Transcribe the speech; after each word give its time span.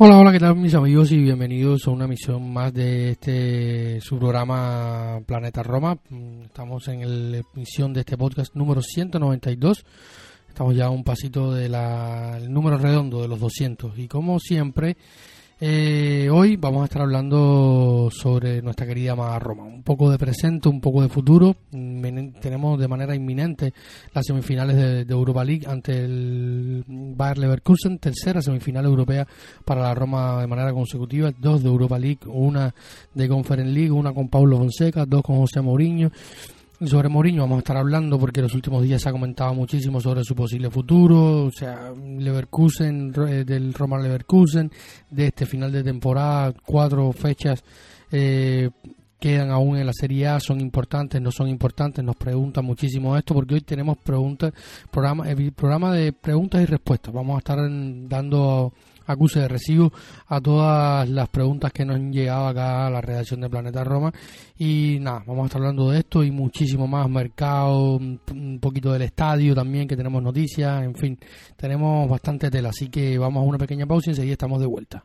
Hola, 0.00 0.16
hola, 0.16 0.30
¿qué 0.30 0.38
tal 0.38 0.54
mis 0.54 0.74
amigos 0.74 1.10
y 1.10 1.16
bienvenidos 1.16 1.88
a 1.88 1.90
una 1.90 2.06
misión 2.06 2.52
más 2.52 2.72
de 2.72 3.10
este 3.10 4.00
su 4.00 4.16
programa 4.16 5.20
Planeta 5.26 5.64
Roma. 5.64 5.98
Mm, 6.08 6.42
Estamos 6.42 6.86
en 6.86 7.32
la 7.32 7.42
emisión 7.52 7.92
de 7.92 8.00
este 8.00 8.16
podcast 8.16 8.54
número 8.54 8.80
192. 8.80 9.84
Estamos 10.46 10.76
ya 10.76 10.84
a 10.86 10.90
un 10.90 11.02
pasito 11.02 11.52
del 11.52 11.72
número 12.48 12.78
redondo 12.78 13.22
de 13.22 13.26
los 13.26 13.40
200 13.40 13.98
y 13.98 14.06
como 14.06 14.38
siempre 14.38 14.96
eh, 15.60 16.28
hoy 16.30 16.56
vamos 16.56 16.82
a 16.82 16.84
estar 16.84 17.02
hablando 17.02 18.08
sobre 18.12 18.62
nuestra 18.62 18.86
querida 18.86 19.12
amada 19.12 19.38
Roma. 19.38 19.64
Un 19.64 19.82
poco 19.82 20.10
de 20.10 20.18
presente, 20.18 20.68
un 20.68 20.80
poco 20.80 21.02
de 21.02 21.08
futuro. 21.08 21.56
Tenemos 21.70 22.78
de 22.78 22.88
manera 22.88 23.14
inminente 23.14 23.72
las 24.12 24.26
semifinales 24.26 24.76
de, 24.76 25.04
de 25.04 25.12
Europa 25.12 25.44
League 25.44 25.66
ante 25.66 26.04
el 26.04 26.84
Bayer 26.86 27.38
Leverkusen, 27.38 27.98
tercera 27.98 28.40
semifinal 28.42 28.84
europea 28.84 29.26
para 29.64 29.82
la 29.82 29.94
Roma 29.94 30.40
de 30.40 30.46
manera 30.46 30.72
consecutiva, 30.72 31.32
dos 31.38 31.62
de 31.62 31.68
Europa 31.68 31.98
League, 31.98 32.20
una 32.26 32.74
de 33.14 33.28
Conference 33.28 33.72
League, 33.72 33.90
una 33.90 34.12
con 34.12 34.28
Paulo 34.28 34.58
Fonseca, 34.58 35.06
dos 35.06 35.22
con 35.22 35.38
José 35.38 35.60
Mourinho. 35.60 36.10
Sobre 36.86 37.08
Mourinho 37.08 37.42
vamos 37.42 37.56
a 37.56 37.58
estar 37.58 37.76
hablando 37.76 38.20
porque 38.20 38.40
los 38.40 38.54
últimos 38.54 38.84
días 38.84 39.02
se 39.02 39.08
ha 39.08 39.12
comentado 39.12 39.52
muchísimo 39.52 40.00
sobre 40.00 40.22
su 40.22 40.36
posible 40.36 40.70
futuro, 40.70 41.46
o 41.46 41.50
sea, 41.50 41.92
Leverkusen, 41.92 43.12
eh, 43.28 43.44
del 43.44 43.74
Roma 43.74 43.98
Leverkusen, 43.98 44.70
de 45.10 45.26
este 45.26 45.44
final 45.44 45.72
de 45.72 45.82
temporada, 45.82 46.54
cuatro 46.64 47.10
fechas 47.10 47.64
eh, 48.12 48.70
quedan 49.18 49.50
aún 49.50 49.76
en 49.76 49.86
la 49.86 49.92
Serie 49.92 50.28
A, 50.28 50.38
son 50.38 50.60
importantes, 50.60 51.20
no 51.20 51.32
son 51.32 51.48
importantes, 51.48 52.04
nos 52.04 52.14
preguntan 52.14 52.64
muchísimo 52.64 53.16
esto 53.16 53.34
porque 53.34 53.54
hoy 53.54 53.62
tenemos 53.62 53.98
preguntas, 53.98 54.52
programa, 54.88 55.28
eh, 55.28 55.50
programa 55.50 55.92
de 55.92 56.12
preguntas 56.12 56.62
y 56.62 56.66
respuestas, 56.66 57.12
vamos 57.12 57.34
a 57.34 57.38
estar 57.38 57.58
dando 57.58 58.72
acuse 59.08 59.40
de 59.40 59.48
recibo 59.48 59.92
a 60.26 60.40
todas 60.40 61.08
las 61.08 61.28
preguntas 61.28 61.72
que 61.72 61.84
nos 61.84 61.96
han 61.96 62.12
llegado 62.12 62.46
acá 62.46 62.86
a 62.86 62.90
la 62.90 63.00
redacción 63.00 63.40
de 63.40 63.50
Planeta 63.50 63.82
Roma. 63.82 64.12
Y 64.56 64.98
nada, 65.00 65.24
vamos 65.26 65.44
a 65.44 65.46
estar 65.46 65.60
hablando 65.60 65.90
de 65.90 65.98
esto 65.98 66.22
y 66.22 66.30
muchísimo 66.30 66.86
más, 66.86 67.08
mercado, 67.08 67.96
un 67.96 68.58
poquito 68.60 68.92
del 68.92 69.02
estadio 69.02 69.54
también, 69.54 69.88
que 69.88 69.96
tenemos 69.96 70.22
noticias, 70.22 70.84
en 70.84 70.94
fin, 70.94 71.18
tenemos 71.56 72.08
bastante 72.08 72.50
tela, 72.50 72.68
así 72.68 72.88
que 72.88 73.18
vamos 73.18 73.42
a 73.42 73.46
una 73.46 73.58
pequeña 73.58 73.86
pausa 73.86 74.10
y 74.10 74.12
enseguida 74.12 74.32
estamos 74.32 74.60
de 74.60 74.66
vuelta. 74.66 75.04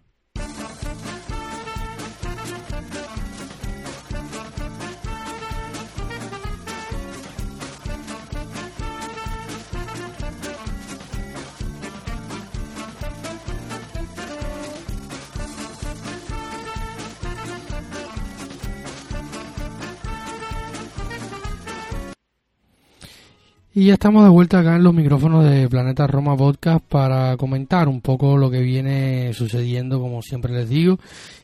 Y 23.84 23.88
ya 23.88 23.96
estamos 23.96 24.24
de 24.24 24.30
vuelta 24.30 24.60
acá 24.60 24.78
en 24.78 24.84
los 24.84 24.94
micrófonos 24.94 25.44
de 25.44 25.68
Planeta 25.68 26.08
Roma 26.08 26.38
Podcast 26.38 26.86
para 26.86 27.36
comentar 27.36 27.90
un 27.90 28.00
poco 28.00 28.38
lo 28.38 28.50
que 28.50 28.62
viene 28.62 29.34
sucediendo, 29.34 30.00
como 30.00 30.22
siempre 30.22 30.54
les 30.54 30.70
digo. 30.70 30.98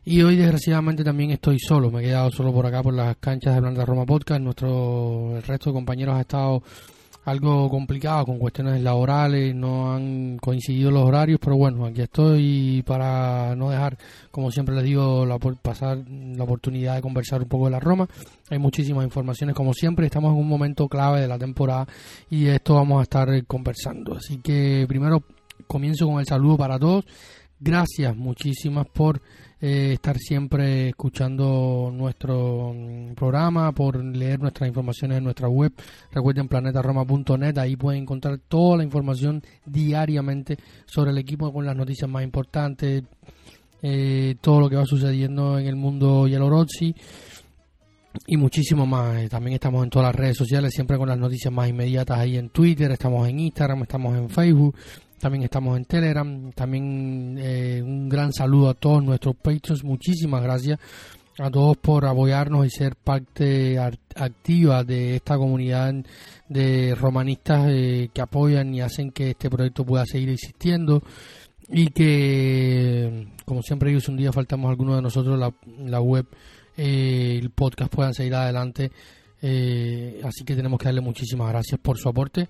Y 0.05 0.21
hoy 0.21 0.37
desgraciadamente 0.37 1.03
también 1.03 1.31
estoy 1.31 1.59
solo, 1.59 1.91
me 1.91 1.99
he 1.99 2.03
quedado 2.05 2.31
solo 2.31 2.53
por 2.53 2.65
acá 2.65 2.81
por 2.81 2.93
las 2.93 3.17
canchas 3.17 3.55
de 3.55 3.59
Planeta 3.59 3.83
Roma 3.83 4.05
Podcast. 4.05 4.39
Nuestro 4.39 5.35
el 5.35 5.43
resto 5.43 5.71
de 5.71 5.73
compañeros 5.73 6.15
ha 6.15 6.21
estado 6.21 6.63
algo 7.29 7.69
complicado 7.69 8.25
con 8.25 8.39
cuestiones 8.39 8.81
laborales, 8.81 9.55
no 9.55 9.93
han 9.93 10.37
coincidido 10.37 10.91
los 10.91 11.03
horarios, 11.03 11.39
pero 11.41 11.55
bueno, 11.55 11.85
aquí 11.85 12.01
estoy 12.01 12.83
para 12.85 13.55
no 13.55 13.69
dejar, 13.69 13.97
como 14.31 14.51
siempre 14.51 14.75
les 14.75 14.83
digo, 14.83 15.25
la, 15.25 15.37
pasar 15.37 15.99
la 16.07 16.43
oportunidad 16.43 16.95
de 16.95 17.01
conversar 17.01 17.41
un 17.41 17.47
poco 17.47 17.65
de 17.65 17.71
la 17.71 17.79
Roma. 17.79 18.07
Hay 18.49 18.59
muchísimas 18.59 19.03
informaciones, 19.03 19.55
como 19.55 19.73
siempre, 19.73 20.05
estamos 20.05 20.33
en 20.33 20.39
un 20.39 20.47
momento 20.47 20.87
clave 20.87 21.21
de 21.21 21.27
la 21.27 21.37
temporada 21.37 21.87
y 22.29 22.47
esto 22.47 22.75
vamos 22.75 22.99
a 22.99 23.03
estar 23.03 23.45
conversando. 23.45 24.15
Así 24.15 24.37
que 24.37 24.85
primero 24.87 25.23
comienzo 25.67 26.07
con 26.07 26.19
el 26.19 26.25
saludo 26.25 26.57
para 26.57 26.79
todos. 26.79 27.05
Gracias 27.59 28.15
muchísimas 28.15 28.87
por 28.87 29.21
eh, 29.61 29.93
estar 29.93 30.17
siempre 30.17 30.89
escuchando 30.89 31.91
nuestro 31.93 32.73
mm, 32.73 33.13
programa, 33.13 33.71
por 33.73 34.03
leer 34.03 34.39
nuestras 34.39 34.69
informaciones 34.69 35.17
en 35.17 35.23
nuestra 35.25 35.49
web. 35.49 35.73
Recuerden 36.11 36.47
planetaroma.net, 36.47 37.57
ahí 37.57 37.75
pueden 37.75 38.03
encontrar 38.03 38.39
toda 38.47 38.77
la 38.77 38.83
información 38.83 39.43
diariamente 39.65 40.57
sobre 40.85 41.11
el 41.11 41.17
equipo 41.17 41.51
con 41.51 41.65
las 41.65 41.75
noticias 41.75 42.09
más 42.09 42.23
importantes, 42.23 43.03
eh, 43.81 44.35
todo 44.39 44.61
lo 44.61 44.69
que 44.69 44.77
va 44.77 44.85
sucediendo 44.85 45.59
en 45.59 45.67
el 45.67 45.75
mundo 45.75 46.27
Yelorozzi 46.27 46.95
y 48.27 48.37
muchísimo 48.37 48.85
más. 48.85 49.17
Eh, 49.17 49.29
También 49.29 49.55
estamos 49.55 49.83
en 49.83 49.89
todas 49.89 50.07
las 50.07 50.15
redes 50.15 50.37
sociales, 50.37 50.73
siempre 50.73 50.97
con 50.97 51.09
las 51.09 51.17
noticias 51.17 51.53
más 51.53 51.69
inmediatas 51.69 52.17
ahí 52.17 52.37
en 52.37 52.49
Twitter, 52.49 52.91
estamos 52.91 53.27
en 53.27 53.39
Instagram, 53.39 53.83
estamos 53.83 54.17
en 54.17 54.29
Facebook 54.29 54.75
también 55.19 55.43
estamos 55.43 55.77
en 55.77 55.85
Telegram, 55.85 56.51
también 56.53 57.37
eh, 57.39 57.81
un 57.83 58.09
gran 58.09 58.33
saludo 58.33 58.69
a 58.69 58.73
todos 58.73 59.03
nuestros 59.03 59.35
patrons, 59.35 59.83
muchísimas 59.83 60.41
gracias 60.41 60.79
a 61.39 61.49
todos 61.49 61.77
por 61.77 62.05
apoyarnos 62.05 62.65
y 62.65 62.69
ser 62.69 62.95
parte 62.95 63.79
activa 63.79 64.83
de 64.83 65.15
esta 65.15 65.37
comunidad 65.37 65.93
de 66.49 66.95
romanistas 66.95 67.67
eh, 67.69 68.09
que 68.13 68.21
apoyan 68.21 68.73
y 68.75 68.81
hacen 68.81 69.11
que 69.11 69.31
este 69.31 69.49
proyecto 69.49 69.85
pueda 69.85 70.05
seguir 70.05 70.29
existiendo. 70.29 71.01
Y 71.71 71.87
que, 71.91 73.27
como 73.45 73.61
siempre 73.61 73.89
digo, 73.89 74.01
si 74.01 74.11
un 74.11 74.17
día 74.17 74.33
faltamos 74.33 74.69
alguno 74.69 74.95
de 74.95 75.03
nosotros, 75.03 75.37
la, 75.37 75.53
la 75.85 76.01
web, 76.01 76.25
eh, 76.75 77.37
el 77.39 77.51
podcast 77.51 77.93
puedan 77.93 78.13
seguir 78.13 78.33
adelante. 78.35 78.91
Eh, 79.41 80.19
así 80.23 80.43
que 80.43 80.55
tenemos 80.55 80.79
que 80.79 80.85
darle 80.85 81.01
muchísimas 81.01 81.49
gracias 81.49 81.79
por 81.79 81.97
su 81.97 82.09
aporte 82.09 82.49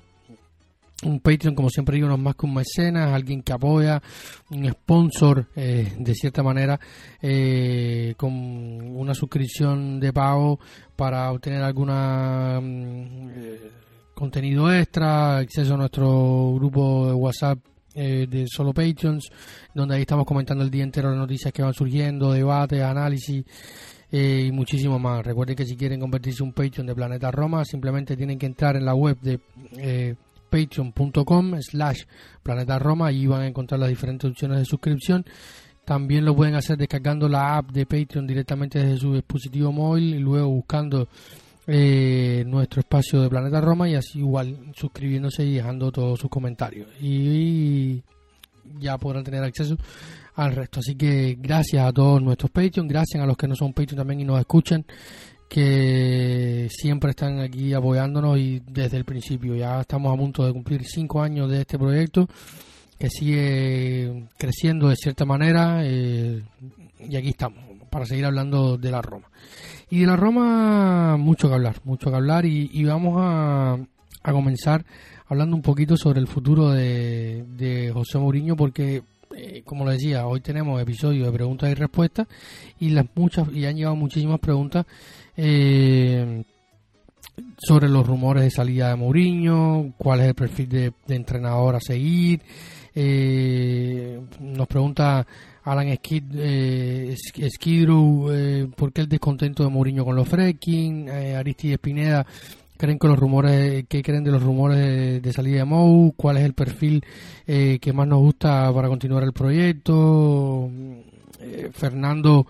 un 1.04 1.20
Patreon, 1.20 1.56
como 1.56 1.70
siempre 1.70 1.96
digo, 1.96 2.08
no 2.08 2.16
es 2.16 2.20
más 2.20 2.36
que 2.36 2.46
un 2.46 2.54
mecenas, 2.54 3.14
alguien 3.14 3.42
que 3.42 3.54
apoya, 3.54 4.02
un 4.50 4.70
sponsor, 4.70 5.48
eh, 5.56 5.94
de 5.98 6.14
cierta 6.14 6.44
manera, 6.44 6.80
eh, 7.22 8.14
con 8.18 8.32
una 8.34 9.14
suscripción 9.14 10.00
de 10.00 10.12
pago 10.12 10.60
para 10.96 11.32
obtener 11.32 11.64
alguna 11.64 12.60
eh, 12.62 13.72
contenido 14.14 14.72
extra, 14.74 15.38
acceso 15.38 15.76
a 15.76 15.78
nuestro 15.78 16.54
grupo 16.56 17.08
de 17.08 17.14
WhatsApp 17.14 17.60
eh, 17.96 18.28
de 18.30 18.46
solo 18.48 18.74
Patreons, 18.74 19.30
donde 19.74 19.96
ahí 19.96 20.02
estamos 20.02 20.26
comentando 20.26 20.64
el 20.64 20.70
día 20.70 20.84
entero 20.84 21.10
las 21.10 21.18
noticias 21.18 21.52
que 21.52 21.64
van 21.64 21.74
surgiendo, 21.74 22.32
debates, 22.32 22.82
análisis. 22.82 23.44
Eh, 24.12 24.46
y 24.48 24.52
muchísimo 24.52 24.98
más. 24.98 25.24
Recuerden 25.24 25.56
que 25.56 25.66
si 25.66 25.76
quieren 25.76 26.00
convertirse 26.00 26.42
en 26.42 26.50
un 26.50 26.54
Patreon 26.54 26.88
de 26.88 26.96
Planeta 26.96 27.30
Roma, 27.30 27.64
simplemente 27.64 28.18
tienen 28.18 28.40
que 28.40 28.48
entrar 28.48 28.76
en 28.76 28.86
la 28.86 28.96
web 28.96 29.20
de 29.22 29.40
eh, 29.78 30.16
patreon.com 30.50 31.62
slash 31.62 32.04
planeta 32.44 32.80
Roma 32.80 33.12
y 33.12 33.28
van 33.28 33.42
a 33.42 33.48
encontrar 33.48 33.80
las 33.80 33.90
diferentes 33.90 34.30
opciones 34.30 34.60
de 34.60 34.66
suscripción. 34.66 35.26
También 35.86 36.26
lo 36.26 36.36
pueden 36.36 36.56
hacer 36.56 36.78
descargando 36.78 37.28
la 37.28 37.58
app 37.58 37.72
de 37.72 37.86
Patreon 37.86 38.28
directamente 38.28 38.80
desde 38.80 38.98
su 38.98 39.14
dispositivo 39.14 39.72
móvil 39.72 40.16
y 40.16 40.20
luego 40.20 40.48
buscando 40.50 41.08
eh, 41.66 42.44
nuestro 42.46 42.82
espacio 42.82 43.22
de 43.22 43.30
Planeta 43.30 43.62
Roma 43.62 43.90
y 43.90 43.96
así 43.96 44.20
igual 44.20 44.72
suscribiéndose 44.76 45.44
y 45.44 45.56
dejando 45.56 45.92
todos 45.92 46.20
sus 46.20 46.30
comentarios. 46.30 46.88
Y 47.02 48.04
ya 48.80 48.98
podrán 48.98 49.24
tener 49.24 49.44
acceso 49.44 49.78
al 50.36 50.56
resto. 50.56 50.80
Así 50.80 50.96
que 50.96 51.38
gracias 51.40 51.86
a 51.86 51.92
todos 51.92 52.22
nuestros 52.22 52.52
Patreon, 52.52 52.88
gracias 52.88 53.22
a 53.22 53.26
los 53.26 53.38
que 53.38 53.48
no 53.48 53.56
son 53.56 53.74
Patreon 53.74 53.98
también 53.98 54.22
y 54.22 54.26
nos 54.26 54.40
escuchan 54.40 54.86
que 55.50 56.68
siempre 56.70 57.10
están 57.10 57.40
aquí 57.40 57.74
apoyándonos 57.74 58.38
y 58.38 58.62
desde 58.68 58.98
el 58.98 59.04
principio. 59.04 59.56
Ya 59.56 59.82
estamos 59.82 60.14
a 60.14 60.18
punto 60.18 60.46
de 60.46 60.54
cumplir 60.54 60.86
cinco 60.86 61.22
años 61.22 61.50
de 61.50 61.62
este 61.62 61.78
proyecto 61.78 62.30
que 62.98 63.10
sigue 63.10 64.28
creciendo 64.38 64.90
de 64.90 64.96
cierta 64.96 65.26
manera 65.26 65.82
eh, 65.84 66.44
y 67.00 67.16
aquí 67.16 67.30
estamos 67.30 67.60
para 67.90 68.06
seguir 68.06 68.26
hablando 68.26 68.78
de 68.78 68.92
la 68.92 69.02
Roma. 69.02 69.28
Y 69.90 70.02
de 70.02 70.06
la 70.06 70.16
Roma 70.16 71.18
mucho 71.18 71.48
que 71.48 71.56
hablar, 71.56 71.78
mucho 71.84 72.12
que 72.12 72.16
hablar 72.16 72.46
y, 72.46 72.84
vamos 72.84 73.16
a, 73.18 73.74
a, 74.22 74.32
comenzar 74.32 74.86
hablando 75.28 75.56
un 75.56 75.64
poquito 75.64 75.98
sobre 75.98 76.20
el 76.20 76.28
futuro 76.28 76.70
de, 76.70 77.44
de 77.58 77.92
José 77.92 78.20
Mourinho 78.20 78.56
porque 78.56 79.02
eh, 79.36 79.62
como 79.64 79.86
le 79.86 79.94
decía, 79.94 80.26
hoy 80.26 80.42
tenemos 80.42 80.82
episodio 80.82 81.26
de 81.26 81.32
preguntas 81.32 81.70
y 81.70 81.74
respuestas 81.76 82.28
y 82.80 82.90
las 82.90 83.06
muchas 83.16 83.48
y 83.54 83.66
han 83.66 83.76
llegado 83.76 83.96
muchísimas 83.96 84.40
preguntas 84.40 84.86
eh, 85.42 86.44
sobre 87.58 87.88
los 87.88 88.06
rumores 88.06 88.44
de 88.44 88.52
salida 88.52 88.90
de 88.90 88.96
Mourinho, 88.96 89.94
cuál 89.98 90.22
es 90.22 90.28
el 90.28 90.36
perfil 90.36 90.70
de, 90.70 90.94
entrenador 91.08 91.76
a 91.76 91.80
seguir. 91.80 92.42
Eh, 92.94 94.20
nos 94.42 94.68
pregunta 94.68 95.26
Alan 95.64 95.96
Skid, 95.96 96.24
eh, 96.36 97.16
eh, 97.38 98.68
por 98.76 98.92
qué 98.92 99.02
el 99.02 99.08
descontento 99.08 99.64
de 99.64 99.70
Mourinho 99.70 100.04
con 100.04 100.16
los 100.16 100.28
Freaking, 100.28 101.08
eh, 101.08 101.36
Aristide 101.36 101.78
Pineda 101.78 102.26
creen 102.80 102.98
que 102.98 103.08
los 103.10 103.20
rumores, 103.20 103.86
qué 103.90 104.02
creen 104.02 104.24
de 104.24 104.32
los 104.32 104.42
rumores 104.42 105.22
de, 105.22 105.34
salida 105.34 105.60
de 105.60 105.66
Mou, 105.66 106.14
cuál 106.16 106.38
es 106.38 106.44
el 106.46 106.54
perfil 106.54 107.04
eh, 107.46 107.78
que 107.82 107.92
más 107.92 108.08
nos 108.08 108.20
gusta 108.20 108.72
para 108.74 108.88
continuar 108.88 109.24
el 109.24 109.34
proyecto. 109.34 110.70
Eh, 111.42 111.70
Fernando 111.74 112.48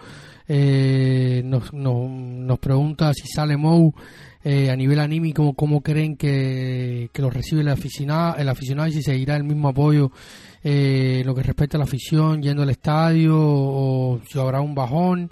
eh, 0.50 1.42
nos, 1.46 1.72
nos, 1.74 2.60
pregunta 2.60 3.14
si 3.14 3.28
sale 3.28 3.56
Mou 3.56 3.94
a 4.44 4.76
nivel 4.76 5.00
anímico, 5.00 5.54
cómo 5.54 5.82
creen 5.82 6.18
que, 6.18 7.10
que 7.14 7.22
lo 7.22 7.30
recibe 7.30 7.62
el 7.62 7.70
aficionado, 7.70 8.36
el 8.38 8.50
aficionado 8.50 8.90
y 8.90 8.94
si 8.94 9.04
seguirá 9.04 9.36
el 9.36 9.44
mismo 9.44 9.70
apoyo 9.70 10.12
lo 10.64 11.36
que 11.36 11.44
respecta 11.44 11.78
a 11.78 11.80
la 11.80 11.86
afición 11.86 12.42
yendo 12.42 12.64
al 12.64 12.70
estadio 12.70 13.36
o 13.38 14.20
si 14.28 14.40
habrá 14.40 14.60
un 14.60 14.76
bajón. 14.76 15.32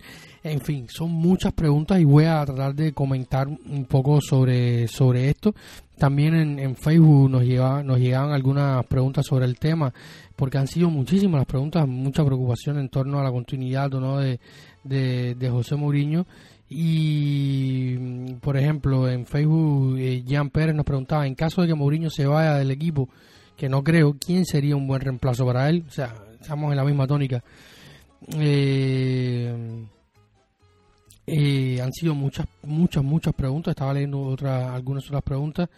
En 0.49 0.61
fin, 0.61 0.88
son 0.89 1.11
muchas 1.11 1.51
preguntas 1.51 1.99
y 1.99 2.05
voy 2.05 2.23
a 2.23 2.45
tratar 2.45 2.73
de 2.73 2.94
comentar 2.94 3.47
un 3.49 3.85
poco 3.85 4.21
sobre, 4.21 4.88
sobre 4.88 5.29
esto. 5.29 5.53
También 5.97 6.57
en, 6.57 6.75
Facebook 6.77 7.29
nos, 7.29 7.44
lleva, 7.44 7.83
nos 7.83 7.99
llegaban 7.99 8.31
algunas 8.31 8.85
preguntas 8.85 9.25
sobre 9.25 9.44
el 9.44 9.59
tema, 9.59 9.94
porque 10.38 10.57
han 10.57 10.67
sido 10.67 10.89
muchísimas 10.89 11.39
las 11.39 11.47
preguntas, 11.47 11.85
mucha 11.85 12.23
preocupación 12.23 12.79
en 12.79 12.88
torno 12.88 13.19
a 13.19 13.23
la 13.23 13.31
continuidad 13.31 13.89
¿no? 13.89 14.19
de, 14.19 14.39
de, 14.85 15.49
José 15.49 15.75
Mourinho. 15.75 16.25
Y, 16.69 17.95
por 18.35 18.55
ejemplo, 18.55 19.09
en 19.09 19.25
Facebook, 19.25 19.97
eh, 19.97 20.23
Jean 20.25 20.50
Pérez 20.50 20.75
nos 20.75 20.85
preguntaba, 20.85 21.27
en 21.27 21.35
caso 21.35 21.61
de 21.61 21.67
que 21.67 21.73
Mourinho 21.73 22.09
se 22.09 22.25
vaya 22.25 22.55
del 22.55 22.71
equipo, 22.71 23.09
que 23.57 23.67
no 23.67 23.83
creo, 23.83 24.15
¿quién 24.17 24.45
sería 24.45 24.77
un 24.77 24.88
buen 24.88 25.01
reemplazo 25.01 25.45
para 25.45 25.69
él? 25.69 25.83
O 25.88 25.91
sea, 25.91 26.13
estamos 26.39 26.71
en 26.71 26.77
la 26.77 26.85
misma 26.85 27.05
tónica. 27.05 27.43
Eh, 28.38 29.88
eh, 31.29 31.81
han 31.81 31.91
sido 31.91 32.15
muchas, 32.15 32.47
muchas, 32.63 33.03
muchas 33.03 33.33
preguntas. 33.33 33.71
Estaba 33.74 33.94
leyendo 33.94 34.21
otras, 34.21 34.71
algunas 34.71 35.06
otras 35.07 35.21
preguntas, 35.24 35.69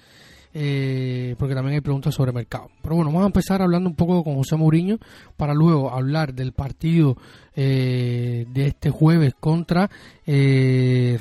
eh, 0.54 1.36
porque 1.40 1.56
también 1.56 1.74
hay 1.74 1.82
preguntas 1.82 2.14
sobre 2.14 2.32
mercado. 2.32 2.70
Pero 2.84 2.96
bueno, 2.98 3.10
vamos 3.10 3.24
a 3.24 3.28
empezar 3.28 3.60
hablando 3.64 3.90
un 3.90 3.96
poco 3.96 4.24
con 4.24 4.36
José 4.36 4.56
Mourinho 4.58 5.00
para 5.36 5.56
luego 5.56 5.92
hablar 5.92 6.36
del 6.36 6.52
partido 6.52 7.18
eh, 7.56 8.46
de 8.48 8.68
este 8.68 8.92
jueves 8.92 9.34
contra 9.40 9.90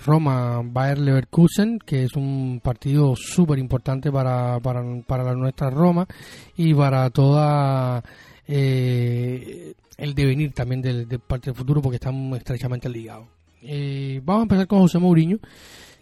Roma 0.04 0.60
Bayer 0.62 0.98
Leverkusen, 0.98 1.78
que 1.78 2.04
es 2.04 2.14
un 2.14 2.60
partido 2.62 3.16
súper 3.16 3.58
importante 3.58 4.12
para, 4.12 4.60
para, 4.60 4.82
para 5.06 5.34
nuestra 5.34 5.70
Roma 5.70 6.06
y 6.54 6.75
para 6.75 7.08
toda 7.08 8.04
el 8.46 10.14
devenir 10.14 10.52
también 10.52 10.82
del, 10.82 11.08
del 11.08 11.20
partido 11.20 11.54
futuro, 11.54 11.80
porque 11.80 11.96
están 11.96 12.34
estrechamente 12.34 12.90
ligados. 12.90 13.38
Eh, 13.62 14.20
vamos 14.25 14.40
a 14.40 14.44
empezar 14.44 14.66
con 14.66 14.81
José 14.81 14.99
Mourinho, 14.99 15.38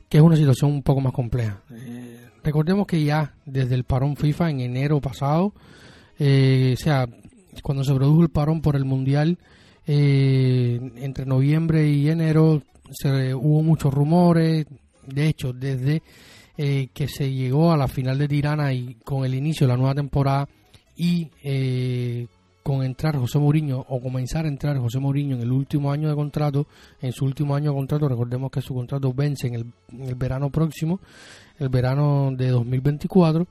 que 0.08 0.18
es 0.18 0.22
una 0.22 0.36
situación 0.36 0.72
un 0.72 0.82
poco 0.82 1.00
más 1.00 1.12
compleja. 1.12 1.62
Eh, 1.70 2.20
recordemos 2.42 2.86
que 2.86 3.02
ya 3.02 3.34
desde 3.44 3.74
el 3.74 3.84
parón 3.84 4.16
FIFA 4.16 4.50
en 4.50 4.60
enero 4.60 5.00
pasado, 5.00 5.52
eh, 6.18 6.74
o 6.78 6.82
sea, 6.82 7.08
cuando 7.62 7.84
se 7.84 7.94
produjo 7.94 8.22
el 8.22 8.30
parón 8.30 8.60
por 8.60 8.76
el 8.76 8.84
Mundial, 8.84 9.38
entre 9.88 11.26
noviembre 11.26 11.88
y 11.88 12.08
enero 12.08 12.60
se, 12.90 13.32
hubo 13.32 13.62
muchos 13.62 13.94
rumores, 13.94 14.66
de 15.06 15.28
hecho, 15.28 15.52
desde 15.52 16.02
que 16.56 17.06
se 17.06 17.32
llegó 17.32 17.72
a 17.72 17.76
la 17.76 17.86
final 17.86 18.18
de 18.18 18.26
Tirana 18.26 18.72
y 18.72 18.96
con 19.04 19.24
el 19.24 19.34
inicio 19.36 19.64
de 19.66 19.72
la 19.72 19.76
nueva 19.76 19.94
temporada 19.94 20.48
y 20.96 21.30
con 22.66 22.82
entrar 22.82 23.16
José 23.16 23.38
Mourinho 23.38 23.86
o 23.88 24.00
comenzar 24.00 24.44
a 24.44 24.48
entrar 24.48 24.76
José 24.78 24.98
Mourinho 24.98 25.36
en 25.36 25.42
el 25.42 25.52
último 25.52 25.92
año 25.92 26.08
de 26.08 26.16
contrato, 26.16 26.66
en 27.00 27.12
su 27.12 27.24
último 27.24 27.54
año 27.54 27.70
de 27.70 27.76
contrato, 27.76 28.08
recordemos 28.08 28.50
que 28.50 28.60
su 28.60 28.74
contrato 28.74 29.12
vence 29.12 29.46
en 29.46 29.54
el, 29.54 30.14
verano 30.16 30.50
próximo, 30.50 30.98
el 31.60 31.68
verano 31.68 32.32
de 32.36 32.48
2024, 32.48 33.46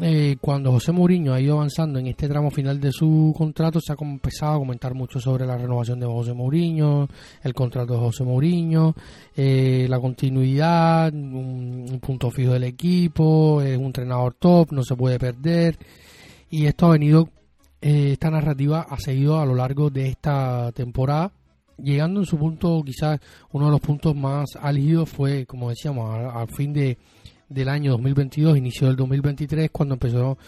eh, 0.00 0.36
cuando 0.40 0.70
José 0.70 0.92
Mourinho 0.92 1.34
ha 1.34 1.40
ido 1.40 1.54
avanzando 1.54 1.98
en 1.98 2.06
este 2.06 2.28
tramo 2.28 2.52
final 2.52 2.78
de 2.78 2.92
su 2.92 3.34
contrato, 3.36 3.80
se 3.80 3.92
ha 3.92 3.96
empezado 4.00 4.54
a 4.54 4.58
comentar 4.58 4.94
mucho 4.94 5.18
sobre 5.18 5.44
la 5.44 5.58
renovación 5.58 5.98
de 5.98 6.06
José 6.06 6.32
Mourinho, 6.32 7.08
el 7.42 7.52
contrato 7.52 7.94
de 7.94 7.98
José 7.98 8.22
Mourinho, 8.22 8.94
eh, 9.34 9.88
la 9.90 9.98
continuidad, 9.98 11.12
un, 11.12 11.98
punto 12.00 12.30
fijo 12.30 12.52
del 12.52 12.62
equipo, 12.62 13.60
es 13.60 13.76
un 13.76 13.86
entrenador 13.86 14.36
top, 14.38 14.70
no 14.70 14.84
se 14.84 14.94
puede 14.94 15.18
perder, 15.18 15.76
y 16.48 16.66
esto 16.66 16.86
ha 16.86 16.90
venido 16.90 17.28
eh, 17.80 18.12
esta 18.12 18.30
narrativa 18.30 18.86
ha 18.88 18.98
seguido 18.98 19.38
a 19.38 19.46
lo 19.46 19.54
largo 19.54 19.90
de 19.90 20.08
esta 20.08 20.72
temporada, 20.72 21.32
llegando 21.82 22.20
en 22.20 22.26
su 22.26 22.38
punto, 22.38 22.82
quizás 22.84 23.20
uno 23.52 23.66
de 23.66 23.72
los 23.72 23.80
puntos 23.80 24.14
más 24.16 24.46
álgidos 24.60 25.10
fue, 25.10 25.46
como 25.46 25.68
decíamos, 25.68 26.18
al, 26.34 26.48
fin 26.48 26.72
de, 26.72 26.96
del 27.48 27.68
año 27.68 27.92
2022, 27.92 28.56
inicio 28.56 28.86
del 28.86 28.96
2023, 28.96 29.70
cuando 29.70 29.94
empezó 29.94 30.38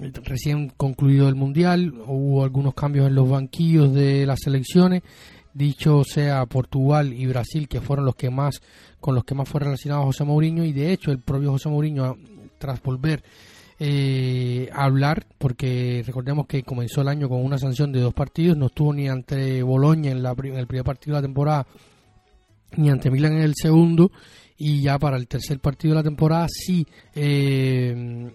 eh, 0.00 0.10
recién 0.24 0.70
concluido 0.70 1.28
el 1.28 1.36
Mundial, 1.36 1.94
hubo 2.06 2.42
algunos 2.42 2.74
cambios 2.74 3.06
en 3.06 3.14
los 3.14 3.28
banquillos 3.28 3.92
de 3.92 4.26
las 4.26 4.40
selecciones, 4.40 5.02
dicho 5.52 6.02
sea 6.02 6.44
Portugal 6.46 7.12
y 7.12 7.26
Brasil, 7.26 7.68
que 7.68 7.80
fueron 7.80 8.04
los 8.04 8.16
que 8.16 8.30
más, 8.30 8.60
con 9.00 9.14
los 9.14 9.24
que 9.24 9.36
más 9.36 9.48
fue 9.48 9.60
relacionado 9.60 10.02
José 10.02 10.24
Mourinho, 10.24 10.64
y 10.64 10.72
de 10.72 10.92
hecho 10.92 11.12
el 11.12 11.20
propio 11.20 11.52
José 11.52 11.68
Mourinho, 11.68 12.16
tras 12.58 12.82
volver 12.82 13.22
eh, 13.86 14.70
hablar, 14.72 15.26
porque 15.36 16.02
recordemos 16.06 16.46
que 16.46 16.62
comenzó 16.62 17.02
el 17.02 17.08
año 17.08 17.28
con 17.28 17.44
una 17.44 17.58
sanción 17.58 17.92
de 17.92 18.00
dos 18.00 18.14
partidos, 18.14 18.56
no 18.56 18.66
estuvo 18.66 18.94
ni 18.94 19.08
ante 19.08 19.62
Boloña 19.62 20.10
en, 20.10 20.22
la, 20.22 20.34
en 20.42 20.56
el 20.56 20.66
primer 20.66 20.86
partido 20.86 21.14
de 21.14 21.20
la 21.20 21.26
temporada, 21.26 21.66
ni 22.78 22.88
ante 22.88 23.10
Milan 23.10 23.34
en 23.34 23.42
el 23.42 23.52
segundo, 23.54 24.10
y 24.56 24.80
ya 24.80 24.98
para 24.98 25.18
el 25.18 25.28
tercer 25.28 25.58
partido 25.58 25.92
de 25.92 26.00
la 26.00 26.02
temporada 26.02 26.46
sí 26.48 26.86
eh, 27.14 28.30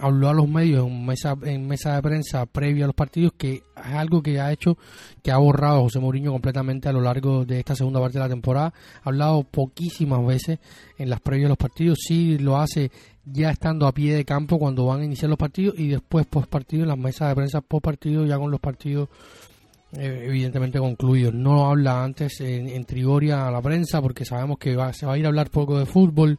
habló 0.00 0.28
a 0.28 0.34
los 0.34 0.48
medios 0.48 0.86
en 0.86 1.06
mesa, 1.06 1.34
en 1.44 1.66
mesa 1.66 1.94
de 1.94 2.02
prensa 2.02 2.44
previo 2.44 2.84
a 2.84 2.88
los 2.88 2.96
partidos 2.96 3.34
que 3.38 3.54
es 3.54 3.62
algo 3.76 4.20
que 4.20 4.40
ha 4.40 4.52
hecho 4.52 4.76
que 5.22 5.30
ha 5.30 5.36
borrado 5.36 5.78
a 5.78 5.82
José 5.82 6.00
Mourinho 6.00 6.32
completamente 6.32 6.88
a 6.88 6.92
lo 6.92 7.00
largo 7.00 7.44
de 7.44 7.60
esta 7.60 7.76
segunda 7.76 8.00
parte 8.00 8.18
de 8.18 8.24
la 8.24 8.28
temporada. 8.28 8.74
Ha 9.02 9.08
hablado 9.08 9.44
poquísimas 9.44 10.26
veces 10.26 10.58
en 10.98 11.08
las 11.08 11.20
previas 11.20 11.46
de 11.46 11.50
los 11.50 11.58
partidos 11.58 11.98
sí 12.06 12.36
lo 12.38 12.58
hace 12.58 12.90
ya 13.26 13.50
estando 13.50 13.86
a 13.86 13.92
pie 13.92 14.14
de 14.14 14.24
campo 14.24 14.58
cuando 14.58 14.86
van 14.86 15.00
a 15.00 15.04
iniciar 15.04 15.28
los 15.28 15.38
partidos 15.38 15.78
y 15.78 15.88
después 15.88 16.26
post 16.26 16.48
partido 16.48 16.82
en 16.82 16.88
las 16.88 16.98
mesas 16.98 17.28
de 17.28 17.34
prensa 17.34 17.60
post 17.60 17.84
partido 17.84 18.26
ya 18.26 18.38
con 18.38 18.50
los 18.50 18.60
partidos 18.60 19.08
eh, 19.92 20.24
evidentemente 20.26 20.78
concluidos. 20.78 21.34
No 21.34 21.70
habla 21.70 22.02
antes 22.02 22.40
en, 22.40 22.68
en, 22.68 22.84
Trigoria 22.84 23.46
a 23.46 23.50
la 23.50 23.62
prensa 23.62 24.02
porque 24.02 24.24
sabemos 24.24 24.58
que 24.58 24.76
se 24.92 25.06
va 25.06 25.12
a 25.12 25.18
ir 25.18 25.24
a 25.24 25.28
hablar 25.28 25.50
poco 25.50 25.78
de 25.78 25.86
fútbol 25.86 26.38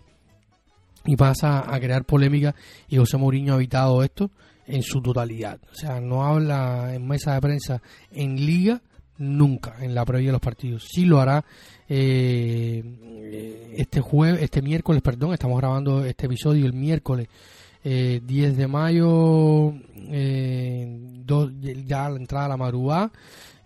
y 1.06 1.16
pasa 1.16 1.74
a 1.74 1.80
crear 1.80 2.04
polémica 2.04 2.56
y 2.90 2.98
José 2.98 3.18
Mourinho 3.18 3.54
ha 3.54 3.58
evitado 3.58 4.04
esto 4.04 4.30
en 4.68 4.82
su 4.82 5.02
totalidad. 5.02 5.60
O 5.72 5.76
sea, 5.76 6.02
no 6.02 6.26
habla 6.26 6.94
en 6.94 7.08
mesa 7.08 7.36
de 7.36 7.42
prensa 7.42 7.82
en 8.12 8.36
liga 8.36 8.82
nunca 9.18 9.76
en 9.80 9.96
la 9.96 10.06
previa 10.06 10.28
de 10.28 10.34
los 10.34 10.42
partidos. 10.42 10.88
Sí 10.92 11.06
lo 11.06 11.20
hará 11.20 11.44
eh, 11.88 13.74
este 13.78 14.02
jueves, 14.02 14.42
este 14.42 14.62
miércoles, 14.62 15.02
perdón, 15.02 15.34
estamos 15.34 15.58
grabando 15.58 16.06
este 16.06 16.26
episodio 16.26 16.66
el 16.66 16.74
miércoles 16.74 17.28
eh, 17.84 18.20
10 18.26 18.58
de 18.58 18.68
mayo, 18.68 19.74
eh, 20.10 21.22
ya 21.86 22.06
a 22.06 22.10
la 22.10 22.18
entrada 22.18 22.46
a 22.46 22.50
la 22.50 22.58
madrugada. 22.58 23.12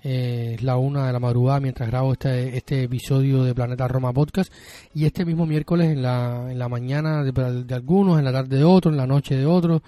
Eh, 0.01 0.55
la 0.61 0.77
una 0.77 1.07
de 1.07 1.13
la 1.13 1.19
madrugada 1.19 1.59
mientras 1.59 1.89
grabo 1.89 2.13
este, 2.13 2.55
este 2.55 2.83
episodio 2.83 3.43
de 3.43 3.53
Planeta 3.53 3.87
Roma 3.87 4.13
Podcast 4.13 4.51
y 4.93 5.05
este 5.05 5.25
mismo 5.25 5.45
miércoles 5.45 5.91
en 5.91 6.01
la, 6.01 6.47
en 6.49 6.57
la 6.57 6.69
mañana 6.69 7.23
de, 7.23 7.73
algunos, 7.75 8.17
en 8.17 8.25
la 8.25 8.31
tarde 8.31 8.57
de 8.57 8.63
otros, 8.63 8.93
en 8.93 8.97
la 8.97 9.07
noche 9.07 9.35
de 9.35 9.45
otros, 9.45 9.81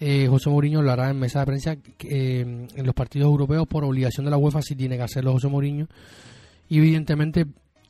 eh, 0.00 0.26
José 0.28 0.48
Mourinho 0.48 0.80
lo 0.80 0.90
hará 0.90 1.10
en 1.10 1.18
mesa 1.18 1.40
de 1.40 1.46
prensa 1.46 1.76
eh, 2.00 2.66
en 2.74 2.86
los 2.86 2.94
partidos 2.94 3.26
europeos 3.26 3.66
por 3.68 3.84
obligación 3.84 4.24
de 4.24 4.30
la 4.30 4.38
UEFA 4.38 4.62
si 4.62 4.74
tiene 4.74 4.96
que 4.96 5.02
hacerlo 5.02 5.32
José 5.32 5.48
Mourinho 5.48 5.86
y 6.68 6.78
evidentemente 6.78 7.44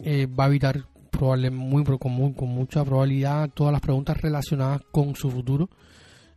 va 0.05 0.45
a 0.45 0.47
evitar 0.49 0.85
probable, 1.19 1.51
muy, 1.51 1.85
con, 1.85 2.33
con 2.33 2.49
mucha 2.49 2.85
probabilidad 2.85 3.51
todas 3.53 3.73
las 3.73 3.81
preguntas 3.81 4.21
relacionadas 4.21 4.83
con 4.91 5.15
su 5.17 5.31
futuro, 5.31 5.69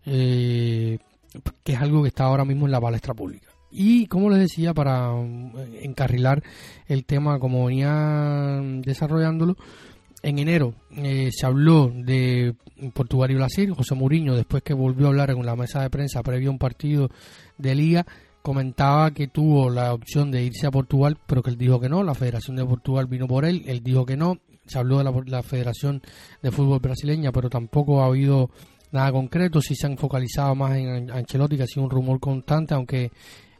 eh, 0.06 0.98
que 1.64 1.74
es 1.74 1.80
algo 1.80 2.02
que 2.02 2.10
está 2.10 2.26
ahora 2.26 2.44
mismo 2.44 2.66
en 2.66 2.72
la 2.72 2.82
palestra 2.82 3.14
pública. 3.14 3.51
Y 3.72 4.08
como 4.08 4.30
les 4.30 4.40
decía, 4.40 4.74
para 4.74 5.14
eh, 5.14 5.82
encarrilar 5.84 6.44
el 6.88 7.06
tema 7.06 7.40
como 7.40 7.66
venía 7.66 8.62
desarrollándolo, 8.82 9.56
en 10.24 10.40
enero 10.40 10.76
eh, 10.92 11.30
se 11.32 11.46
habló 11.46 11.92
de 11.94 12.54
Portugal 12.94 13.32
y 13.32 13.36
Brasil. 13.36 13.74
José 13.74 13.96
Mourinho, 13.96 14.36
después 14.36 14.64
que 14.64 14.74
volvió 14.74 15.08
a 15.08 15.10
hablar 15.10 15.32
en 15.32 15.46
la 15.46 15.56
mesa 15.56 15.82
de 15.82 15.90
prensa 15.90 16.22
previo 16.22 16.50
a 16.50 16.54
un 16.54 16.60
partido 16.60 17.10
de 17.58 17.76
liga, 17.76 18.06
comentaba 18.42 19.12
que 19.12 19.28
tuvo 19.28 19.70
la 19.70 19.94
opción 19.94 20.32
de 20.32 20.44
irse 20.44 20.68
a 20.68 20.72
Portugal, 20.72 21.18
pero 21.26 21.44
que 21.44 21.52
él 21.52 21.58
dijo 21.58 21.80
que 21.80 21.90
no. 21.90 22.04
La 22.04 22.16
Federación 22.16 22.56
de 22.56 22.66
Portugal 22.66 23.08
vino 23.08 23.28
por 23.28 23.46
él, 23.46 23.64
él 23.68 23.82
dijo 23.84 24.06
que 24.06 24.18
no. 24.18 24.40
Se 24.66 24.78
habló 24.78 25.00
de 25.00 25.30
la, 25.30 25.44
Federación 25.44 26.02
de 26.42 26.52
Fútbol 26.52 26.80
Brasileña, 26.80 27.32
pero 27.32 27.50
tampoco 27.50 28.02
ha 28.02 28.06
habido 28.06 28.52
nada 28.92 29.12
concreto. 29.12 29.62
Si 29.62 29.76
se 29.76 29.88
han 29.88 29.98
focalizado 29.98 30.56
más 30.56 30.78
en 30.78 31.10
Ancelotti, 31.12 31.58
que 31.58 31.64
ha 31.64 31.68
sido 31.68 31.84
un 31.84 31.90
rumor 31.90 32.20
constante, 32.20 32.74
aunque 32.74 33.12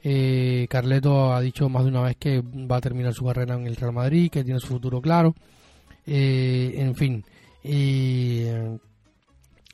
eh, 0.04 0.68
Carleto 0.70 1.34
ha 1.34 1.42
dicho 1.42 1.70
más 1.70 1.84
de 1.84 1.90
una 1.90 2.02
vez 2.02 2.18
que 2.18 2.42
va 2.42 2.78
a 2.78 2.82
terminar 2.82 3.14
su 3.14 3.26
carrera 3.26 3.56
en 3.56 3.68
el 3.68 3.76
Real 3.76 3.94
Madrid, 3.94 4.30
que 4.30 4.44
tiene 4.44 4.60
su 4.60 4.68
futuro 4.68 5.02
claro. 5.02 5.36
Eh, 6.06 6.74
en 6.78 6.96
fin. 6.96 7.24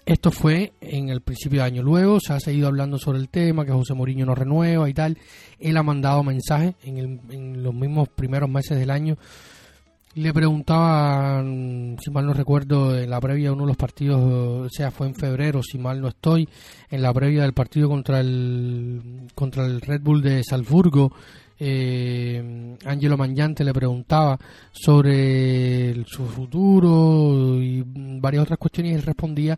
Esto 0.07 0.31
fue 0.31 0.71
en 0.79 1.09
el 1.09 1.19
principio 1.19 1.59
de 1.59 1.65
año. 1.65 1.83
Luego 1.83 2.21
se 2.21 2.31
ha 2.31 2.39
seguido 2.39 2.69
hablando 2.69 2.97
sobre 2.97 3.19
el 3.19 3.27
tema, 3.27 3.65
que 3.65 3.73
José 3.73 3.93
Mourinho 3.93 4.25
no 4.25 4.35
renueva 4.35 4.89
y 4.89 4.93
tal. 4.93 5.17
Él 5.59 5.75
ha 5.75 5.83
mandado 5.83 6.23
mensajes 6.23 6.75
en, 6.85 7.61
los 7.61 7.73
mismos 7.73 8.07
primeros 8.07 8.49
meses 8.49 8.79
del 8.79 8.89
año. 8.89 9.17
Le 10.15 10.33
preguntaban, 10.33 11.97
si 12.03 12.09
mal 12.09 12.25
no 12.25 12.33
recuerdo, 12.33 12.97
en 12.97 13.09
la 13.09 13.21
previa 13.21 13.49
de 13.49 13.51
uno 13.51 13.63
de 13.63 13.67
los 13.67 13.77
partidos, 13.77 14.19
o 14.19 14.69
sea, 14.69 14.89
fue 14.89 15.07
en 15.07 15.13
febrero, 15.13 15.61
si 15.61 15.77
mal 15.77 16.01
no 16.01 16.07
estoy, 16.07 16.49
en 16.89 17.01
la 17.03 17.13
previa 17.13 17.43
del 17.43 17.53
partido 17.53 17.87
contra 17.87 18.19
el, 18.19 19.27
contra 19.35 19.65
el 19.65 19.79
Red 19.79 20.01
Bull 20.01 20.23
de 20.23 20.43
Salzburgo, 20.43 21.11
eh, 21.59 22.77
Angelo 22.85 23.17
Mangiante 23.17 23.63
le 23.63 23.73
preguntaba 23.73 24.37
sobre 24.71 26.03
su 26.05 26.25
futuro 26.25 27.61
y 27.61 27.83
varias 27.85 28.43
otras 28.43 28.59
cuestiones 28.59 28.91
y 28.91 28.95
él 28.95 29.01
respondía 29.01 29.57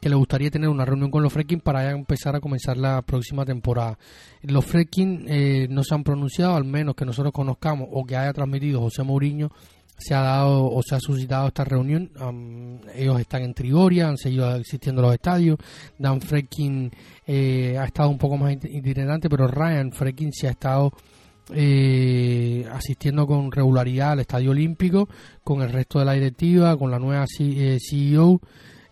que 0.00 0.08
le 0.08 0.16
gustaría 0.16 0.50
tener 0.50 0.68
una 0.68 0.84
reunión 0.84 1.10
con 1.10 1.22
los 1.22 1.32
Freaking 1.32 1.60
para 1.60 1.90
empezar 1.90 2.36
a 2.36 2.40
comenzar 2.40 2.76
la 2.76 3.00
próxima 3.02 3.44
temporada. 3.44 3.98
Los 4.42 4.64
Freaking 4.64 5.24
eh, 5.28 5.66
no 5.70 5.82
se 5.82 5.94
han 5.94 6.04
pronunciado, 6.04 6.54
al 6.54 6.64
menos 6.64 6.94
que 6.94 7.06
nosotros 7.06 7.32
conozcamos 7.32 7.88
o 7.90 8.04
que 8.04 8.16
haya 8.16 8.32
transmitido 8.32 8.80
José 8.80 9.02
Mourinho, 9.02 9.50
se 9.98 10.14
ha 10.14 10.20
dado 10.20 10.66
o 10.66 10.82
se 10.82 10.94
ha 10.94 11.00
suscitado 11.00 11.48
esta 11.48 11.64
reunión. 11.64 12.10
ellos 12.94 13.20
están 13.20 13.42
en 13.42 13.54
Trigoria, 13.54 14.08
han 14.08 14.16
seguido 14.16 14.54
existiendo 14.56 15.02
los 15.02 15.14
estadios. 15.14 15.58
Dan 15.98 16.20
Freaking 16.20 16.90
eh, 17.26 17.76
ha 17.78 17.84
estado 17.84 18.10
un 18.10 18.18
poco 18.18 18.36
más 18.36 18.52
itinerante, 18.52 19.28
pero 19.28 19.48
Ryan 19.48 19.92
Freaking 19.92 20.32
se 20.32 20.48
ha 20.48 20.50
estado 20.50 20.92
eh, 21.52 22.66
asistiendo 22.72 23.26
con 23.26 23.52
regularidad 23.52 24.12
al 24.12 24.20
Estadio 24.20 24.50
Olímpico, 24.50 25.08
con 25.42 25.62
el 25.62 25.70
resto 25.70 25.98
de 25.98 26.04
la 26.04 26.12
directiva, 26.12 26.76
con 26.76 26.90
la 26.90 26.98
nueva 26.98 27.24
CEO 27.28 28.40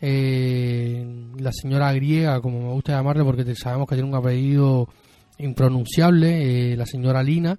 eh, 0.06 1.02
la 1.38 1.50
señora 1.50 1.90
griega, 1.94 2.38
como 2.42 2.60
me 2.60 2.72
gusta 2.74 2.92
llamarle, 2.92 3.24
porque 3.24 3.54
sabemos 3.54 3.88
que 3.88 3.94
tiene 3.94 4.10
un 4.10 4.14
apellido 4.14 4.86
impronunciable, 5.38 6.72
eh, 6.72 6.76
la 6.76 6.84
señora 6.84 7.22
Lina, 7.22 7.58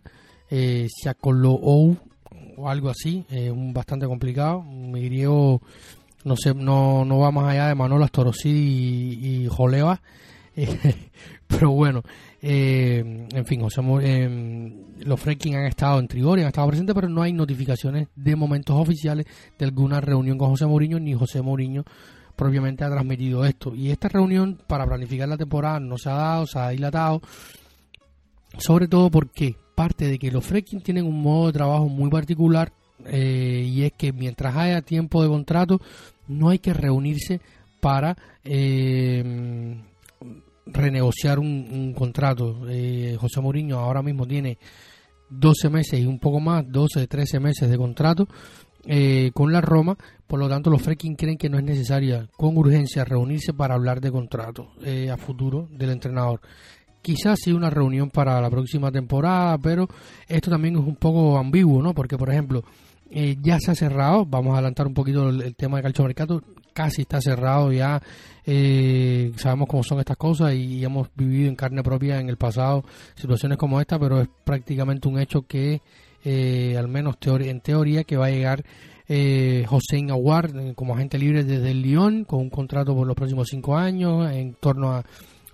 eh, 0.52 0.88
Siakolou 0.88 1.98
o 2.58 2.70
algo 2.70 2.90
así, 2.90 3.26
eh, 3.30 3.52
un 3.52 3.74
bastante 3.74 4.06
complicado. 4.06 4.62
Mi 4.64 5.04
griego 5.06 5.62
no 6.24 6.36
sé, 6.36 6.54
no, 6.54 7.06
no 7.06 7.20
va 7.20 7.32
más 7.32 7.52
allá 7.52 7.68
de 7.68 7.76
Manolas 7.76 8.12
Torosí 8.12 8.50
y, 8.50 9.44
y 9.44 9.48
Joleva, 9.48 10.02
pero 11.48 11.72
bueno, 11.72 12.02
en 12.42 13.46
fin, 13.46 13.62
los 13.62 15.20
Freaking 15.20 15.56
han 15.56 15.66
estado 15.66 16.00
en 16.00 16.08
Trigori, 16.08 16.42
han 16.42 16.48
estado 16.48 16.68
presentes, 16.68 16.96
pero 16.96 17.10
no 17.10 17.22
hay 17.22 17.34
notificaciones 17.34 18.08
de 18.16 18.36
momentos 18.36 18.76
oficiales 18.76 19.26
de 19.58 19.66
alguna 19.66 20.00
reunión 20.00 20.38
con 20.38 20.50
José 20.50 20.66
Mourinho, 20.66 21.00
ni 21.00 21.14
José 21.14 21.42
Mourinho 21.42 21.84
propiamente 22.36 22.84
ha 22.84 22.90
transmitido 22.90 23.46
esto. 23.46 23.74
Y 23.76 23.92
esta 23.92 24.10
reunión 24.10 24.60
para 24.68 24.86
planificar 24.86 25.28
la 25.28 25.38
temporada 25.38 25.80
no 25.80 25.98
se 25.98 26.10
ha 26.10 26.14
dado, 26.14 26.48
se 26.48 26.60
ha 26.60 26.70
dilatado, 26.70 27.22
sobre 28.58 28.88
todo 28.88 29.10
porque 29.10 29.56
parte 29.76 30.08
de 30.08 30.18
que 30.18 30.32
los 30.32 30.46
Freaking 30.46 30.82
tienen 30.82 31.06
un 31.06 31.22
modo 31.22 31.48
de 31.48 31.54
trabajo 31.54 31.88
muy 31.90 32.10
particular 32.10 32.72
eh, 33.06 33.70
y 33.70 33.84
es 33.84 33.92
que 33.94 34.14
mientras 34.14 34.56
haya 34.56 34.82
tiempo 34.82 35.22
de 35.22 35.30
contrato 35.30 35.82
no 36.28 36.50
hay 36.50 36.60
que 36.60 36.74
reunirse 36.74 37.42
para 37.86 38.18
eh, 38.44 39.24
renegociar 40.66 41.38
un, 41.38 41.94
contrato. 41.96 42.66
Eh, 42.68 43.16
José 43.20 43.42
Mourinho 43.42 43.78
ahora 43.78 44.02
mismo 44.02 44.26
tiene 44.26 44.58
12 45.30 45.70
meses 45.70 46.00
y 46.00 46.06
un 46.08 46.18
poco 46.18 46.40
más, 46.40 46.66
12, 46.68 47.06
13 47.06 47.40
meses 47.40 47.70
de 47.70 47.78
contrato 47.78 48.28
eh, 48.86 49.30
con 49.36 49.52
la 49.52 49.62
Roma, 49.62 49.98
por 50.26 50.40
lo 50.40 50.50
tanto 50.50 50.72
los 50.72 50.82
Freaking 50.82 51.16
creen 51.16 51.38
que 51.38 51.48
no 51.50 51.60
es 51.60 51.64
necesaria 51.64 52.28
con 52.36 52.58
urgencia 52.58 53.06
reunirse 53.06 53.54
para 53.54 53.76
hablar 53.76 54.02
de 54.02 54.12
contrato 54.12 54.72
a 55.12 55.18
futuro 55.18 55.68
del 55.72 55.92
entrenador. 55.92 56.42
Quizás 57.06 57.38
sí 57.40 57.52
una 57.52 57.70
reunión 57.70 58.10
para 58.10 58.42
la 58.42 58.50
próxima 58.50 58.92
temporada, 58.92 59.60
pero 59.60 59.88
esto 60.28 60.50
también 60.50 60.76
es 60.76 60.82
un 60.82 60.96
poco 60.96 61.38
ambiguo, 61.38 61.80
¿no? 61.84 61.94
Porque, 61.94 62.18
por 62.18 62.32
ejemplo, 62.32 62.64
eh, 63.12 63.38
ya 63.44 63.60
se 63.60 63.70
ha 63.70 63.76
cerrado, 63.76 64.26
vamos 64.26 64.52
a 64.52 64.56
adelantar 64.56 64.88
un 64.88 64.96
poquito 64.96 65.30
el, 65.30 65.56
tema 65.56 65.78
de 65.78 65.84
calcio 65.84 66.04
mercado, 66.04 66.42
casi 66.74 67.04
está 67.04 67.22
cerrado 67.22 67.72
ya, 67.72 68.02
sabemos 69.38 69.68
cómo 69.70 69.84
son 69.84 70.00
estas 70.00 70.18
cosas 70.18 70.56
y, 70.56 70.84
hemos 70.84 71.10
vivido 71.16 71.48
en 71.48 71.56
carne 71.56 71.84
propia 71.84 72.20
en 72.20 72.28
el 72.28 72.38
pasado 72.38 72.84
situaciones 73.14 73.60
como 73.60 73.80
esta, 73.80 74.00
pero 74.00 74.22
es 74.22 74.28
prácticamente 74.44 75.08
un 75.08 75.20
hecho 75.20 75.44
que 75.44 75.82
eh, 76.26 76.76
al 76.76 76.88
menos 76.88 77.18
en 77.22 77.62
teoría, 77.62 78.04
que 78.04 78.18
va 78.18 78.26
a 78.26 78.32
llegar 78.32 78.66
eh, 79.08 79.64
Hossein 79.70 80.10
Aguard 80.10 80.58
eh, 80.58 80.74
como 80.76 80.96
agente 80.96 81.20
libre 81.20 81.44
desde 81.44 81.70
el 81.70 81.84
Lyon, 81.84 82.26
con 82.26 82.40
un 82.40 82.50
contrato 82.50 82.96
por 82.96 83.06
los 83.06 83.16
próximos 83.16 83.48
cinco 83.48 83.78
años, 83.78 84.32
en 84.32 84.56
torno 84.56 84.92
a, 84.92 85.04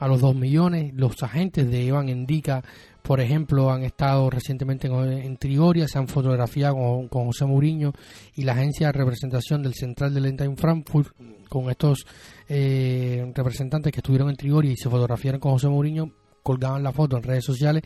a 0.02 0.08
los 0.08 0.20
dos 0.20 0.36
millones. 0.36 0.94
Los 0.96 1.22
agentes 1.22 1.70
de 1.70 1.84
Iván 1.84 2.10
Indica, 2.10 2.64
por 3.04 3.22
ejemplo, 3.22 3.72
han 3.72 3.84
estado 3.84 4.30
recientemente 4.32 4.88
en, 4.88 5.38
Trigoria, 5.38 5.88
se 5.88 6.00
han 6.00 6.08
fotografiado 6.08 6.76
con, 7.08 7.26
José 7.28 7.46
Mourinho 7.46 7.94
y 8.36 8.44
la 8.44 8.54
agencia 8.54 8.88
de 8.88 8.94
representación 8.94 9.62
del 9.62 9.76
Central 9.76 10.14
de 10.14 10.22
Lenta 10.22 10.44
en 10.44 10.58
Frankfurt, 10.58 11.16
con 11.48 11.70
estos 11.70 12.06
eh, 12.50 13.32
representantes 13.36 13.92
que 13.94 14.00
estuvieron 14.00 14.30
en 14.32 14.36
Trigoria 14.36 14.72
y 14.72 14.76
se 14.76 14.90
fotografiaron 14.90 15.40
con 15.40 15.52
José 15.52 15.70
Mourinho, 15.70 16.12
colgaban 16.42 16.82
la 16.82 16.92
foto 16.92 17.18
en 17.18 17.24
redes 17.24 17.46
sociales 17.46 17.84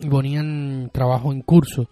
y 0.00 0.08
ponían 0.08 0.90
trabajo 0.92 1.32
en 1.32 1.42
curso. 1.42 1.88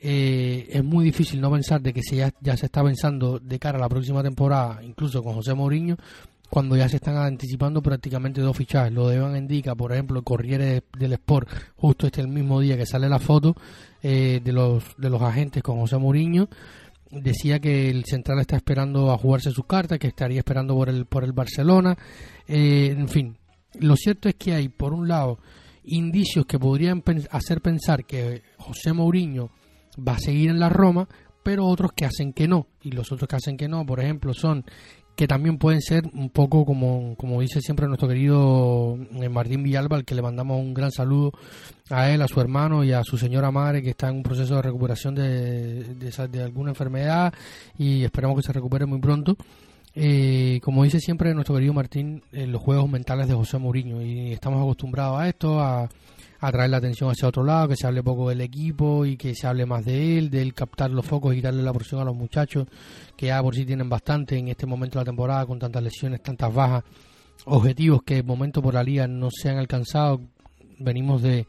Eh, 0.00 0.68
es 0.70 0.84
muy 0.84 1.04
difícil 1.04 1.40
no 1.40 1.50
pensar 1.50 1.80
de 1.80 1.94
que 1.94 2.02
se 2.02 2.16
ya, 2.16 2.32
ya, 2.40 2.56
se 2.58 2.66
está 2.66 2.84
pensando 2.84 3.38
de 3.38 3.58
cara 3.58 3.78
a 3.78 3.80
la 3.80 3.88
próxima 3.88 4.22
temporada, 4.22 4.80
incluso 4.82 5.22
con 5.22 5.34
José 5.34 5.54
Mourinho, 5.54 5.96
cuando 6.48 6.76
ya 6.76 6.88
se 6.88 6.96
están 6.96 7.16
anticipando 7.16 7.82
prácticamente 7.82 8.40
dos 8.40 8.56
fichajes. 8.56 8.92
Lo 8.92 9.08
de 9.08 9.16
Iván 9.16 9.36
Indica, 9.36 9.74
por 9.74 9.92
ejemplo, 9.92 10.18
el 10.18 10.24
Corriere 10.24 10.82
del 10.98 11.12
Sport, 11.14 11.48
justo 11.76 12.06
este 12.06 12.20
el 12.20 12.28
mismo 12.28 12.60
día 12.60 12.76
que 12.76 12.86
sale 12.86 13.08
la 13.08 13.18
foto 13.18 13.54
eh, 14.02 14.40
de, 14.42 14.52
los, 14.52 14.84
de 14.96 15.10
los 15.10 15.20
agentes 15.20 15.62
con 15.62 15.78
José 15.78 15.98
Mourinho, 15.98 16.48
decía 17.10 17.58
que 17.58 17.90
el 17.90 18.04
Central 18.04 18.40
está 18.40 18.56
esperando 18.56 19.10
a 19.12 19.18
jugarse 19.18 19.50
sus 19.50 19.66
cartas, 19.66 19.98
que 19.98 20.08
estaría 20.08 20.38
esperando 20.38 20.74
por 20.74 20.88
el, 20.88 21.06
por 21.06 21.24
el 21.24 21.32
Barcelona. 21.32 21.96
Eh, 22.46 22.94
en 22.96 23.08
fin, 23.08 23.36
lo 23.80 23.96
cierto 23.96 24.28
es 24.28 24.36
que 24.36 24.54
hay, 24.54 24.68
por 24.68 24.92
un 24.92 25.08
lado, 25.08 25.38
indicios 25.84 26.46
que 26.46 26.58
podrían 26.58 27.02
hacer 27.30 27.60
pensar 27.60 28.04
que 28.04 28.42
José 28.58 28.92
Mourinho 28.92 29.50
va 30.06 30.12
a 30.12 30.18
seguir 30.18 30.50
en 30.50 30.60
la 30.60 30.68
Roma, 30.68 31.08
pero 31.42 31.66
otros 31.66 31.92
que 31.92 32.04
hacen 32.04 32.32
que 32.32 32.46
no. 32.46 32.66
Y 32.82 32.92
los 32.92 33.10
otros 33.10 33.28
que 33.28 33.36
hacen 33.36 33.56
que 33.56 33.68
no, 33.68 33.84
por 33.86 34.00
ejemplo, 34.00 34.34
son 34.34 34.64
que 35.18 35.26
también 35.26 35.58
pueden 35.58 35.82
ser 35.82 36.04
un 36.12 36.30
poco 36.30 36.64
como, 36.64 37.16
como 37.16 37.40
dice 37.40 37.60
siempre 37.60 37.88
nuestro 37.88 38.06
querido 38.06 38.96
eh, 39.20 39.28
Martín 39.28 39.64
Villalba, 39.64 39.96
al 39.96 40.04
que 40.04 40.14
le 40.14 40.22
mandamos 40.22 40.60
un 40.60 40.72
gran 40.72 40.92
saludo 40.92 41.32
a 41.90 42.08
él, 42.08 42.22
a 42.22 42.28
su 42.28 42.40
hermano 42.40 42.84
y 42.84 42.92
a 42.92 43.02
su 43.02 43.18
señora 43.18 43.50
madre 43.50 43.82
que 43.82 43.90
está 43.90 44.10
en 44.10 44.18
un 44.18 44.22
proceso 44.22 44.54
de 44.54 44.62
recuperación 44.62 45.16
de, 45.16 45.82
de 45.82 46.40
alguna 46.40 46.70
enfermedad 46.70 47.34
y 47.76 48.04
esperamos 48.04 48.36
que 48.36 48.46
se 48.46 48.52
recupere 48.52 48.86
muy 48.86 49.00
pronto. 49.00 49.36
Eh, 49.92 50.60
como 50.62 50.84
dice 50.84 51.00
siempre 51.00 51.34
nuestro 51.34 51.56
querido 51.56 51.72
Martín, 51.72 52.22
eh, 52.30 52.46
los 52.46 52.62
juegos 52.62 52.88
mentales 52.88 53.26
de 53.26 53.34
José 53.34 53.58
Mourinho 53.58 54.00
y 54.00 54.30
estamos 54.30 54.62
acostumbrados 54.62 55.18
a 55.18 55.28
esto, 55.28 55.58
a, 55.60 55.88
traer 56.40 56.70
la 56.70 56.76
atención 56.76 57.10
hacia 57.10 57.28
otro 57.28 57.42
lado, 57.42 57.68
que 57.68 57.76
se 57.76 57.86
hable 57.86 58.02
poco 58.02 58.28
del 58.28 58.40
equipo 58.40 59.04
y 59.04 59.16
que 59.16 59.34
se 59.34 59.46
hable 59.46 59.66
más 59.66 59.84
de 59.84 60.18
él, 60.18 60.30
de 60.30 60.42
él 60.42 60.54
captar 60.54 60.90
los 60.90 61.04
focos 61.04 61.34
y 61.34 61.40
darle 61.40 61.62
la 61.62 61.72
porción 61.72 62.00
a 62.00 62.04
los 62.04 62.14
muchachos 62.14 62.66
que 63.16 63.26
ya 63.26 63.42
por 63.42 63.54
sí 63.54 63.66
tienen 63.66 63.88
bastante 63.88 64.38
en 64.38 64.48
este 64.48 64.66
momento 64.66 64.98
de 64.98 65.04
la 65.04 65.10
temporada 65.10 65.46
con 65.46 65.58
tantas 65.58 65.82
lesiones, 65.82 66.22
tantas 66.22 66.54
bajas, 66.54 66.84
objetivos 67.46 68.02
que 68.04 68.16
de 68.16 68.22
momento 68.22 68.62
por 68.62 68.74
la 68.74 68.82
liga 68.82 69.06
no 69.08 69.28
se 69.30 69.50
han 69.50 69.58
alcanzado. 69.58 70.20
Venimos 70.78 71.22
de 71.22 71.46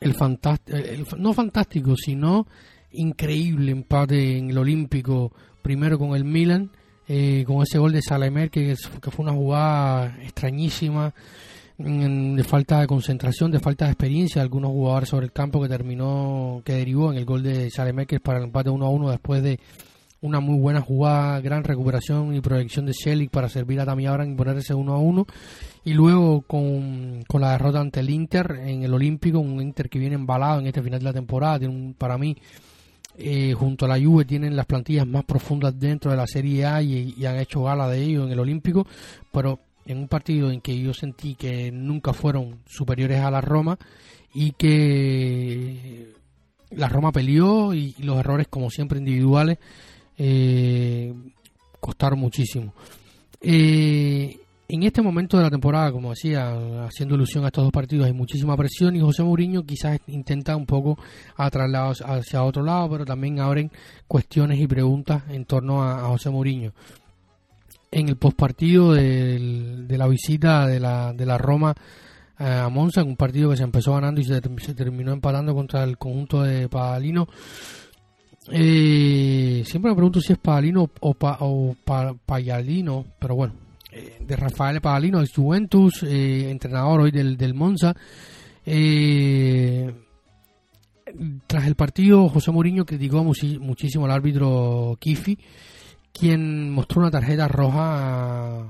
el 0.00 0.14
fantástico, 0.14 1.16
no 1.16 1.32
fantástico, 1.32 1.94
sino 1.96 2.46
increíble 2.92 3.70
empate 3.70 4.38
en 4.38 4.50
el 4.50 4.58
Olímpico, 4.58 5.32
primero 5.62 5.98
con 5.98 6.16
el 6.16 6.24
Milan, 6.24 6.70
eh, 7.06 7.44
con 7.46 7.62
ese 7.62 7.78
gol 7.78 7.92
de 7.92 8.02
Salemer, 8.02 8.50
que, 8.50 8.74
que 9.00 9.10
fue 9.10 9.22
una 9.22 9.32
jugada 9.32 10.16
extrañísima, 10.22 11.14
de 11.82 12.44
falta 12.44 12.80
de 12.80 12.86
concentración, 12.86 13.50
de 13.50 13.58
falta 13.58 13.86
de 13.86 13.92
experiencia, 13.92 14.42
algunos 14.42 14.70
jugadores 14.70 15.08
sobre 15.08 15.26
el 15.26 15.32
campo 15.32 15.62
que 15.62 15.68
terminó, 15.68 16.60
que 16.62 16.74
derivó 16.74 17.10
en 17.10 17.16
el 17.16 17.24
gol 17.24 17.42
de 17.42 17.70
Salemakers 17.70 18.20
para 18.20 18.38
el 18.38 18.44
empate 18.44 18.68
1 18.68 18.84
a 18.84 18.90
1 18.90 19.10
después 19.10 19.42
de 19.42 19.58
una 20.20 20.40
muy 20.40 20.58
buena 20.58 20.82
jugada, 20.82 21.40
gran 21.40 21.64
recuperación 21.64 22.34
y 22.34 22.42
proyección 22.42 22.84
de 22.84 22.92
Shelly 22.92 23.28
para 23.28 23.48
servir 23.48 23.80
a 23.80 23.86
Tammy 23.86 24.06
Abraham 24.06 24.32
y 24.32 24.36
poner 24.36 24.58
ese 24.58 24.74
1 24.74 24.92
a 24.92 24.98
1. 24.98 25.26
Y 25.84 25.94
luego 25.94 26.42
con, 26.42 27.24
la 27.40 27.52
derrota 27.52 27.80
ante 27.80 28.00
el 28.00 28.10
Inter 28.10 28.60
en 28.62 28.82
el 28.82 28.92
Olímpico, 28.92 29.38
un 29.38 29.62
Inter 29.62 29.88
que 29.88 29.98
viene 29.98 30.16
embalado 30.16 30.60
en 30.60 30.66
este 30.66 30.82
final 30.82 30.98
de 30.98 31.04
la 31.06 31.14
temporada, 31.14 31.60
tiene 31.60 31.94
para 31.96 32.18
mí 32.18 32.36
eh, 33.16 33.54
junto 33.54 33.86
a 33.86 33.88
la 33.88 33.98
Juve 33.98 34.26
tienen 34.26 34.54
las 34.54 34.66
plantillas 34.66 35.06
más 35.06 35.24
profundas 35.24 35.78
dentro 35.78 36.10
de 36.10 36.18
la 36.18 36.26
Serie 36.26 36.66
A 36.66 36.82
y, 36.82 37.14
y, 37.16 37.24
han 37.24 37.38
hecho 37.38 37.62
gala 37.62 37.88
de 37.88 38.02
ello 38.02 38.26
en 38.26 38.32
el 38.32 38.38
Olímpico, 38.38 38.86
pero 39.32 39.58
en 39.90 39.98
un 39.98 40.08
partido 40.08 40.50
en 40.50 40.60
que 40.60 40.78
yo 40.78 40.94
sentí 40.94 41.34
que 41.34 41.70
nunca 41.72 42.12
fueron 42.12 42.60
superiores 42.66 43.20
a 43.20 43.30
la 43.30 43.40
Roma 43.40 43.78
y 44.32 44.52
que 44.52 46.14
la 46.70 46.88
Roma 46.88 47.12
peleó 47.12 47.74
y 47.74 47.94
los 47.98 48.18
errores 48.18 48.48
como 48.48 48.70
siempre 48.70 48.98
individuales 48.98 49.58
eh, 50.16 51.12
costaron 51.80 52.18
muchísimo. 52.18 52.74
Eh, 53.40 54.36
en 54.72 54.84
este 54.84 55.02
momento 55.02 55.36
de 55.36 55.42
la 55.42 55.50
temporada, 55.50 55.90
como 55.90 56.10
decía, 56.10 56.54
haciendo 56.84 57.16
ilusión 57.16 57.42
a 57.44 57.48
estos 57.48 57.64
dos 57.64 57.72
partidos, 57.72 58.06
hay 58.06 58.12
muchísima 58.12 58.56
presión 58.56 58.94
y 58.94 59.00
José 59.00 59.24
Mourinho 59.24 59.64
quizás 59.64 59.98
intenta 60.06 60.54
un 60.54 60.64
poco 60.64 60.96
trasladar 61.36 61.96
hacia 62.04 62.44
otro 62.44 62.62
lado, 62.62 62.90
pero 62.90 63.04
también 63.04 63.40
abren 63.40 63.72
cuestiones 64.06 64.60
y 64.60 64.68
preguntas 64.68 65.24
en 65.28 65.44
torno 65.44 65.82
a, 65.82 66.06
José 66.08 66.30
Mourinho. 66.30 66.72
En 67.90 68.08
el 68.08 68.16
postpartido 68.16 68.92
de, 68.92 69.86
la 69.88 70.06
visita 70.06 70.66
de 70.66 70.78
la, 70.78 71.12
de 71.12 71.26
la 71.26 71.38
Roma 71.38 71.74
eh, 72.38 72.44
a 72.44 72.68
Monza, 72.68 73.00
en 73.00 73.08
un 73.08 73.16
partido 73.16 73.50
que 73.50 73.56
se 73.56 73.64
empezó 73.64 73.94
ganando 73.94 74.20
y 74.20 74.24
se, 74.24 74.40
terminó 74.74 75.12
empatando 75.12 75.54
contra 75.54 75.82
el 75.84 75.98
conjunto 75.98 76.42
de 76.42 76.68
Padalino, 76.68 77.28
eh, 78.52 79.62
siempre 79.66 79.90
me 79.90 79.96
pregunto 79.96 80.20
si 80.20 80.32
es 80.32 80.38
Padalino 80.38 80.90
o, 81.00 81.14
pa, 81.14 81.38
o 81.40 81.76
Payalino, 82.26 83.04
pero 83.18 83.36
bueno, 83.36 83.54
eh, 83.92 84.16
de 84.20 84.36
Rafael 84.36 84.80
Padalino 84.80 85.18
del 85.18 85.28
Juventus, 85.28 86.02
eh, 86.02 86.50
entrenador 86.50 87.02
hoy 87.02 87.10
del, 87.10 87.36
del 87.36 87.54
Monza. 87.54 87.94
Tras 91.46 91.66
el 91.66 91.74
partido, 91.74 92.28
José 92.28 92.52
Mourinho 92.52 92.86
criticó 92.86 93.24
muchísimo 93.24 94.04
al 94.04 94.12
árbitro 94.12 94.96
Kifi, 95.00 95.36
quien 96.12 96.70
mostró 96.70 97.00
una 97.00 97.10
tarjeta 97.10 97.48
roja 97.48 98.66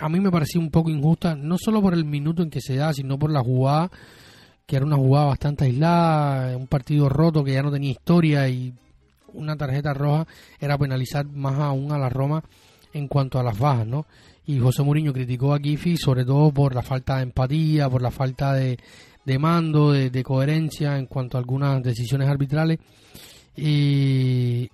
a 0.00 0.08
mí 0.08 0.20
me 0.20 0.30
pareció 0.30 0.60
un 0.60 0.70
poco 0.70 0.90
injusta, 0.90 1.34
no 1.34 1.56
solo 1.58 1.82
por 1.82 1.92
el 1.92 2.04
minuto 2.04 2.42
en 2.42 2.50
que 2.50 2.60
se 2.60 2.76
da, 2.76 2.92
sino 2.92 3.18
por 3.18 3.32
la 3.32 3.40
jugada 3.40 3.90
que 4.68 4.76
era 4.76 4.84
una 4.84 4.96
jugada 4.96 5.28
bastante 5.28 5.64
aislada, 5.64 6.54
un 6.54 6.66
partido 6.66 7.08
roto 7.08 7.42
que 7.42 7.54
ya 7.54 7.62
no 7.62 7.72
tenía 7.72 7.92
historia 7.92 8.46
y 8.50 8.74
una 9.32 9.56
tarjeta 9.56 9.94
roja 9.94 10.26
era 10.60 10.76
penalizar 10.76 11.24
más 11.24 11.58
aún 11.58 11.90
a 11.90 11.96
la 11.96 12.10
Roma 12.10 12.44
en 12.92 13.08
cuanto 13.08 13.38
a 13.38 13.42
las 13.42 13.58
bajas, 13.58 13.86
¿no? 13.86 14.04
Y 14.44 14.58
José 14.58 14.82
Mourinho 14.82 15.14
criticó 15.14 15.54
a 15.54 15.58
Gifi 15.58 15.96
sobre 15.96 16.26
todo 16.26 16.52
por 16.52 16.74
la 16.74 16.82
falta 16.82 17.16
de 17.16 17.22
empatía, 17.22 17.88
por 17.88 18.02
la 18.02 18.10
falta 18.10 18.52
de, 18.52 18.78
mando, 19.38 19.92
de, 19.92 20.22
coherencia 20.22 20.98
en 20.98 21.06
cuanto 21.06 21.38
a 21.38 21.40
algunas 21.40 21.82
decisiones 21.82 22.28
arbitrales. 22.28 22.78
Y, 23.56 24.68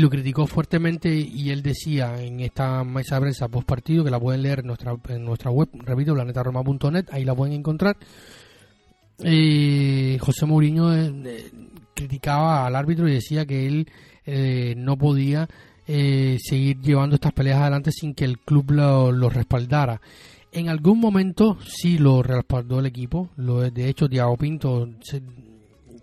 lo 0.00 0.10
criticó 0.10 0.46
fuertemente 0.46 1.14
y 1.14 1.50
él 1.50 1.62
decía 1.62 2.22
en 2.22 2.40
esta 2.40 2.84
mesa 2.84 3.20
prensa 3.20 3.48
post 3.48 3.66
partido 3.66 4.04
que 4.04 4.10
la 4.10 4.20
pueden 4.20 4.42
leer 4.42 4.60
en 4.60 4.66
nuestra, 4.66 4.94
en 5.08 5.24
nuestra 5.24 5.50
web, 5.50 5.68
repito, 5.72 6.14
planetaroma.net, 6.14 7.06
ahí 7.10 7.24
la 7.24 7.34
pueden 7.34 7.54
encontrar 7.54 7.96
eh, 9.22 10.18
José 10.20 10.46
Mourinho 10.46 10.94
eh, 10.94 11.12
eh, 11.24 11.50
criticaba 11.94 12.66
al 12.66 12.76
árbitro 12.76 13.08
y 13.08 13.14
decía 13.14 13.46
que 13.46 13.66
él 13.66 13.88
eh, 14.24 14.74
no 14.76 14.96
podía 14.96 15.48
seguir 15.86 16.80
llevando 16.80 17.14
estas 17.14 17.32
peleas 17.32 17.60
adelante 17.60 17.92
sin 17.92 18.12
que 18.12 18.24
el 18.24 18.40
club 18.40 18.72
lo, 18.72 19.30
respaldara. 19.30 20.00
En 20.50 20.68
algún 20.68 20.98
momento 20.98 21.58
sí 21.64 21.96
lo 21.96 22.24
respaldó 22.24 22.80
el 22.80 22.86
equipo. 22.86 23.30
Lo, 23.36 23.60
de 23.60 23.88
hecho, 23.88 24.08
Diego 24.08 24.36
Pinto, 24.36 24.88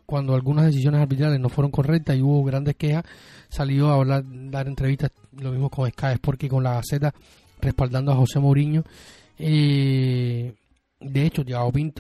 cuando 0.06 0.36
algunas 0.36 0.68
decisiones 0.68 1.02
arbitrales 1.02 1.38
no 1.38 1.50
fueron 1.50 1.70
correctas 1.70 2.15
y 2.15 2.22
hubo 2.22 2.46
grandes 2.46 2.78
quejas, 2.78 3.04
salió 3.54 3.89
a 3.89 3.96
hablar, 3.96 4.24
dar 4.26 4.68
entrevistas, 4.68 5.12
lo 5.39 5.52
mismo 5.52 5.70
con 5.70 5.89
Sky 5.89 6.18
porque 6.20 6.50
con 6.50 6.63
la 6.63 6.82
Z, 6.84 7.13
respaldando 7.62 8.12
a 8.12 8.16
José 8.16 8.39
Mourinho. 8.39 8.84
Eh, 9.38 10.54
de 11.00 11.26
hecho, 11.26 11.44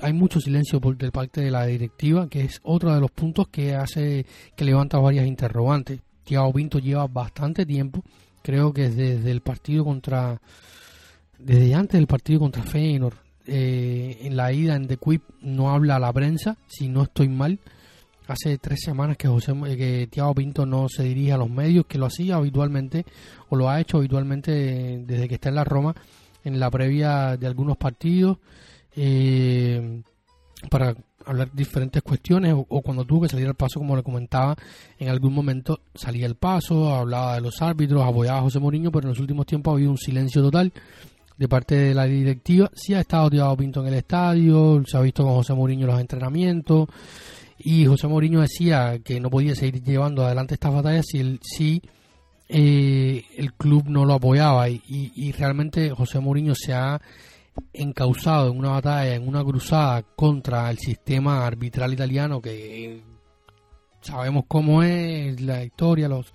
hay 0.01 0.13
mucho 0.13 0.39
silencio 0.39 0.81
por 0.81 0.97
del 0.97 1.11
parte 1.11 1.41
de 1.41 1.51
la 1.51 1.65
directiva, 1.65 2.27
que 2.27 2.41
es 2.41 2.59
otro 2.63 2.93
de 2.93 3.01
los 3.01 3.11
puntos 3.11 3.49
que 3.49 3.75
hace 3.75 4.25
que 4.55 4.65
levanta 4.65 4.97
varias 4.97 5.27
interrogantes. 5.27 5.99
Thiago 6.23 6.53
Pinto 6.53 6.79
lleva 6.79 7.05
bastante 7.05 7.65
tiempo, 7.65 8.01
creo 8.41 8.73
que 8.73 8.89
desde 8.89 9.29
el 9.29 9.41
partido 9.41 9.83
contra, 9.83 10.41
desde 11.37 11.75
antes 11.75 11.99
del 11.99 12.07
partido 12.07 12.39
contra 12.39 12.63
Feyenoord, 12.63 13.17
eh, 13.45 14.19
en 14.21 14.37
la 14.37 14.53
ida 14.53 14.75
en 14.75 14.87
The 14.87 14.97
Quip 14.97 15.21
no 15.41 15.69
habla 15.69 15.97
a 15.97 15.99
la 15.99 16.13
prensa, 16.13 16.57
si 16.67 16.87
no 16.87 17.03
estoy 17.03 17.27
mal. 17.27 17.59
Hace 18.27 18.57
tres 18.57 18.79
semanas 18.81 19.17
que 19.17 19.27
José, 19.27 19.53
que 19.77 20.07
Thiago 20.09 20.33
Pinto 20.33 20.65
no 20.65 20.87
se 20.87 21.03
dirige 21.03 21.33
a 21.33 21.37
los 21.37 21.49
medios, 21.49 21.85
que 21.85 21.97
lo 21.97 22.05
hacía 22.05 22.35
habitualmente 22.35 23.05
o 23.49 23.55
lo 23.55 23.69
ha 23.69 23.81
hecho 23.81 23.97
habitualmente 23.97 25.03
desde 25.05 25.27
que 25.27 25.35
está 25.35 25.49
en 25.49 25.55
la 25.55 25.63
Roma 25.63 25.93
en 26.43 26.59
la 26.59 26.69
previa 26.69 27.37
de 27.37 27.47
algunos 27.47 27.77
partidos 27.77 28.37
eh, 28.95 30.01
para 30.69 30.95
hablar 31.25 31.49
diferentes 31.53 32.01
cuestiones 32.01 32.53
o, 32.53 32.81
cuando 32.81 33.05
tuvo 33.05 33.21
que 33.21 33.29
salir 33.29 33.47
al 33.47 33.55
paso, 33.55 33.79
como 33.79 33.95
le 33.95 34.03
comentaba, 34.03 34.55
en 34.99 35.09
algún 35.09 35.33
momento 35.33 35.79
salía 35.95 36.25
el 36.25 36.35
paso, 36.35 36.93
hablaba 36.93 37.35
de 37.35 37.41
los 37.41 37.61
árbitros, 37.61 38.03
apoyaba 38.03 38.39
a 38.39 38.41
José 38.41 38.59
Mourinho, 38.59 38.91
pero 38.91 39.03
en 39.03 39.09
los 39.09 39.19
últimos 39.19 39.45
tiempos 39.45 39.71
ha 39.71 39.75
habido 39.75 39.91
un 39.91 39.97
silencio 39.97 40.41
total 40.41 40.71
de 41.37 41.47
parte 41.47 41.75
de 41.75 41.93
la 41.93 42.05
directiva. 42.05 42.69
Sí 42.73 42.93
ha 42.93 42.99
estado 42.99 43.29
Diego 43.29 43.55
Pinto 43.55 43.81
en 43.81 43.87
el 43.87 43.93
estadio, 43.95 44.83
se 44.85 44.97
ha 44.97 45.01
visto 45.01 45.23
con 45.23 45.33
José 45.33 45.53
Mourinho 45.53 45.87
los 45.87 45.99
entrenamientos 45.99 46.87
y 47.63 47.85
José 47.85 48.07
Mourinho 48.07 48.41
decía 48.41 48.99
que 49.03 49.19
no 49.19 49.29
podía 49.29 49.55
seguir 49.55 49.81
llevando 49.83 50.25
adelante 50.25 50.55
estas 50.55 50.73
batallas 50.73 51.05
si 51.07 51.19
el, 51.19 51.39
si 51.41 51.81
eh, 52.49 53.23
el 53.37 53.53
club 53.53 53.85
no 53.87 54.05
lo 54.05 54.13
apoyaba 54.13 54.69
y, 54.69 54.81
y 54.87 55.31
realmente 55.31 55.89
José 55.91 56.19
Mourinho 56.19 56.55
se 56.55 56.73
ha 56.73 57.01
encausado 57.73 58.51
en 58.51 58.57
una 58.57 58.71
batalla, 58.71 59.15
en 59.15 59.27
una 59.27 59.43
cruzada 59.43 60.03
contra 60.15 60.69
el 60.69 60.77
sistema 60.77 61.45
arbitral 61.45 61.93
italiano 61.93 62.41
que 62.41 63.03
sabemos 64.03 64.45
cómo 64.47 64.83
es 64.83 65.39
la 65.41 65.63
historia, 65.63 66.07
los, 66.07 66.31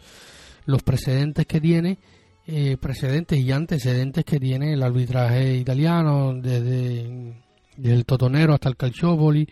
los 0.67 0.83
precedentes 0.83 1.47
que 1.47 1.61
tiene, 1.61 1.99
eh, 2.47 2.77
precedentes 2.81 3.39
y 3.39 3.53
antecedentes 3.53 4.25
que 4.25 4.41
tiene 4.41 4.73
el 4.73 4.83
arbitraje 4.83 5.57
italiano, 5.57 6.35
desde, 6.35 7.35
el 7.83 8.05
Totonero 8.05 8.55
hasta 8.55 8.69
el 8.69 8.77
Calciopoli. 8.77 9.49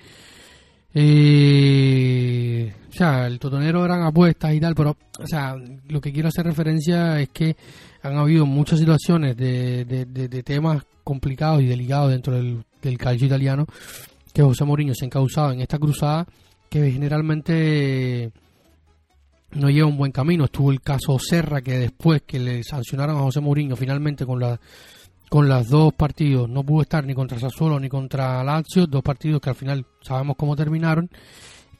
Eh, 0.99 2.73
o 2.89 2.93
sea, 2.93 3.27
el 3.27 3.39
Totonero 3.39 3.85
eran 3.85 4.03
apuestas 4.03 4.55
y 4.55 4.61
tal, 4.61 4.75
pero, 4.75 4.97
o 5.19 5.27
sea, 5.27 5.55
lo 5.89 6.01
que 6.01 6.11
quiero 6.11 6.29
hacer 6.29 6.47
referencia 6.47 7.21
es 7.21 7.29
que 7.29 7.55
han 8.03 8.17
habido 8.17 8.47
muchas 8.47 8.79
situaciones 8.79 9.37
de, 9.37 9.85
de 9.85 10.43
temas 10.43 10.83
complicados 11.07 11.63
y 11.63 11.67
delicados 11.67 12.11
dentro 12.11 12.35
del, 12.35 12.65
calcio 12.99 13.27
italiano 13.27 13.67
que 14.33 14.43
José 14.43 14.65
Mourinho 14.65 14.95
se 14.95 15.05
ha 15.05 15.07
encausado 15.07 15.53
en 15.53 15.61
esta 15.61 15.79
cruzada 15.79 16.27
que 16.69 16.91
generalmente 16.91 18.31
no 19.53 19.71
lleva 19.71 19.89
un 19.89 19.97
buen 19.97 20.13
camino. 20.13 20.45
Estuvo 20.45 20.71
el 20.71 20.81
caso 20.81 21.19
Serra 21.19 21.63
que 21.63 21.79
después 21.79 22.23
que 22.27 22.39
le 22.39 22.63
sancionaron 22.63 23.17
a 23.17 23.21
José 23.21 23.41
Mourinho 23.41 23.77
finalmente 23.77 24.27
con 24.27 24.41
la 24.41 24.61
con 25.29 25.49
los 25.49 25.69
dos 25.69 25.93
partidos 25.95 26.49
no 26.49 26.63
pudo 26.65 26.83
estar 26.83 27.05
ni 27.05 27.15
contra 27.15 27.39
Sassuolo 27.39 27.81
ni 27.81 27.89
contra 27.89 28.43
Lazio, 28.45 28.87
dos 28.87 29.03
partidos 29.03 29.41
que 29.41 29.51
al 29.51 29.57
final 29.57 29.87
sabemos 30.01 30.37
cómo 30.37 30.57
terminaron 30.57 31.11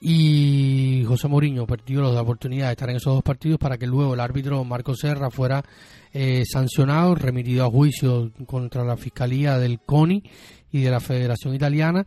y 0.01 1.05
José 1.07 1.27
Mourinho 1.29 1.67
perdió 1.67 2.13
la 2.13 2.21
oportunidad 2.21 2.67
de 2.67 2.73
estar 2.73 2.91
en 2.91 2.97
esos 2.97 3.15
dos 3.15 3.23
partidos 3.23 3.59
para 3.59 3.79
que 3.79 3.87
luego 3.87 4.15
el 4.15 4.21
árbitro 4.21 4.63
Marco 4.65 4.95
Serra 4.95 5.31
fuera 5.31 5.65
eh, 6.13 6.45
sancionado, 6.45 7.15
remitido 7.15 7.65
a 7.65 7.71
juicio 7.71 8.31
contra 8.47 8.85
la 8.85 8.97
Fiscalía 8.97 9.59
del 9.59 9.81
CONI 9.81 10.23
y 10.73 10.83
de 10.83 10.91
la 10.91 11.01
Federación 11.01 11.55
Italiana 11.55 12.07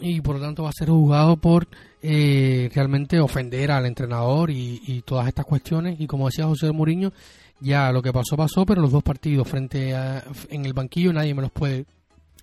y 0.00 0.20
por 0.20 0.36
lo 0.36 0.42
tanto 0.42 0.62
va 0.64 0.70
a 0.70 0.72
ser 0.72 0.88
juzgado 0.88 1.36
por 1.36 1.68
eh, 2.02 2.70
realmente 2.74 3.20
ofender 3.20 3.70
al 3.70 3.86
entrenador 3.86 4.50
y, 4.50 5.02
todas 5.04 5.28
estas 5.28 5.44
cuestiones. 5.44 6.00
Y 6.00 6.06
como 6.06 6.26
decía 6.26 6.46
José 6.46 6.72
Mourinho 6.72 7.12
ya 7.60 7.92
lo 7.92 8.02
que 8.02 8.12
pasó 8.12 8.36
pasó 8.36 8.64
pero 8.64 8.80
los 8.80 8.90
dos 8.90 9.02
partidos 9.02 9.48
frente 9.48 9.94
a, 9.94 10.24
en 10.48 10.64
el 10.64 10.72
banquillo 10.72 11.12
nadie 11.12 11.34
me 11.34 11.42
los 11.42 11.50
puede 11.50 11.86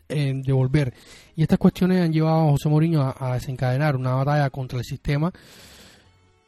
devolver. 0.08 0.94
Y 1.36 1.42
estas 1.42 1.60
cuestiones 1.60 2.02
han 2.02 2.14
llevado 2.14 2.48
a 2.48 2.52
José 2.52 2.70
Mourinho 2.70 3.14
a, 3.18 3.34
desencadenar 3.34 3.96
una 3.96 4.16
batalla 4.16 4.50
contra 4.50 4.80
el 4.80 4.86
sistema 4.86 5.32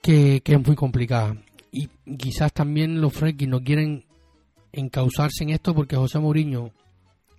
que, 0.01 0.41
es 0.43 0.65
muy 0.65 0.75
complicada. 0.75 1.35
Y 1.71 1.87
quizás 2.17 2.53
también 2.53 2.99
los 2.99 3.13
Fredkins 3.13 3.51
no 3.51 3.61
quieren 3.61 4.05
encauzarse 4.71 5.43
en 5.43 5.51
esto 5.51 5.75
porque 5.75 5.95
José 5.95 6.19
Mourinho 6.19 6.71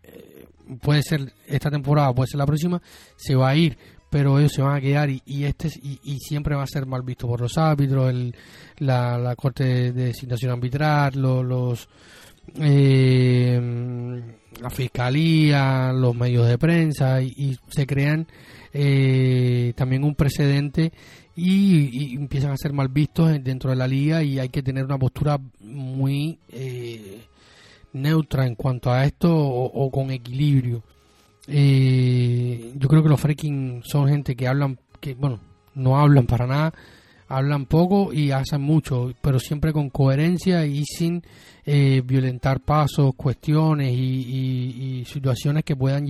eh, 0.03 0.47
puede 0.83 1.03
ser 1.03 1.33
esta 1.47 1.71
temporada, 1.71 2.13
puede 2.15 2.29
ser 2.29 2.39
la 2.39 2.47
próxima, 2.47 2.81
se 3.17 3.35
va 3.35 3.51
a 3.51 3.57
ir, 3.57 3.77
pero 4.11 4.39
ellos 4.39 4.53
se 4.53 4.63
van 4.63 4.77
a 4.77 4.81
quedar 4.81 5.09
y, 5.09 5.45
este 5.45 5.69
y, 5.83 6.19
siempre 6.19 6.57
va 6.57 6.65
a 6.65 6.67
ser 6.67 6.85
mal 6.85 7.03
visto 7.03 7.29
por 7.29 7.41
los 7.41 7.57
árbitros, 7.57 8.11
el, 8.11 8.35
la, 8.79 9.35
corte 9.37 9.93
de, 9.93 10.13
de 10.13 10.51
arbitral, 10.51 11.13
los, 11.15 11.89
eh, 12.59 14.21
la 14.61 14.71
fiscalía, 14.71 15.93
los 15.93 16.15
medios 16.15 16.49
de 16.49 16.59
prensa 16.59 17.23
y, 17.23 17.57
se 17.69 17.87
crean 17.87 18.27
eh, 18.73 19.73
también 19.77 20.05
un 20.05 20.15
precedente 20.15 20.93
y, 21.37 22.17
empiezan 22.17 22.51
a 22.51 22.57
ser 22.57 22.73
mal 22.73 22.89
vistos 22.89 23.31
dentro 23.43 23.71
de 23.71 23.77
la 23.77 23.87
liga 23.87 24.23
y 24.23 24.39
hay 24.39 24.49
que 24.49 24.63
tener 24.63 24.85
una 24.85 24.99
postura 24.99 25.39
muy 25.61 26.39
eh, 26.49 27.23
neutra 27.93 28.47
en 28.47 28.55
cuanto 28.55 28.91
a 28.91 29.05
esto 29.05 29.35
o, 29.35 29.91
con 29.91 30.11
equilibrio. 30.11 30.83
Eh, 31.51 32.73
yo 32.77 32.89
creo 32.89 33.03
que 33.03 33.09
los 33.09 33.21
freaking 33.21 33.83
son 33.85 34.09
gente 34.09 34.37
que 34.37 34.47
hablan, 34.47 34.79
que 35.01 35.15
bueno, 35.15 35.41
no 35.75 35.99
hablan 35.99 36.27
para 36.27 36.47
nada, 36.47 36.73
hablan 37.31 37.67
poco 37.67 38.13
y 38.13 38.33
hacen 38.33 38.61
mucho, 38.61 39.13
pero 39.23 39.39
siempre 39.39 39.73
con 39.73 39.89
coherencia 39.89 40.67
y 40.67 40.85
sin 40.85 41.23
eh, 41.65 42.03
violentar 42.05 42.61
pasos, 42.61 43.13
cuestiones 43.17 43.93
y, 43.93 45.05
situaciones 45.07 45.65
que 45.65 45.77
puedan 45.77 46.07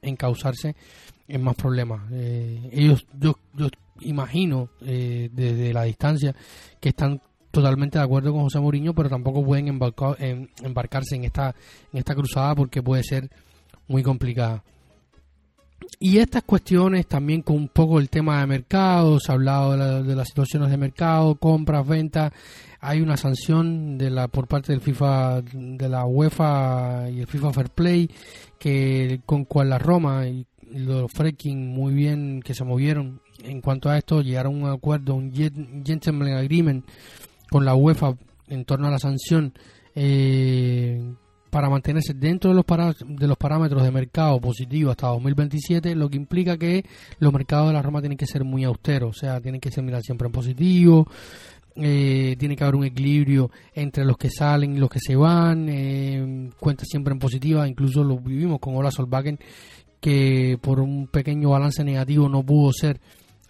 encauzarse 0.00 0.74
en 1.28 1.42
más 1.42 1.54
problemas. 1.56 2.10
Eh, 2.12 2.70
ellos, 2.72 3.06
yo, 3.18 3.36
yo 3.54 3.68
imagino 4.00 4.70
eh, 4.80 5.28
desde 5.32 5.72
la 5.72 5.84
distancia 5.84 6.34
que 6.80 6.88
están 6.90 7.20
totalmente 7.50 7.98
de 7.98 8.04
acuerdo 8.04 8.32
con 8.32 8.42
José 8.44 8.58
Mourinho, 8.58 8.94
pero 8.94 9.10
tampoco 9.10 9.44
pueden 9.44 9.68
embarcarse 9.68 11.16
en 11.16 11.24
esta, 11.24 11.54
en 11.92 11.98
esta 11.98 12.14
cruzada 12.14 12.54
porque 12.54 12.82
puede 12.82 13.02
ser 13.02 13.28
muy 13.88 14.02
complicada. 14.02 14.64
Y 15.98 16.18
estas 16.18 16.42
cuestiones 16.42 17.06
también 17.06 17.42
con 17.42 17.56
un 17.56 17.68
poco 17.68 17.98
el 17.98 18.10
tema 18.10 18.40
de 18.40 18.46
mercado, 18.46 19.20
se 19.20 19.30
ha 19.30 19.34
hablado 19.34 20.02
de, 20.02 20.14
las 20.14 20.28
situaciones 20.28 20.70
de 20.70 20.76
mercado, 20.76 21.36
compras, 21.36 21.86
ventas, 21.86 22.32
hay 22.80 23.00
una 23.00 23.16
sanción 23.16 23.96
de 23.96 24.10
la 24.10 24.28
por 24.28 24.48
parte 24.48 24.72
del 24.72 24.80
FIFA, 24.80 25.42
de 25.42 25.88
la 25.88 26.04
UEFA 26.04 27.08
y 27.10 27.20
el 27.20 27.26
FIFA 27.26 27.52
Fair 27.52 27.70
Play, 27.70 28.10
que 28.58 29.20
con 29.24 29.44
cual 29.44 29.70
la 29.70 29.78
Roma 29.78 30.26
y 30.26 30.46
los 30.72 31.10
Freaking 31.12 31.68
muy 31.68 31.94
bien 31.94 32.42
que 32.42 32.54
se 32.54 32.64
movieron 32.64 33.20
en 33.44 33.60
cuanto 33.60 33.88
a 33.88 33.98
esto, 33.98 34.22
llegaron 34.22 34.54
a 34.62 34.64
un 34.64 34.70
acuerdo, 34.70 35.14
un 35.14 35.32
gentleman 35.32 36.32
agreement 36.32 36.84
con 37.50 37.64
la 37.64 37.74
UEFA 37.74 38.16
en 38.48 38.64
torno 38.64 38.88
a 38.88 38.90
la 38.90 38.98
sanción 38.98 39.52
eh, 39.94 41.14
para 41.52 41.68
mantenerse 41.68 42.14
dentro 42.14 42.48
de 42.48 42.56
los, 42.56 42.64
de 43.06 43.26
los 43.26 43.36
parámetros 43.36 43.82
de 43.82 43.90
mercado 43.90 44.40
positivo 44.40 44.90
hasta 44.90 45.08
2027, 45.08 45.94
lo 45.94 46.08
que 46.08 46.16
implica 46.16 46.56
que 46.56 46.82
los 47.18 47.30
mercados 47.30 47.66
de 47.66 47.74
la 47.74 47.82
Roma 47.82 48.00
tienen 48.00 48.16
que 48.16 48.24
ser 48.24 48.42
muy 48.42 48.64
austeros, 48.64 49.10
o 49.10 49.20
sea, 49.20 49.38
tienen 49.38 49.60
que 49.60 49.70
ser 49.70 49.84
mirar 49.84 50.00
siempre 50.00 50.24
en 50.24 50.32
positivo, 50.32 51.06
eh, 51.76 52.36
tiene 52.38 52.56
que 52.56 52.64
haber 52.64 52.76
un 52.76 52.86
equilibrio 52.86 53.50
entre 53.74 54.06
los 54.06 54.16
que 54.16 54.30
salen 54.30 54.74
y 54.74 54.78
los 54.78 54.88
que 54.88 54.98
se 54.98 55.14
van, 55.14 55.68
eh, 55.68 56.48
cuentas 56.58 56.88
siempre 56.88 57.12
en 57.12 57.18
positiva, 57.18 57.68
incluso 57.68 58.02
lo 58.02 58.16
vivimos 58.16 58.58
con 58.58 58.74
Ola 58.74 58.90
Solbakken, 58.90 59.38
que 60.00 60.58
por 60.58 60.80
un 60.80 61.06
pequeño 61.08 61.50
balance 61.50 61.84
negativo 61.84 62.30
no 62.30 62.42
pudo 62.42 62.72
ser 62.72 62.98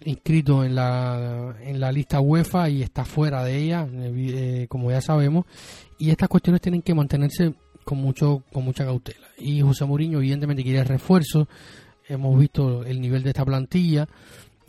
inscrito 0.03 0.65
en 0.65 0.75
la, 0.75 1.55
en 1.61 1.79
la 1.79 1.89
lista 1.89 2.19
UEFA 2.19 2.67
y 2.67 2.81
está 2.81 3.05
fuera 3.05 3.45
de 3.45 3.55
ella, 3.55 3.87
eh, 3.89 4.65
como 4.67 4.91
ya 4.91 4.99
sabemos, 4.99 5.45
y 5.97 6.09
estas 6.09 6.27
cuestiones 6.27 6.59
tienen 6.59 6.81
que 6.81 6.93
mantenerse 6.93 7.53
con 7.83 7.99
mucho 7.99 8.43
con 8.51 8.65
mucha 8.65 8.85
cautela. 8.85 9.27
Y 9.37 9.61
José 9.61 9.85
Mourinho 9.85 10.19
evidentemente 10.19 10.63
quiere 10.63 10.83
refuerzo. 10.83 11.47
Hemos 12.07 12.39
visto 12.39 12.83
el 12.83 13.01
nivel 13.01 13.23
de 13.23 13.29
esta 13.29 13.45
plantilla. 13.45 14.07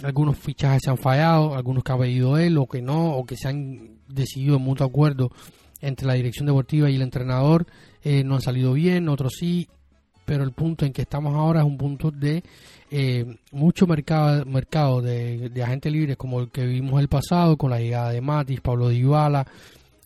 Algunos 0.03 0.37
fichajes 0.39 0.83
se 0.85 0.91
han 0.91 0.99
fallado, 0.99 1.55
algunos 1.55 1.85
que 1.85 1.93
ha 1.93 1.99
pedido 1.99 2.37
él 2.39 2.59
o 2.59 2.67
que 2.67 2.83
no, 2.83 3.17
o 3.17 3.25
que 3.25 3.37
se 3.37 3.49
han 3.49 3.99
decidido 4.09 4.57
en 4.57 4.63
mutuo 4.63 4.87
acuerdo 4.87 5.31
entre 5.81 6.07
la 6.07 6.15
dirección 6.15 6.47
deportiva 6.47 6.91
y 6.91 6.97
el 6.97 7.03
entrenador. 7.03 7.67
Eh, 8.03 8.25
no 8.25 8.37
han 8.37 8.43
salido 8.43 8.73
bien, 8.73 9.09
otros 9.09 9.35
sí. 9.39 9.69
Pero 10.25 10.43
el 10.43 10.53
punto 10.53 10.87
en 10.87 10.93
que 10.93 11.03
estamos 11.03 11.35
ahora 11.35 11.61
es 11.61 11.67
un 11.67 11.77
punto 11.77 12.11
de 12.11 12.43
eh, 12.91 13.37
mucho 13.51 13.87
mercado, 13.87 14.45
mercado 14.47 15.03
de, 15.03 15.51
agentes 15.63 15.93
libres 15.93 16.17
como 16.17 16.41
el 16.41 16.51
que 16.51 16.65
vimos 16.65 17.01
el 17.01 17.09
pasado, 17.09 17.57
con 17.57 17.71
la 17.71 17.79
llegada 17.79 18.11
de 18.11 18.21
Matis, 18.21 18.61
Pablo 18.61 18.89
Dybala, 18.89 19.47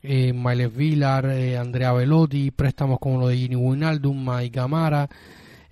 eh, 0.03 0.33
Miles 0.33 0.75
Villar, 0.75 1.27
eh, 1.27 1.57
Andrea 1.57 1.93
Velotti, 1.93 2.51
préstamos 2.51 2.99
como 2.99 3.21
lo 3.21 3.29
de 3.29 3.37
Gini 3.37 3.57
Wijnaldum, 3.57 4.25
Mike 4.25 4.53
Camara, 4.53 5.09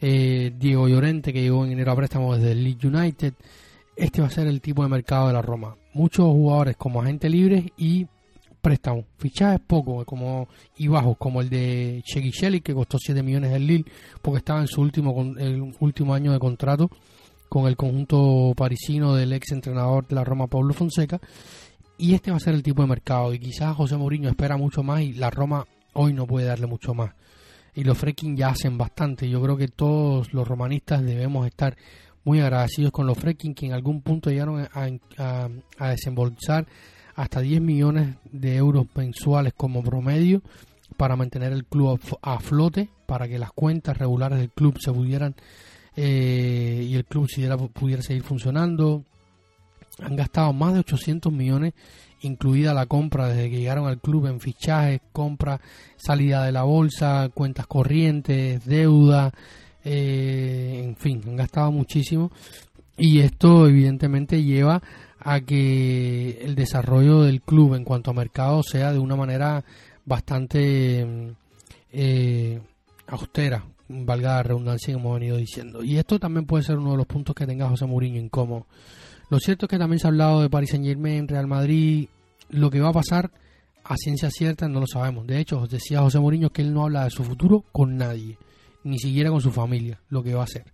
eh, 0.01 0.53
Diego 0.59 0.89
Llorente 0.89 1.33
que 1.33 1.43
llegó 1.43 1.65
en 1.65 1.73
enero 1.73 1.93
a 1.93 1.97
préstamo 1.97 2.35
desde 2.35 2.53
el 2.53 2.65
Leeds 2.65 2.85
United. 2.85 3.35
Este 3.97 4.21
va 4.21 4.27
a 4.27 4.31
ser 4.31 4.47
el 4.47 4.61
tipo 4.61 4.83
de 4.83 4.89
mercado 4.89 5.29
de 5.29 5.33
la 5.33 5.43
Roma. 5.43 5.77
Muchos 5.95 6.27
jugadores 6.27 6.77
como 6.77 7.01
agentes 7.01 7.31
libres 7.31 7.65
y 7.79 8.07
préstamos. 8.61 9.05
Fichajes 9.17 9.61
pocos 9.67 10.05
como, 10.05 10.49
y 10.77 10.89
bajos, 10.89 11.17
como 11.19 11.41
el 11.41 11.49
de 11.49 12.03
Shelley 12.05 12.61
que 12.61 12.75
costó 12.75 12.99
7 12.99 13.23
millones 13.23 13.53
del 13.53 13.67
Lille, 13.67 13.85
porque 14.21 14.39
estaba 14.39 14.61
en 14.61 14.67
su 14.67 14.81
último, 14.81 15.35
el 15.39 15.73
último 15.81 16.13
año 16.13 16.33
de 16.33 16.39
contrato 16.39 16.91
con 17.49 17.67
el 17.69 17.77
conjunto 17.77 18.53
parisino 18.57 19.15
del 19.15 19.33
ex 19.33 19.53
entrenador 19.53 20.07
de 20.07 20.17
la 20.17 20.25
Roma, 20.25 20.47
Pablo 20.47 20.75
Fonseca. 20.75 21.21
Y 21.99 22.15
este 22.15 22.31
va 22.31 22.37
a 22.37 22.41
ser 22.41 22.55
el 22.55 22.63
tipo 22.63 22.83
de 22.83 22.89
mercado. 22.89 23.33
Y 23.33 23.39
quizás 23.39 23.75
José 23.77 23.97
Mourinho 23.97 24.29
espera 24.29 24.57
mucho 24.57 24.83
más 24.83 25.03
y 25.03 25.13
la 25.15 25.31
Roma 25.31 25.67
hoy 25.95 26.13
no 26.13 26.27
puede 26.27 26.47
darle 26.47 26.67
mucho 26.67 26.95
más. 26.95 27.13
Y 27.75 27.85
los 27.85 27.97
Freaking 27.99 28.37
ya 28.37 28.49
hacen 28.49 28.79
bastante. 28.79 29.29
Yo 29.29 29.43
creo 29.43 29.57
que 29.57 29.69
todos 29.69 30.33
los 30.33 30.47
romanistas 30.47 31.03
debemos 31.03 31.47
estar 31.47 31.77
muy 32.25 32.41
agradecidos 32.41 32.93
con 32.93 33.07
los 33.07 33.17
Freaking 33.17 33.55
que 33.55 33.67
en 33.67 33.73
algún 33.73 34.03
punto 34.03 34.31
llegaron 34.31 34.67
a, 34.73 35.49
a, 35.79 35.89
desembolsar 35.89 36.67
hasta 37.15 37.41
10 37.41 37.61
millones 37.61 38.17
de 38.31 38.57
euros 38.57 38.87
mensuales 38.95 39.53
como 39.57 39.83
promedio 39.83 40.43
para 40.97 41.17
mantener 41.17 41.53
el 41.53 41.65
club 41.65 42.01
a, 42.23 42.41
flote, 42.41 42.89
para 43.07 43.29
que 43.29 43.39
las 43.39 43.53
cuentas 43.53 43.97
regulares 43.97 44.39
del 44.39 44.51
club 44.51 44.79
se 44.81 44.93
pudieran 44.93 45.35
eh, 45.95 46.87
y 46.89 46.95
el 46.95 47.05
club 47.05 47.29
pudiera 47.73 48.03
seguir 48.03 48.23
funcionando 48.23 49.05
han 50.01 50.17
gastado 50.17 50.53
más 50.53 50.75
de 50.75 50.81
800 50.81 51.33
millones, 51.33 51.75
incluida 52.23 52.75
la 52.75 52.87
compra 52.87 53.29
desde 53.29 53.51
que 53.51 53.59
llegaron 53.59 53.87
al 53.87 54.01
club 54.01 54.27
en 54.27 54.41
fichajes, 54.41 55.01
compra, 55.13 55.61
salida 55.97 56.45
de 56.45 56.53
la 56.53 56.65
bolsa, 56.65 57.31
cuentas 57.33 57.67
corrientes, 57.67 58.65
deuda, 58.65 59.33
eh, 59.85 60.83
en 60.85 60.97
fin, 60.97 61.23
han 61.27 61.37
gastado 61.37 61.71
muchísimo 61.73 62.31
y 62.97 63.21
esto 63.21 63.69
evidentemente 63.69 64.43
lleva 64.43 64.83
a 65.19 65.41
que 65.41 66.39
el 66.43 66.55
desarrollo 66.55 67.23
del 67.23 67.43
club 67.43 67.75
en 67.75 67.85
cuanto 67.85 68.11
a 68.11 68.15
mercado 68.15 68.63
sea 68.63 68.93
de 68.93 68.99
una 68.99 69.17
manera 69.17 69.65
bastante 70.05 71.35
eh, 71.93 72.61
austera, 73.07 73.65
valga 73.89 74.37
la 74.37 74.43
redundancia 74.43 74.95
como 74.95 75.11
hemos 75.11 75.21
venido 75.21 75.37
diciendo. 75.37 75.83
Y 75.83 75.99
esto 75.99 76.19
también 76.19 76.47
puede 76.47 76.65
ser 76.65 76.79
uno 76.79 76.93
de 76.93 76.97
los 76.99 77.07
puntos 77.07 77.35
que 77.35 77.47
tenga 77.47 77.69
José 77.69 77.87
Mourinho 77.87 78.21
en 78.21 78.29
cómo 78.29 78.67
lo 79.29 79.39
cierto 79.41 79.67
es 79.67 79.71
que 79.71 79.79
también 79.79 79.99
se 79.99 80.07
ha 80.07 80.11
hablado 80.11 80.41
de 80.41 80.51
Paris 80.51 80.71
Saint 80.71 80.87
Germain, 80.87 81.27
Real 81.27 81.47
Madrid. 81.47 82.09
Lo 82.51 82.71
que 82.71 82.81
va 82.81 82.91
a 82.91 82.93
pasar 82.93 83.33
a 83.83 83.97
ciencia 83.97 84.31
cierta 84.31 84.69
no 84.69 84.81
lo 84.81 84.87
sabemos. 84.87 85.27
De 85.27 85.41
hecho, 85.41 85.67
decía 85.67 86.01
José 86.01 86.21
Mourinho 86.21 86.51
que 86.51 86.63
él 86.63 86.73
no 86.73 86.85
habla 86.85 87.05
de 87.05 87.11
su 87.11 87.25
futuro 87.25 87.65
con 87.73 87.97
nadie, 87.97 88.39
ni 88.85 88.99
siquiera 88.99 89.31
con 89.31 89.41
su 89.41 89.51
familia, 89.51 90.01
lo 90.11 90.23
que 90.23 90.35
va 90.35 90.43
a 90.43 90.45
hacer. 90.45 90.65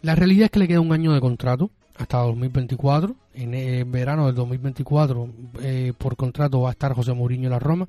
La 0.00 0.14
realidad 0.14 0.46
es 0.46 0.50
que 0.50 0.60
le 0.60 0.68
queda 0.68 0.80
un 0.80 0.92
año 0.92 1.12
de 1.12 1.20
contrato 1.20 1.70
hasta 1.96 2.18
2024. 2.18 3.16
En, 3.34 3.90
verano 3.90 4.26
del 4.26 4.34
2024, 4.34 5.28
eh, 5.60 5.92
por 5.96 6.16
contrato, 6.16 6.62
va 6.62 6.70
a 6.70 6.72
estar 6.72 6.94
José 6.94 7.12
Mourinho 7.12 7.44
en 7.44 7.52
la 7.52 7.58
Roma. 7.58 7.86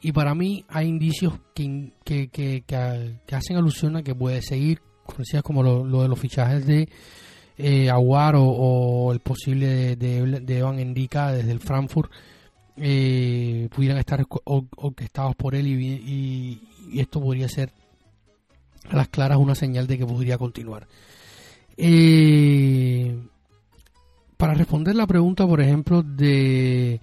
Y 0.00 0.12
para 0.12 0.34
mí 0.34 0.64
hay 0.68 0.86
indicios 0.86 1.34
que, 1.54 1.92
que, 2.04 2.28
que, 2.28 3.34
hacen 3.34 3.56
alusión 3.56 3.96
a 3.96 4.02
que 4.02 4.14
puede 4.14 4.42
seguir, 4.42 4.80
como 5.42 5.62
lo 5.62 6.02
de 6.02 6.08
los 6.08 6.18
fichajes 6.18 6.66
de 6.66 6.88
eh, 7.56 7.90
Aguar 7.90 8.34
o, 8.36 9.12
el 9.12 9.20
posible 9.20 9.96
de, 9.96 10.40
de, 10.40 10.58
Evan 10.58 10.78
Endica 10.78 11.32
desde 11.32 11.52
el 11.52 11.60
Frankfurt 11.60 12.10
eh, 12.76 13.68
pudieran 13.74 13.98
estar 13.98 14.24
orquestados 14.44 15.36
por 15.36 15.54
él 15.54 15.66
y, 15.66 16.60
esto 16.94 17.20
podría 17.20 17.48
ser 17.48 17.72
a 18.88 18.96
las 18.96 19.08
claras 19.08 19.38
una 19.38 19.54
señal 19.54 19.86
de 19.86 19.98
que 19.98 20.06
podría 20.06 20.38
continuar. 20.38 20.86
Eh, 21.76 23.16
para 24.36 24.54
responder 24.54 24.94
la 24.94 25.06
pregunta, 25.06 25.46
por 25.46 25.60
ejemplo, 25.60 26.02
de, 26.02 27.00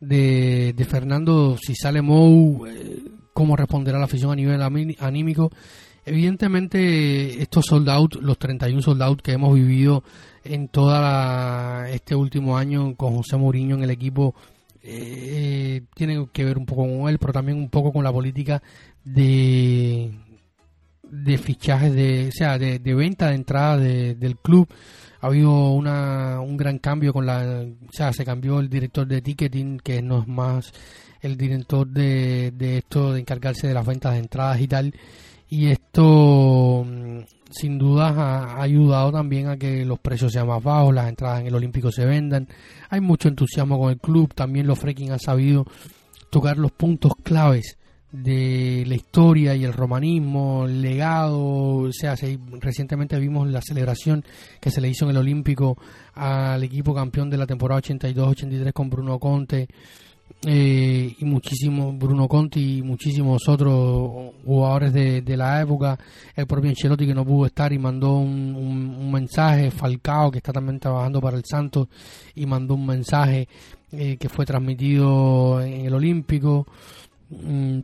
de, 0.00 0.74
de 0.76 0.84
Fernando, 0.84 1.56
si 1.56 1.74
sale 1.74 2.02
Mou, 2.02 2.66
eh, 2.66 3.02
cómo 3.32 3.56
responderá 3.56 3.98
la 3.98 4.04
afición 4.04 4.32
a 4.32 4.36
nivel 4.36 4.60
anímico, 4.98 5.50
Evidentemente, 6.04 7.42
estos 7.42 7.66
sold 7.66 7.88
out, 7.88 8.14
los 8.16 8.38
31 8.38 8.82
sold 8.82 9.02
out 9.02 9.20
que 9.20 9.32
hemos 9.32 9.54
vivido 9.54 10.02
en 10.44 10.68
toda 10.68 11.90
este 11.90 12.14
último 12.14 12.56
año 12.56 12.94
con 12.96 13.16
José 13.16 13.36
Mourinho 13.36 13.76
en 13.76 13.82
el 13.82 13.90
equipo 13.90 14.34
eh, 14.82 15.82
tiene 15.94 16.26
que 16.32 16.44
ver 16.44 16.56
un 16.56 16.64
poco 16.64 16.82
con 16.82 17.08
él, 17.08 17.18
pero 17.18 17.32
también 17.32 17.58
un 17.58 17.68
poco 17.68 17.92
con 17.92 18.02
la 18.02 18.12
política 18.12 18.62
de 19.04 20.10
de 21.10 21.38
fichajes 21.38 21.92
de, 21.92 22.28
o 22.28 22.32
sea, 22.32 22.58
de, 22.58 22.78
venta 22.78 23.28
de 23.28 23.34
entrada 23.34 23.76
del 23.76 24.36
club. 24.38 24.68
Ha 25.20 25.26
habido 25.26 25.72
una, 25.72 26.40
un 26.40 26.56
gran 26.56 26.78
cambio 26.78 27.12
con 27.12 27.26
la, 27.26 27.64
o 27.88 27.92
sea, 27.92 28.12
se 28.12 28.24
cambió 28.24 28.60
el 28.60 28.70
director 28.70 29.06
de 29.06 29.20
ticketing, 29.20 29.78
que 29.80 30.00
no 30.00 30.20
es 30.22 30.28
más 30.28 30.72
el 31.20 31.36
director 31.36 31.86
de, 31.86 32.52
de 32.52 32.78
esto, 32.78 33.12
de 33.12 33.20
encargarse 33.20 33.66
de 33.66 33.74
las 33.74 33.86
ventas 33.86 34.12
de 34.12 34.20
entradas 34.20 34.60
y 34.60 34.68
tal. 34.68 34.94
Y 35.50 35.66
esto, 35.66 36.84
mm, 36.86 37.18
sin 37.50 37.76
duda, 37.76 38.08
ha, 38.10 38.62
ayudado 38.62 39.10
también 39.10 39.48
a 39.48 39.56
que 39.56 39.84
los 39.84 39.98
precios 39.98 40.32
sean 40.32 40.46
más 40.46 40.62
bajos, 40.62 40.94
las 40.94 41.08
entradas 41.08 41.40
en 41.40 41.48
el 41.48 41.54
Olímpico 41.56 41.90
se 41.90 42.04
vendan. 42.06 42.48
Hay 42.88 43.00
mucho 43.00 43.28
entusiasmo 43.28 43.78
con 43.78 43.90
el 43.90 43.98
club, 43.98 44.32
también 44.32 44.68
los 44.68 44.78
Freaking 44.78 45.10
han 45.10 45.18
sabido 45.18 45.66
tocar 46.30 46.56
los 46.56 46.70
puntos 46.70 47.14
claves 47.24 47.76
de 48.12 48.84
la 48.86 48.94
historia 48.94 49.54
y 49.56 49.64
el 49.64 49.72
romanismo, 49.72 50.66
el 50.66 50.82
legado, 50.82 51.40
o 51.40 51.92
sea, 51.92 52.14
recientemente 52.60 53.18
vimos 53.18 53.48
la 53.48 53.60
celebración 53.60 54.24
que 54.60 54.70
se 54.70 54.80
le 54.80 54.88
hizo 54.88 55.04
en 55.04 55.12
el 55.12 55.16
Olímpico 55.16 55.76
al 56.14 56.62
equipo 56.62 56.94
campeón 56.94 57.28
de 57.28 57.38
la 57.38 57.46
temporada 57.46 57.80
82-83 57.82 58.72
con 58.72 58.88
Bruno 58.88 59.18
Conte 59.18 59.68
eh, 60.46 61.14
y 61.18 61.24
muchísimos, 61.26 61.98
Bruno 61.98 62.26
Conti 62.26 62.78
y 62.78 62.82
muchísimos 62.82 63.46
otros 63.46 64.32
jugadores 64.44 64.92
de, 64.92 65.36
la 65.36 65.60
época, 65.60 65.98
el 66.34 66.46
propio 66.46 66.70
Ancelotti 66.70 67.06
que 67.06 67.14
no 67.14 67.26
pudo 67.26 67.46
estar 67.46 67.72
y 67.72 67.78
mandó 67.78 68.16
un, 68.16 69.10
mensaje, 69.12 69.70
Falcao 69.70 70.30
que 70.30 70.38
está 70.38 70.52
también 70.52 70.80
trabajando 70.80 71.20
para 71.20 71.36
el 71.36 71.44
Santos 71.44 71.88
y 72.34 72.46
mandó 72.46 72.74
un 72.74 72.86
mensaje 72.86 73.48
eh, 73.92 74.16
que 74.16 74.28
fue 74.28 74.46
transmitido 74.46 75.60
en 75.60 75.86
el 75.86 75.94
Olímpico. 75.94 76.66
Mm, 77.28 77.80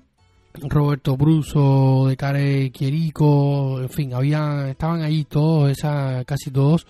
Roberto 0.63 1.17
Bruso, 1.19 2.07
de 2.09 2.17
Care 2.17 2.71
Quierico, 2.71 3.81
en 3.83 3.91
fin, 3.91 4.15
había, 4.15 4.71
estaban 4.71 5.03
ahí 5.03 5.25
todos, 5.25 5.71
esa, 5.71 6.25
casi 6.25 6.51
todos, 6.51 6.87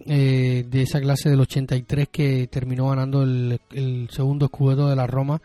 eh, 0.00 0.64
de 0.68 0.82
esa 0.82 1.00
clase 1.00 1.30
del 1.30 1.40
83 1.40 2.08
que 2.10 2.48
terminó 2.48 2.88
ganando 2.88 3.22
el, 3.22 4.08
segundo 4.10 4.46
escudo 4.46 4.88
de 4.88 4.96
la 4.96 5.06
Roma. 5.06 5.40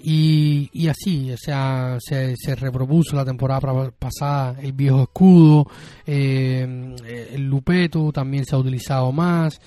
Y, 0.00 0.70
y 0.72 0.86
así, 0.86 1.32
o 1.32 1.36
sea, 1.36 1.98
se, 1.98 2.36
se, 2.36 2.54
repropuso 2.54 3.16
la 3.16 3.24
temporada 3.24 3.90
pasada 3.90 4.56
el 4.60 4.72
viejo 4.72 5.02
escudo, 5.02 5.66
eh, 6.06 6.94
el 7.32 7.48
lupeto 7.48 8.12
también 8.12 8.44
se 8.44 8.54
ha 8.54 8.58
utilizado 8.58 9.10
más. 9.10 9.60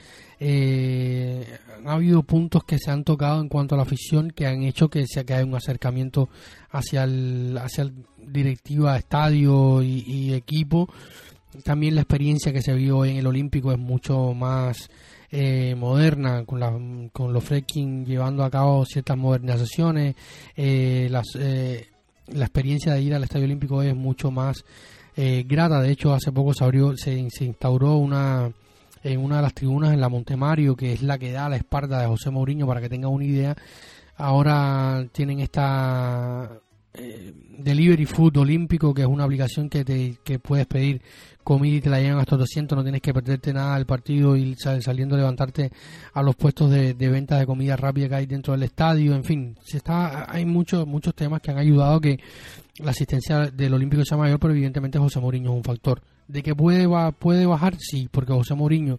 Eh, 0.43 1.45
ha 1.85 1.93
habido 1.93 2.23
puntos 2.23 2.63
que 2.63 2.79
se 2.79 2.89
han 2.89 3.03
tocado 3.03 3.41
en 3.41 3.47
cuanto 3.47 3.75
a 3.75 3.77
la 3.77 3.83
afición 3.83 4.31
que 4.31 4.47
han 4.47 4.63
hecho 4.63 4.89
que, 4.89 5.05
se, 5.05 5.23
que 5.23 5.35
haya 5.35 5.45
un 5.45 5.53
acercamiento 5.53 6.29
hacia 6.71 7.03
el, 7.03 7.55
hacia 7.61 7.83
el 7.83 7.93
directiva, 8.17 8.97
estadio 8.97 9.83
y, 9.83 10.33
equipo. 10.33 10.89
También 11.63 11.95
la 11.95 12.01
experiencia 12.01 12.53
que 12.53 12.61
se 12.61 12.73
vio 12.73 13.03
en 13.05 13.17
el 13.17 13.27
Olímpico 13.27 13.71
es 13.71 13.77
mucho 13.77 14.33
más 14.33 14.89
eh, 15.29 15.75
moderna, 15.75 16.45
con, 16.45 16.59
la, 16.59 16.71
con 17.11 17.33
los 17.33 17.43
freaking 17.43 18.05
llevando 18.05 18.43
a 18.43 18.49
cabo 18.49 18.85
ciertas 18.85 19.17
modernizaciones. 19.17 20.15
Eh, 20.55 21.11
eh, 21.39 21.87
la 22.27 22.45
experiencia 22.45 22.93
de 22.93 23.01
ir 23.01 23.13
al 23.13 23.23
Estadio 23.23 23.45
Olímpico 23.45 23.81
es 23.81 23.95
mucho 23.95 24.31
más 24.31 24.63
grata. 25.15 25.81
De 25.81 25.91
hecho, 25.91 26.13
hace 26.13 26.31
poco 26.31 26.53
se 26.53 26.63
abrió, 26.63 26.95
se, 26.97 27.27
se 27.29 27.45
instauró 27.45 27.97
una 27.97 28.51
en 29.03 29.19
una 29.19 29.37
de 29.37 29.41
las 29.41 29.53
tribunas 29.53 29.93
en 29.93 30.01
la 30.01 30.09
Montemario, 30.09 30.75
que 30.75 30.93
es 30.93 31.01
la 31.01 31.17
que 31.17 31.31
da 31.31 31.49
la 31.49 31.55
espalda 31.55 31.99
de 31.99 32.07
José 32.07 32.29
Mourinho, 32.29 32.67
para 32.67 32.81
que 32.81 32.89
tenga 32.89 33.07
una 33.07 33.25
idea. 33.25 33.55
Ahora 34.15 35.05
tienen 35.11 35.39
esta 35.39 36.51
eh, 36.93 37.33
Delivery 37.57 38.05
Food 38.05 38.37
Olímpico, 38.37 38.93
que 38.93 39.03
es 39.03 39.07
una 39.07 39.23
aplicación 39.23 39.69
que, 39.69 39.85
te, 39.85 40.17
que 40.23 40.39
puedes 40.39 40.65
pedir 40.65 41.01
comida 41.43 41.77
y 41.77 41.81
te 41.81 41.89
la 41.89 41.99
llevan 41.99 42.19
hasta 42.19 42.37
200, 42.37 42.75
no 42.75 42.83
tienes 42.83 43.01
que 43.01 43.13
perderte 43.13 43.53
nada 43.53 43.75
del 43.75 43.85
partido 43.85 44.35
y 44.35 44.55
saliendo 44.55 45.15
a 45.15 45.19
levantarte 45.19 45.71
a 46.13 46.21
los 46.21 46.35
puestos 46.35 46.69
de, 46.69 46.93
venta 46.93 47.39
de 47.39 47.45
comida 47.45 47.75
rápida 47.75 48.09
que 48.09 48.15
hay 48.15 48.25
dentro 48.25 48.53
del 48.53 48.63
estadio, 48.63 49.15
en 49.15 49.23
fin, 49.23 49.57
se 49.63 49.77
está, 49.77 50.31
hay 50.31 50.45
muchos 50.45 50.85
muchos 50.85 51.15
temas 51.15 51.41
que 51.41 51.51
han 51.51 51.57
ayudado 51.57 51.99
que 51.99 52.19
la 52.79 52.91
asistencia 52.91 53.51
del 53.51 53.73
Olímpico 53.73 54.03
sea 54.05 54.17
mayor, 54.17 54.39
pero 54.39 54.53
evidentemente 54.53 54.99
José 54.99 55.19
Mourinho 55.19 55.51
es 55.51 55.57
un 55.57 55.63
factor. 55.63 56.01
¿De 56.27 56.41
que 56.41 56.55
puede, 56.55 56.87
puede 57.19 57.45
bajar? 57.45 57.75
Sí, 57.77 58.07
porque 58.09 58.33
José 58.33 58.55
Mourinho, 58.55 58.97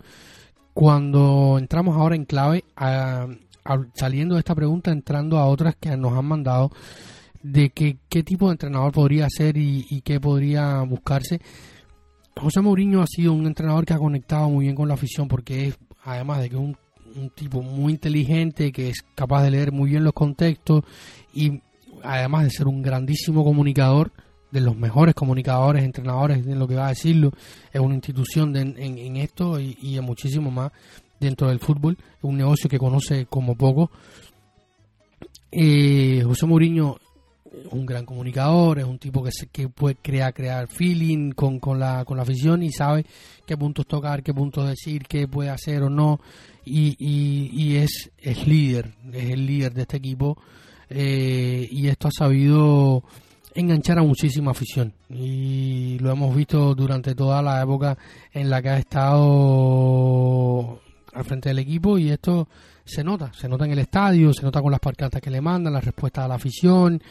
cuando 0.74 1.56
entramos 1.58 1.96
ahora 1.96 2.14
en 2.14 2.24
clave, 2.24 2.64
saliendo 3.94 4.34
de 4.34 4.40
esta 4.40 4.54
pregunta, 4.54 4.92
entrando 4.92 5.38
a 5.38 5.46
otras 5.46 5.76
que 5.76 5.96
nos 5.96 6.12
han 6.12 6.26
mandado, 6.26 6.70
de 7.42 7.70
que, 7.70 7.98
qué 8.08 8.22
tipo 8.22 8.46
de 8.46 8.52
entrenador 8.52 8.92
podría 8.92 9.28
ser 9.28 9.56
y, 9.56 10.00
qué 10.02 10.20
podría 10.20 10.82
buscarse. 10.82 11.40
José 12.36 12.60
Mourinho 12.60 13.02
ha 13.02 13.06
sido 13.06 13.32
un 13.32 13.46
entrenador 13.46 13.84
que 13.84 13.94
ha 13.94 13.98
conectado 13.98 14.48
muy 14.48 14.64
bien 14.64 14.76
con 14.76 14.88
la 14.88 14.94
afición 14.94 15.28
porque 15.28 15.68
es, 15.68 15.78
además 16.04 16.40
de 16.40 16.50
que 16.50 16.56
es 16.56 16.62
un, 16.62 16.76
tipo 17.34 17.60
muy 17.60 17.92
inteligente, 17.92 18.72
que 18.72 18.88
es 18.88 19.02
capaz 19.14 19.42
de 19.42 19.50
leer 19.50 19.70
muy 19.70 19.90
bien 19.90 20.02
los 20.02 20.14
contextos 20.14 20.82
y 21.34 21.60
además 22.02 22.44
de 22.44 22.50
ser 22.50 22.66
un 22.68 22.80
grandísimo 22.80 23.44
comunicador, 23.44 24.12
de 24.50 24.60
los 24.60 24.76
mejores 24.76 25.14
comunicadores, 25.14 25.82
entrenadores, 25.82 26.46
en 26.46 26.58
lo 26.58 26.68
que 26.68 26.74
va 26.74 26.86
a 26.86 26.90
decirlo, 26.90 27.32
es 27.70 27.80
una 27.80 27.94
institución 27.94 28.54
en, 28.56 29.16
esto 29.16 29.60
y, 29.60 29.96
es 29.96 30.02
muchísimo 30.02 30.50
más 30.50 30.72
dentro 31.20 31.48
del 31.48 31.58
fútbol, 31.58 31.98
un 32.22 32.36
negocio 32.36 32.68
que 32.68 32.78
conoce 32.78 33.26
como 33.26 33.56
poco. 33.56 33.90
Eh, 35.50 36.22
José 36.24 36.46
Mourinho 36.46 36.98
un 37.70 37.86
gran 37.86 38.06
comunicador, 38.06 38.78
es 38.78 38.84
un 38.84 38.98
tipo 38.98 39.22
que, 39.22 39.30
que 39.50 39.68
puede 39.68 39.96
crear, 39.96 40.32
crear 40.32 40.68
feeling 40.68 41.32
con, 41.32 41.60
con, 41.60 41.78
la, 41.78 42.04
con 42.04 42.16
la 42.16 42.22
afición 42.22 42.62
y 42.62 42.70
sabe 42.70 43.04
qué 43.46 43.56
puntos 43.56 43.86
tocar, 43.86 44.22
qué 44.22 44.32
puntos 44.32 44.68
decir, 44.68 45.02
qué 45.06 45.28
puede 45.28 45.50
hacer 45.50 45.82
o 45.82 45.90
no. 45.90 46.20
Y, 46.64 46.96
y, 46.98 47.76
es, 47.76 48.10
es 48.18 48.46
líder, 48.46 48.94
es 49.12 49.30
el 49.30 49.46
líder 49.46 49.74
de 49.74 49.82
este 49.82 49.96
equipo. 49.96 50.38
Eh, 50.88 51.68
y 51.70 51.88
esto 51.88 52.08
ha 52.08 52.12
sabido 52.12 53.02
enganchar 53.54 53.98
a 53.98 54.02
muchísima 54.02 54.52
afición 54.52 54.94
y 55.10 55.98
lo 55.98 56.10
hemos 56.10 56.34
visto 56.34 56.74
durante 56.74 57.14
toda 57.14 57.42
la 57.42 57.62
época 57.62 57.98
en 58.32 58.48
la 58.48 58.62
que 58.62 58.70
ha 58.70 58.78
estado 58.78 60.80
al 61.12 61.24
frente 61.24 61.50
del 61.50 61.58
equipo 61.58 61.98
y 61.98 62.10
esto 62.10 62.48
se 62.84 63.04
nota, 63.04 63.32
se 63.32 63.48
nota 63.48 63.64
en 63.64 63.72
el 63.72 63.78
estadio, 63.78 64.32
se 64.32 64.42
nota 64.42 64.60
con 64.60 64.70
las 64.70 64.80
parcartas 64.80 65.20
que 65.20 65.30
le 65.30 65.40
mandan, 65.40 65.72
las 65.72 65.84
respuestas 65.84 66.24
a 66.24 66.28
la 66.28 66.34
afición, 66.34 67.02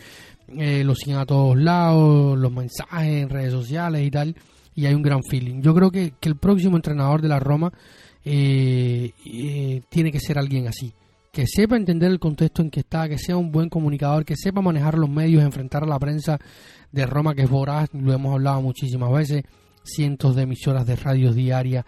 eh, 0.47 0.83
lo 0.83 0.95
siguen 0.95 1.17
a 1.17 1.25
todos 1.25 1.57
lados, 1.57 2.37
los 2.37 2.51
mensajes 2.51 3.23
en 3.23 3.29
redes 3.29 3.51
sociales 3.51 4.05
y 4.05 4.11
tal, 4.11 4.35
y 4.75 4.85
hay 4.85 4.93
un 4.93 5.01
gran 5.01 5.21
feeling. 5.23 5.61
Yo 5.61 5.73
creo 5.73 5.91
que, 5.91 6.13
el 6.21 6.35
próximo 6.35 6.75
entrenador 6.75 7.21
de 7.21 7.27
la 7.27 7.39
Roma 7.39 7.71
eh, 8.23 9.11
eh, 9.25 9.81
tiene 9.89 10.11
que 10.11 10.19
ser 10.19 10.37
alguien 10.37 10.67
así, 10.67 10.93
que 11.31 11.45
sepa 11.47 11.77
entender 11.77 12.11
el 12.11 12.19
contexto 12.19 12.61
en 12.61 12.69
que 12.69 12.81
está, 12.81 13.07
que 13.07 13.17
sea 13.17 13.37
un 13.37 13.51
buen 13.51 13.69
comunicador, 13.69 14.25
que 14.25 14.35
sepa 14.35 14.61
manejar 14.61 14.97
los 14.97 15.09
medios, 15.09 15.43
enfrentar 15.43 15.83
a 15.83 15.87
la 15.87 15.99
prensa 15.99 16.39
de 16.91 17.05
Roma, 17.05 17.33
que 17.33 17.43
es 17.43 17.49
voraz, 17.49 17.89
lo 17.93 18.13
hemos 18.13 18.33
hablado 18.33 18.61
muchísimas 18.61 19.11
veces, 19.11 19.43
cientos 19.83 20.35
de 20.35 20.43
emisoras 20.43 20.85
de 20.85 20.95
radios 20.95 21.35
diarias, 21.35 21.85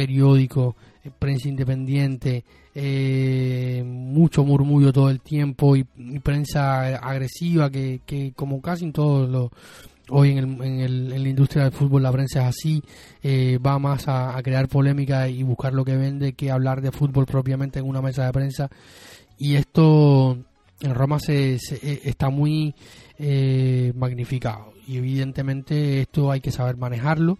periódicos, 0.00 0.74
eh, 1.04 1.10
prensa 1.18 1.48
independiente, 1.48 2.42
eh, 2.74 3.82
mucho 3.84 4.44
murmullo 4.44 4.94
todo 4.94 5.10
el 5.10 5.20
tiempo 5.20 5.76
y, 5.76 5.84
prensa 6.22 6.96
agresiva 6.96 7.68
que, 7.70 8.00
que 8.06 8.32
como 8.34 8.62
casi 8.62 8.86
en 8.86 8.92
todos 8.94 9.28
los 9.28 9.50
hoy 10.08 10.30
en, 10.30 10.38
el, 10.38 10.44
en, 10.62 10.80
el, 10.80 11.12
en, 11.12 11.22
la 11.22 11.28
industria 11.28 11.64
del 11.64 11.72
fútbol 11.72 12.02
la 12.02 12.12
prensa 12.12 12.40
es 12.40 12.46
así, 12.46 12.82
eh, 13.22 13.58
va 13.58 13.78
más 13.78 14.04
a, 14.08 14.40
crear 14.42 14.68
polémica 14.68 15.28
y 15.28 15.42
buscar 15.42 15.74
lo 15.74 15.84
que 15.84 15.96
vende 15.96 16.32
que 16.32 16.50
hablar 16.50 16.80
de 16.80 16.92
fútbol 16.92 17.26
propiamente 17.26 17.78
en 17.78 17.86
una 17.86 18.00
mesa 18.00 18.24
de 18.24 18.32
prensa. 18.32 18.70
Y 19.38 19.56
esto 19.56 20.38
en 20.80 20.94
Roma 20.94 21.20
se, 21.20 21.54
eh, 21.54 22.00
está 22.04 22.30
muy 22.30 22.74
eh, 23.18 23.92
magnificado 23.96 24.72
y 24.86 24.96
evidentemente 24.96 26.00
esto 26.00 26.30
hay 26.30 26.40
que 26.40 26.52
saber 26.52 26.76
manejarlo. 26.76 27.38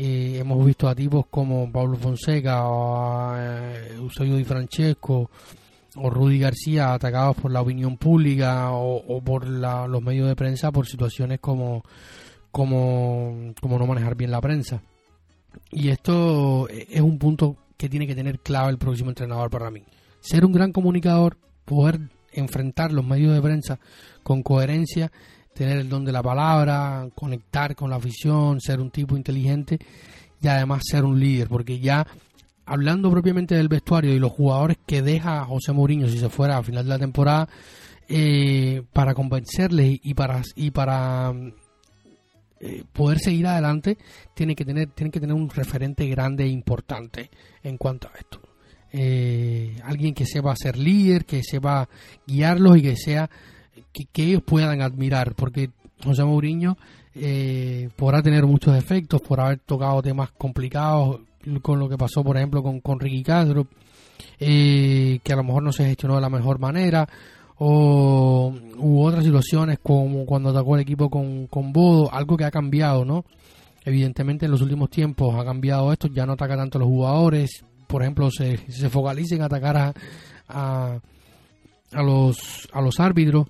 Hemos 0.00 0.64
visto 0.64 0.88
a 0.88 0.94
tipos 0.94 1.26
como 1.26 1.70
Pablo 1.70 1.96
Fonseca 1.96 2.68
o 2.68 3.36
Eusebio 3.36 4.36
Di 4.36 4.44
Francesco 4.44 5.30
o 5.96 6.10
Rudy 6.10 6.38
García 6.38 6.94
atacados 6.94 7.36
por 7.36 7.50
la 7.50 7.60
opinión 7.60 7.96
pública 7.96 8.70
o, 8.72 9.20
por 9.22 9.46
los 9.46 10.02
medios 10.02 10.28
de 10.28 10.36
prensa 10.36 10.70
por 10.70 10.86
situaciones 10.86 11.40
como, 11.40 11.84
como, 12.50 13.54
como 13.60 13.78
no 13.78 13.86
manejar 13.86 14.14
bien 14.14 14.30
la 14.30 14.40
prensa. 14.40 14.82
Y 15.70 15.88
esto 15.88 16.68
es 16.68 17.00
un 17.00 17.18
punto 17.18 17.56
que 17.76 17.88
tiene 17.88 18.06
que 18.06 18.14
tener 18.14 18.40
clave 18.40 18.70
el 18.70 18.78
próximo 18.78 19.10
entrenador 19.10 19.50
para 19.50 19.70
mí. 19.70 19.84
Ser 20.20 20.44
un 20.44 20.52
gran 20.52 20.72
comunicador, 20.72 21.36
poder 21.64 22.00
enfrentar 22.32 22.92
los 22.92 23.06
medios 23.06 23.34
de 23.34 23.42
prensa 23.42 23.80
con 24.22 24.42
coherencia, 24.42 25.10
tener 25.58 25.78
el 25.78 25.88
don 25.88 26.04
de 26.04 26.12
la 26.12 26.22
palabra, 26.22 27.08
conectar 27.16 27.74
con 27.74 27.90
la 27.90 27.96
afición, 27.96 28.60
ser 28.60 28.80
un 28.80 28.92
tipo 28.92 29.16
inteligente 29.16 29.76
y 30.40 30.46
además 30.46 30.84
ser 30.88 31.04
un 31.04 31.18
líder, 31.18 31.48
porque 31.48 31.80
ya 31.80 32.06
hablando 32.64 33.10
propiamente 33.10 33.56
del 33.56 33.66
vestuario 33.66 34.14
y 34.14 34.20
los 34.20 34.30
jugadores 34.30 34.76
que 34.86 35.02
deja 35.02 35.44
José 35.44 35.72
Mourinho 35.72 36.06
si 36.06 36.18
se 36.18 36.28
fuera 36.28 36.58
a 36.58 36.62
final 36.62 36.84
de 36.84 36.90
la 36.90 36.98
temporada, 37.00 37.48
eh, 38.08 38.82
para 38.92 39.14
convencerles 39.14 39.98
y 40.00 40.14
para 40.14 40.42
y 40.54 40.70
para 40.70 41.34
eh, 42.60 42.84
poder 42.92 43.18
seguir 43.18 43.48
adelante 43.48 43.98
tiene 44.34 44.54
que 44.54 44.64
tener 44.64 44.90
tienen 44.90 45.10
que 45.10 45.20
tener 45.20 45.34
un 45.34 45.50
referente 45.50 46.06
grande 46.06 46.44
e 46.44 46.48
importante 46.48 47.30
en 47.64 47.76
cuanto 47.76 48.06
a 48.06 48.12
esto. 48.16 48.40
Eh, 48.92 49.76
alguien 49.82 50.14
que 50.14 50.24
sepa 50.24 50.54
ser 50.54 50.78
líder 50.78 51.26
que 51.26 51.42
sepa 51.42 51.88
guiarlos 52.26 52.78
y 52.78 52.82
que 52.82 52.96
sea 52.96 53.28
que, 53.92 54.22
ellos 54.22 54.42
puedan 54.42 54.82
admirar 54.82 55.34
porque 55.34 55.70
José 56.04 56.24
Mourinho 56.24 56.76
eh, 57.14 57.88
podrá 57.96 58.22
tener 58.22 58.46
muchos 58.46 58.76
efectos 58.76 59.20
por 59.20 59.40
haber 59.40 59.58
tocado 59.60 60.02
temas 60.02 60.30
complicados 60.32 61.20
con 61.62 61.78
lo 61.78 61.88
que 61.88 61.96
pasó 61.96 62.22
por 62.22 62.36
ejemplo 62.36 62.62
con, 62.62 62.80
con 62.80 63.00
Ricky 63.00 63.22
Castro 63.22 63.66
que 64.38 65.20
a 65.32 65.36
lo 65.36 65.44
mejor 65.44 65.62
no 65.62 65.72
se 65.72 65.84
gestionó 65.84 66.16
de 66.16 66.20
la 66.20 66.30
mejor 66.30 66.58
manera 66.58 67.08
o 67.58 68.54
u 68.76 69.02
otras 69.02 69.24
situaciones 69.24 69.78
como 69.82 70.24
cuando 70.24 70.50
atacó 70.50 70.76
el 70.76 70.82
equipo 70.82 71.10
con, 71.10 71.48
con 71.48 71.72
Bodo, 71.72 72.12
algo 72.12 72.36
que 72.36 72.44
ha 72.44 72.50
cambiado, 72.50 73.04
¿no? 73.04 73.24
Evidentemente 73.84 74.46
en 74.46 74.52
los 74.52 74.60
últimos 74.60 74.90
tiempos 74.90 75.34
ha 75.34 75.44
cambiado 75.44 75.92
esto, 75.92 76.08
ya 76.08 76.26
no 76.26 76.34
ataca 76.34 76.56
tanto 76.56 76.78
a 76.78 76.80
los 76.80 76.88
jugadores, 76.88 77.64
por 77.86 78.02
ejemplo, 78.02 78.30
se, 78.30 78.58
se 78.70 78.90
focaliza 78.90 79.34
en 79.34 79.42
atacar 79.42 79.76
a, 79.76 79.94
a, 80.48 81.00
a, 81.92 82.02
los, 82.02 82.68
a 82.72 82.80
los 82.80 83.00
árbitros 83.00 83.46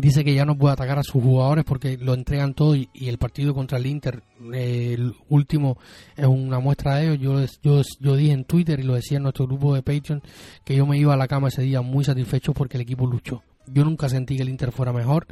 dice 0.00 0.24
que 0.24 0.34
ya 0.34 0.44
no 0.44 0.56
puede 0.56 0.72
atacar 0.72 0.98
a 0.98 1.02
sus 1.02 1.22
jugadores 1.22 1.64
porque 1.64 1.96
lo 1.96 2.14
entregan 2.14 2.54
todo 2.54 2.74
y, 2.74 2.88
el 2.94 3.18
partido 3.18 3.54
contra 3.54 3.78
el 3.78 3.86
Inter, 3.86 4.22
el 4.52 5.14
último, 5.28 5.78
es 6.16 6.26
una 6.26 6.58
muestra 6.58 6.96
de 6.96 7.12
ello. 7.12 7.40
Yo, 7.40 7.46
yo, 7.62 7.82
yo 8.00 8.16
dije 8.16 8.32
en 8.32 8.44
Twitter 8.44 8.80
y 8.80 8.82
lo 8.82 8.94
decía 8.94 9.18
en 9.18 9.22
nuestro 9.24 9.46
grupo 9.46 9.74
de 9.74 9.82
Patreon 9.82 10.22
que 10.64 10.76
yo 10.76 10.86
me 10.86 10.98
iba 10.98 11.14
a 11.14 11.16
la 11.16 11.28
cama 11.28 11.48
ese 11.48 11.62
día 11.62 11.80
muy 11.80 12.04
satisfecho 12.04 12.52
porque 12.52 12.76
el 12.76 12.82
equipo 12.82 13.06
luchó. 13.06 13.42
Yo 13.66 13.84
nunca 13.84 14.08
sentí 14.08 14.36
que 14.36 14.42
el 14.42 14.48
Inter 14.48 14.72
fuera 14.72 14.92
mejor, 14.92 15.26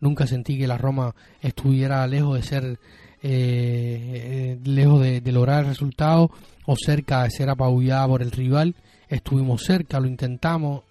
nunca 0.00 0.26
sentí 0.26 0.58
que 0.58 0.66
la 0.66 0.78
Roma 0.78 1.14
estuviera 1.40 2.06
lejos 2.06 2.36
de 2.36 2.42
ser, 2.42 2.64
eh, 2.64 2.78
eh, 3.22 4.58
lejos 4.64 5.02
de, 5.02 5.20
de 5.20 5.32
lograr 5.32 5.64
el 5.64 5.70
resultado 5.70 6.30
o 6.66 6.76
cerca 6.76 7.24
de 7.24 7.30
ser 7.30 7.50
apabullada 7.50 8.06
por 8.06 8.22
el 8.22 8.30
rival. 8.30 8.74
Estuvimos 9.08 9.62
cerca, 9.64 10.00
lo 10.00 10.06
intentamos, 10.06 10.82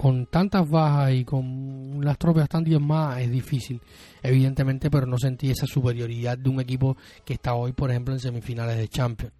con 0.00 0.24
tantas 0.24 0.66
bajas 0.66 1.12
y 1.12 1.26
con 1.26 2.02
las 2.02 2.16
tropas 2.16 2.48
tan 2.48 2.64
más 2.80 3.20
es 3.20 3.30
difícil, 3.30 3.78
evidentemente, 4.22 4.90
pero 4.90 5.04
no 5.04 5.18
sentí 5.18 5.50
esa 5.50 5.66
superioridad 5.66 6.38
de 6.38 6.48
un 6.48 6.58
equipo 6.58 6.96
que 7.22 7.34
está 7.34 7.52
hoy, 7.52 7.72
por 7.72 7.90
ejemplo, 7.90 8.14
en 8.14 8.20
semifinales 8.20 8.78
de 8.78 8.88
Champions. 8.88 9.34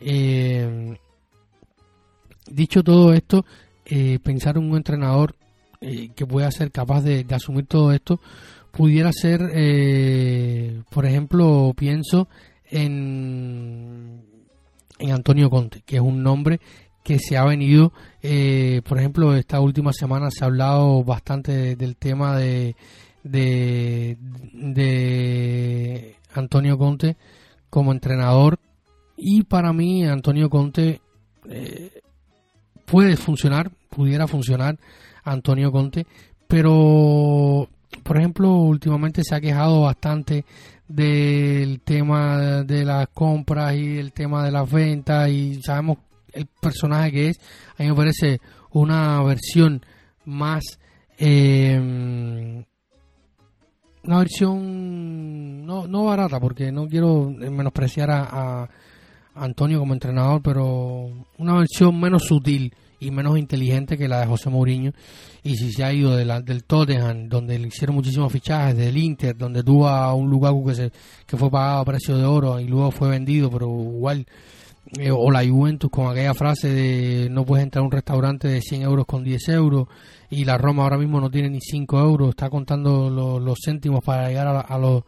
Eh, 0.00 0.96
dicho 2.50 2.82
todo 2.82 3.12
esto, 3.12 3.46
eh, 3.84 4.18
pensar 4.18 4.56
en 4.56 4.68
un 4.68 4.76
entrenador 4.76 5.36
eh, 5.80 6.10
que 6.16 6.26
pueda 6.26 6.50
ser 6.50 6.72
capaz 6.72 7.02
de, 7.02 7.24
asumir 7.30 7.66
todo 7.66 7.92
esto 7.92 8.18
pudiera 8.72 9.12
ser, 9.12 9.40
por 10.90 11.06
ejemplo, 11.06 11.72
pienso 11.76 12.28
en, 12.68 14.20
en 14.98 15.10
Antonio 15.12 15.48
Conte, 15.48 15.82
que 15.86 15.94
es 15.94 16.02
un 16.02 16.24
nombre 16.24 16.58
que 17.06 17.18
se 17.20 17.36
ha 17.36 17.44
venido, 17.44 17.92
eh, 18.20 18.82
por 18.84 18.98
ejemplo, 18.98 19.36
esta 19.36 19.60
última 19.60 19.92
semana 19.92 20.28
se 20.28 20.42
ha 20.42 20.48
hablado 20.48 21.04
bastante 21.04 21.76
del 21.76 21.94
tema 21.94 22.36
de, 22.36 22.74
de, 23.22 24.16
Antonio 26.34 26.76
Conte 26.76 27.16
como 27.70 27.92
entrenador. 27.92 28.58
Y 29.16 29.44
para 29.44 29.72
mí 29.72 30.04
Antonio 30.04 30.50
Conte 30.50 31.00
eh, 31.48 32.00
puede 32.84 33.16
funcionar, 33.16 33.70
pudiera 33.88 34.26
funcionar 34.26 34.76
Antonio 35.22 35.70
Conte, 35.70 36.08
pero 36.48 37.68
por 38.02 38.16
ejemplo 38.16 38.50
últimamente 38.50 39.22
se 39.22 39.36
ha 39.36 39.40
quejado 39.40 39.82
bastante 39.82 40.44
del 40.88 41.82
tema 41.82 42.64
de 42.64 42.84
las 42.84 43.06
compras 43.08 43.76
y 43.76 43.96
el 43.96 44.12
tema 44.12 44.44
de 44.44 44.50
las 44.50 44.68
ventas 44.68 45.28
y 45.30 45.62
sabemos 45.62 45.98
el 46.36 46.46
personaje 46.46 47.12
que 47.12 47.28
es, 47.30 47.40
a 47.76 47.82
mí 47.82 47.88
me 47.88 47.94
parece 47.94 48.40
una 48.70 49.22
versión 49.22 49.84
más... 50.24 50.62
Eh, 51.18 52.64
una 54.06 54.18
versión 54.18 55.66
no, 55.66 55.86
no 55.86 56.04
barata, 56.04 56.38
porque 56.38 56.70
no 56.70 56.86
quiero 56.86 57.30
menospreciar 57.30 58.10
a, 58.10 58.68
Antonio 59.38 59.78
como 59.78 59.92
entrenador, 59.92 60.40
pero 60.42 61.10
una 61.36 61.54
versión 61.56 62.00
menos 62.00 62.22
sutil 62.22 62.72
y 62.98 63.10
menos 63.10 63.36
inteligente 63.36 63.98
que 63.98 64.08
la 64.08 64.20
de 64.20 64.26
José 64.26 64.48
Mourinho. 64.48 64.92
Y 65.42 65.56
si 65.56 65.72
se 65.72 65.84
ha 65.84 65.92
ido 65.92 66.16
de 66.16 66.24
la, 66.24 66.40
del 66.40 66.64
Tottenham, 66.64 67.28
donde 67.28 67.58
le 67.58 67.68
hicieron 67.68 67.96
muchísimos 67.96 68.32
fichajes, 68.32 68.74
del 68.78 68.96
Inter, 68.96 69.36
donde 69.36 69.62
tuvo 69.62 69.88
a 69.88 70.14
un 70.14 70.30
Lukaku 70.30 70.64
que, 70.64 70.74
se, 70.74 70.92
que 71.26 71.36
fue 71.36 71.50
pagado 71.50 71.80
a 71.80 71.84
precio 71.84 72.16
de 72.16 72.24
oro 72.24 72.58
y 72.58 72.66
luego 72.66 72.90
fue 72.90 73.10
vendido, 73.10 73.50
pero 73.50 73.66
igual 73.68 74.26
eh, 74.98 75.10
o 75.10 75.30
la 75.30 75.46
Juventus 75.46 75.90
con 75.90 76.08
aquella 76.08 76.34
frase 76.34 76.68
de 76.68 77.28
no 77.30 77.44
puedes 77.44 77.64
entrar 77.64 77.82
a 77.82 77.84
un 77.84 77.90
restaurante 77.90 78.48
de 78.48 78.60
100 78.60 78.82
euros 78.82 79.06
con 79.06 79.24
10 79.24 79.48
euros 79.48 79.88
y 80.30 80.44
la 80.44 80.58
Roma 80.58 80.84
ahora 80.84 80.98
mismo 80.98 81.20
no 81.20 81.30
tiene 81.30 81.50
ni 81.50 81.60
5 81.60 81.98
euros, 81.98 82.30
está 82.30 82.50
contando 82.50 83.10
los 83.10 83.58
céntimos 83.64 84.04
para 84.04 84.28
llegar 84.28 84.46
a, 84.46 84.78
los, 84.78 85.02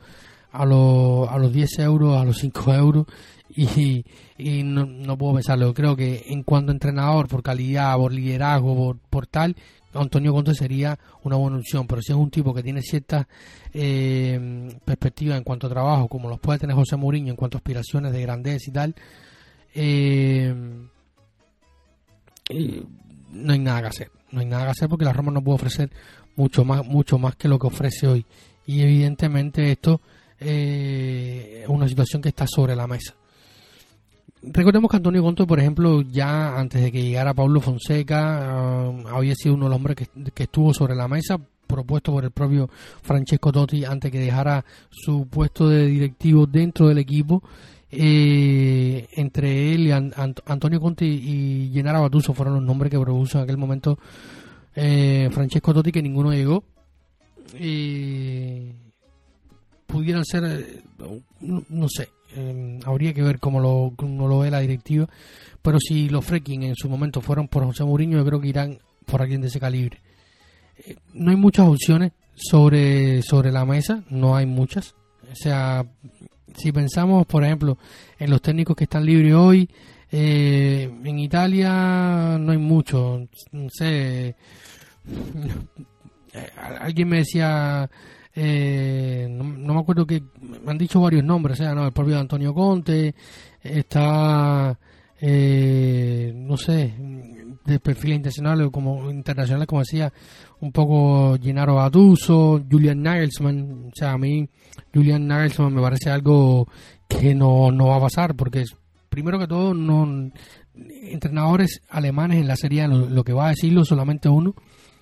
a, 0.53 0.65
los, 0.65 1.29
a 1.29 1.39
los 1.39 1.53
10 1.53 1.79
euros, 1.79 2.17
a 2.21 2.25
los 2.25 2.39
5 2.39 2.75
euros 2.75 3.07
y, 3.51 4.05
y 4.37 4.63
no, 4.63 4.85
no, 4.85 5.17
puedo 5.17 5.35
pensarlo. 5.35 5.73
Creo 5.75 5.97
que 5.97 6.25
en 6.29 6.43
cuanto 6.43 6.71
a 6.71 6.75
entrenador, 6.75 7.29
por 7.29 7.43
calidad, 7.43 7.97
por 7.97 8.13
liderazgo, 8.13 8.77
por, 8.77 8.99
por 8.99 9.27
tal, 9.27 9.57
Antonio 9.95 10.33
Conte 10.33 10.55
sería 10.55 10.99
una 11.23 11.37
buena 11.37 11.57
opción, 11.57 11.87
pero 11.87 12.03
si 12.03 12.13
es 12.13 12.19
un 12.19 12.31
tipo 12.31 12.55
que 12.55 12.63
tiene 12.63 12.83
ciertas 12.83 13.27
eh, 13.73 14.69
perspectivas 14.85 15.39
en 15.39 15.45
cuanto 15.45 15.67
a 15.67 15.71
trabajo, 15.71 16.09
como 16.09 16.29
los 16.29 16.39
puede 16.39 16.59
tener 16.59 16.77
José 16.77 16.97
Mourinho 16.97 17.31
en 17.31 17.37
cuanto 17.37 17.57
a 17.57 17.61
aspiraciones 17.61 18.13
de 18.13 18.23
grandeza 18.23 18.65
y 18.69 18.73
tal, 18.73 18.95
eh, 19.75 20.55
no 23.33 23.53
hay 23.53 23.59
nada 23.59 23.83
que 23.83 23.87
hacer. 23.89 24.11
No 24.31 24.41
hay 24.41 24.47
nada 24.47 24.65
que 24.65 24.71
hacer 24.71 24.89
porque 24.89 25.05
la 25.05 25.13
Roma 25.13 25.33
no 25.33 25.43
puede 25.43 25.57
ofrecer 25.57 25.91
mucho 26.37 26.65
más, 26.65 26.85
mucho 26.85 27.19
más 27.19 27.37
que 27.37 27.49
lo 27.49 27.59
que 27.59 27.67
ofrece 27.67 28.07
hoy. 28.07 28.25
Y 28.67 28.83
evidentemente 28.83 29.71
esto 29.71 30.01
eh, 30.39 31.61
es 31.63 31.69
una 31.69 31.89
situación 31.89 32.23
que 32.23 32.29
está 32.29 32.47
sobre 32.47 32.77
la 32.77 32.87
mesa. 32.87 33.15
Recordemos 34.43 34.91
que 34.91 34.99
Antonio 34.99 35.23
Conte, 35.23 35.47
por 35.47 35.59
ejemplo, 35.59 36.01
ya 36.03 36.57
antes 36.57 36.81
de 36.81 36.93
que 36.93 37.03
llegara 37.03 37.35
Pablo 37.35 37.61
Fonseca, 37.61 38.53
ah, 38.53 38.93
había 39.11 39.35
sido 39.35 39.55
uno 39.55 39.65
de 39.65 39.71
los 39.71 39.77
hombres 39.77 39.97
que, 39.97 40.07
que, 40.33 40.45
estuvo 40.45 40.73
sobre 40.73 40.95
la 40.95 41.09
mesa, 41.09 41.41
propuesto 41.67 42.13
por 42.13 42.25
el 42.25 42.31
propio 42.31 42.71
Francesco 43.03 43.51
Totti 43.51 43.85
antes 43.85 44.13
que 44.13 44.21
dejara 44.21 44.65
su 44.91 45.27
puesto 45.27 45.69
de 45.69 45.87
directivo 45.87 46.47
dentro 46.47 46.87
del 46.87 46.99
equipo 46.99 47.43
eh, 47.91 49.07
entre 49.13 49.73
él 49.73 49.87
y 49.87 49.91
Antonio 49.93 50.81
Conte 50.81 51.07
y, 51.07 51.71
Gennaro 51.73 52.03
Batuso 52.03 52.35
fueron 52.35 52.55
los 52.55 52.63
nombres 52.63 52.91
que 52.91 52.99
propuso 52.99 53.39
en 53.39 53.45
aquel 53.45 53.57
momento 53.57 53.99
eh, 54.75 55.29
Francesco 55.33 55.75
Totti, 55.75 55.93
que 55.93 56.03
ninguno 56.03 56.33
llegó. 56.33 56.65
pudieran 59.87 60.25
ser, 60.25 60.45
eh, 60.45 60.83
no, 61.41 61.89
sé, 61.89 62.11
em, 62.37 62.81
habría 62.85 63.15
que 63.15 63.23
ver 63.23 63.39
cómo 63.39 63.61
lo, 63.61 63.95
lo 63.99 64.39
ve 64.41 64.51
la 64.51 64.61
directiva, 64.61 65.09
pero 65.63 65.79
si 65.81 66.09
los 66.09 66.25
fracking 66.25 66.63
en 66.63 66.77
su 66.77 66.89
momento 66.89 67.21
fueron 67.21 67.49
por 67.49 67.65
José 67.65 67.85
Mourinho, 67.85 68.19
yo 68.19 68.25
creo 68.25 68.41
que 68.41 68.49
irán 68.49 68.79
por 69.07 69.23
alguien 69.23 69.41
de 69.41 69.49
ese 69.49 69.59
calibre. 69.59 70.01
Eh, 70.87 70.97
no 71.15 71.31
hay 71.31 71.37
muchas 71.37 71.67
opciones 71.67 72.13
sobre, 72.35 73.23
sobre 73.23 73.51
la 73.51 73.65
mesa, 73.65 74.05
no 74.11 74.37
hay 74.37 74.47
muchas. 74.47 74.95
O 75.31 75.35
sea, 75.35 75.85
si 76.57 76.73
pensamos, 76.73 77.27
por 77.27 77.45
ejemplo, 77.45 77.79
en 78.19 78.31
los 78.31 78.43
técnicos 78.43 78.77
que 78.77 78.85
están 78.85 79.05
libres 79.05 79.35
hoy, 79.35 79.69
eh, 80.11 80.91
en 81.05 81.19
Italia 81.19 82.39
no 82.39 82.53
hay 82.53 82.59
mucho. 82.59 83.27
No 83.53 83.69
sé. 83.71 84.35
Alguien 86.81 87.09
me 87.09 87.19
decía. 87.19 87.89
Eh, 88.41 89.27
no, 89.31 89.75
me 89.75 89.81
acuerdo 89.81 90.07
que 90.07 90.23
me 90.41 90.71
han 90.71 90.79
dicho 90.79 91.01
varios 91.01 91.25
nombres, 91.25 91.59
o 91.59 91.63
sea, 91.65 91.75
no, 91.75 91.85
el 91.85 91.93
propio 91.93 92.21
Antonio 92.21 92.55
Conte, 92.55 93.13
está, 93.61 94.79
eh, 95.21 96.33
no 96.35 96.57
sé, 96.57 96.95
de 97.65 97.81
perfil 97.81 98.15
internacional 98.15 98.71
como 98.71 99.11
internacional, 99.11 99.67
como 99.67 99.83
decía, 99.83 100.13
un 100.61 100.73
poco 100.73 101.37
Gennaro 101.41 101.77
Gattuso, 101.77 102.63
Julian 102.71 103.03
Nagelsmann, 103.03 103.89
o 103.89 103.93
sea, 103.95 104.13
a 104.13 104.19
mí 104.19 104.49
Julian 104.95 105.27
Nagelsmann 105.27 105.75
me 105.75 105.83
parece 105.83 106.11
algo 106.11 106.69
que 107.09 107.35
no, 107.35 107.71
no 107.71 107.89
va 107.89 107.97
a 107.97 108.01
pasar, 108.01 108.35
porque 108.35 108.65
primero 109.09 109.39
que 109.39 109.47
todo, 109.47 109.75
no 109.75 110.31
entrenadores 111.03 111.81
alemanes 111.89 112.39
en 112.39 112.49
la 112.49 112.57
serie, 112.57 112.87
lo, 112.87 113.25
que 113.25 113.33
va 113.33 113.47
a 113.47 113.51
decirlo 113.51 113.85
solamente 113.85 114.29
uno, 114.29 114.55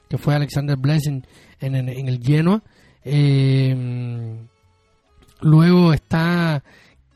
que 0.08 0.18
fue 0.18 0.34
Alexander 0.34 0.76
Blessing 0.76 1.26
en, 1.60 1.74
en, 1.74 2.08
el 2.08 2.22
Genoa. 2.22 2.62
Eh, 3.04 4.36
luego 5.40 5.92
está 5.92 6.62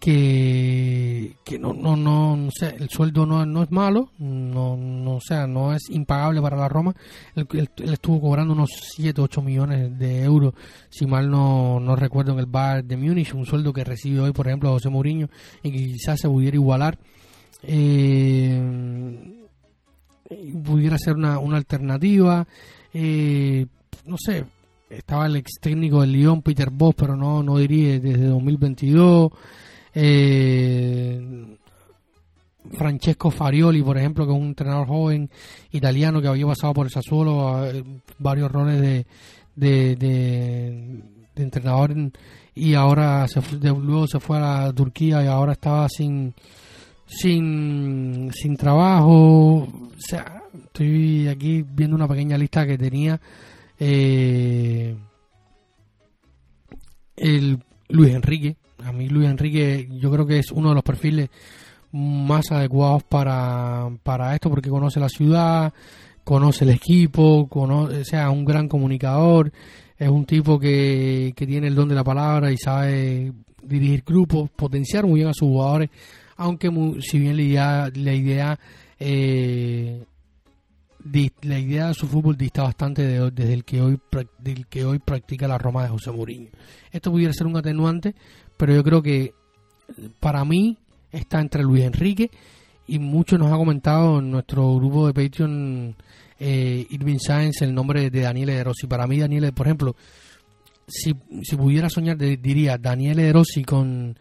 que, 0.01 1.37
que 1.45 1.59
no, 1.59 1.75
no, 1.75 1.95
no, 1.95 2.35
no 2.35 2.51
sé, 2.51 2.75
el 2.79 2.89
sueldo 2.89 3.27
no, 3.27 3.45
no 3.45 3.63
es 3.63 3.71
malo, 3.71 4.11
no, 4.19 4.75
no, 4.75 5.21
sea, 5.21 5.47
no 5.47 5.75
es 5.75 5.91
impagable 5.91 6.41
para 6.41 6.57
la 6.57 6.71
Roma. 6.71 6.97
Él, 7.35 7.47
estuvo 7.77 8.19
cobrando 8.19 8.55
unos 8.55 8.71
7, 8.97 9.21
8 9.21 9.43
millones 9.43 9.99
de 9.99 10.25
euros, 10.25 10.55
si 10.89 11.05
mal 11.05 11.31
no, 11.31 11.79
no 11.79 11.97
recuerdo, 11.97 12.33
en 12.33 12.39
el 12.39 12.47
bar 12.47 12.83
de 12.83 12.97
Múnich, 12.97 13.35
un 13.35 13.45
sueldo 13.45 13.75
que 13.75 13.85
recibe 13.85 14.21
hoy, 14.21 14.33
por 14.33 14.49
ejemplo, 14.49 14.71
José 14.71 14.89
Mourinho, 14.89 15.29
y 15.63 15.71
que 15.71 15.79
quizás 15.93 16.19
se 16.19 16.29
pudiera 16.29 16.57
igualar. 16.57 16.99
Eh, 17.63 18.59
pudiera 20.65 20.97
ser 20.97 21.17
una, 21.17 21.39
una 21.39 21.59
alternativa. 21.59 22.49
Eh, 22.95 23.67
no 24.07 24.17
sé, 24.19 24.47
estaba 24.89 25.27
el 25.27 25.37
ex 25.37 25.61
técnico 25.61 26.01
del 26.01 26.13
Lyon, 26.13 26.41
Peter 26.41 26.71
Boss, 26.71 26.95
pero 26.97 27.17
no, 27.17 27.43
no 27.43 27.59
diría 27.59 28.01
desde 28.01 28.25
2022. 28.25 29.31
Eh, 29.95 31.57
Francesco 32.73 33.31
Farioli, 33.31 33.83
por 33.83 33.99
ejemplo, 33.99 34.27
que 34.27 34.33
es 34.33 34.39
un 34.39 34.49
entrenador 34.49 34.87
joven 34.87 35.31
italiano 35.73 36.21
que 36.21 36.29
había 36.29 36.47
pasado 36.47 36.73
por 36.75 36.87
el 36.87 36.93
Sassuolo 36.93 37.67
eh, 37.67 37.83
varios 38.19 38.51
roles 38.51 38.81
de, 38.81 39.07
de, 39.57 39.97
de, 39.97 41.43
entrenador 41.43 41.95
y 42.55 42.75
ahora 42.75 43.27
se 43.27 43.41
luego 43.63 44.07
se 44.07 44.21
fue 44.21 44.37
a 44.37 44.41
la 44.67 44.73
Turquía 44.73 45.25
y 45.25 45.27
ahora 45.27 45.53
estaba 45.53 45.89
sin 45.89 46.35
sin, 47.11 48.31
sin 48.33 48.57
trabajo. 48.57 49.63
O 49.63 49.91
sea, 49.99 50.45
estoy 50.65 51.29
aquí 51.29 51.63
viendo 51.63 51.97
una 51.97 52.09
pequeña 52.09 52.39
lista 52.39 52.67
que 52.67 52.79
tenía 52.79 53.21
eh, 53.79 54.97
el 57.17 57.59
Luis 57.89 58.15
Enrique, 58.15 58.57
a 58.85 58.93
mí 58.93 59.09
Luis 59.09 59.29
Enrique 59.29 59.89
yo 59.93 60.11
creo 60.11 60.27
que 60.27 60.39
es 60.39 60.51
uno 60.53 60.71
de 60.71 60.75
los 60.75 60.85
perfiles 60.85 61.31
más 61.93 62.51
adecuados 62.51 63.03
para, 63.03 63.91
para 64.03 64.35
esto 64.35 64.49
porque 64.51 64.71
conoce 64.71 65.01
la 65.01 65.09
ciudad, 65.09 65.73
conoce 66.25 66.65
el 66.65 66.71
equipo, 66.71 67.49
conoce, 67.49 68.05
sea, 68.05 68.31
un 68.31 68.45
gran 68.45 68.69
comunicador, 68.69 69.53
es 69.99 70.09
un 70.09 70.25
tipo 70.25 70.59
que, 70.59 71.33
que 71.35 71.47
tiene 71.47 71.67
el 71.67 71.75
don 71.75 71.89
de 71.89 71.95
la 71.95 72.05
palabra 72.05 72.53
y 72.53 72.57
sabe 72.57 73.33
dirigir 73.63 74.03
grupos, 74.05 74.51
potenciar 74.51 75.07
muy 75.07 75.21
bien 75.21 75.29
a 75.29 75.35
sus 75.35 75.49
jugadores, 75.49 75.91
aunque 76.37 76.71
si 77.01 77.19
bien 77.19 77.37
la 77.37 77.43
idea, 77.43 77.91
la 77.95 78.15
idea 78.15 78.59
eh, 78.99 80.05
la 81.43 81.59
idea 81.59 81.89
de 81.89 81.95
su 81.95 82.07
fútbol 82.07 82.37
dista 82.37 82.63
bastante 82.63 83.03
desde 83.03 83.55
el 83.55 83.65
que 83.65 83.81
hoy 83.81 83.99
del 84.39 84.67
que 84.67 84.85
hoy 84.85 84.99
practica 84.99 85.49
la 85.49 85.59
Roma 85.59 85.83
de 85.83 85.89
José 85.89 86.11
Mourinho. 86.11 86.51
Esto 86.91 87.11
pudiera 87.11 87.33
ser 87.33 87.47
un 87.47 87.57
atenuante, 87.57 88.15
pero 88.61 88.75
yo 88.75 88.85
creo 88.85 89.03
que 89.03 89.33
para 90.21 90.45
mí 90.45 90.77
está 91.11 91.41
entre 91.41 91.63
Luis 91.63 91.83
Enrique 91.83 92.31
y 92.87 92.99
mucho 92.99 93.39
nos 93.39 93.51
ha 93.51 93.57
comentado 93.57 94.19
en 94.19 94.31
nuestro 94.31 94.75
grupo 94.75 95.07
de 95.07 95.15
Patreon 95.15 95.97
eh, 96.39 96.87
Irving 96.91 97.17
Sáenz 97.19 97.63
el 97.63 97.75
nombre 97.75 98.11
de 98.11 98.21
Daniele 98.21 98.57
De. 98.57 98.87
Para 98.87 99.07
mí 99.07 99.19
Daniele, 99.19 99.53
por 99.53 99.67
ejemplo, 99.67 99.97
si, 100.87 101.17
si 101.43 101.57
pudiera 101.57 101.89
soñar 101.89 102.19
diría 102.19 102.77
Daniele 102.77 103.33
De 103.33 103.65
con 103.65 104.19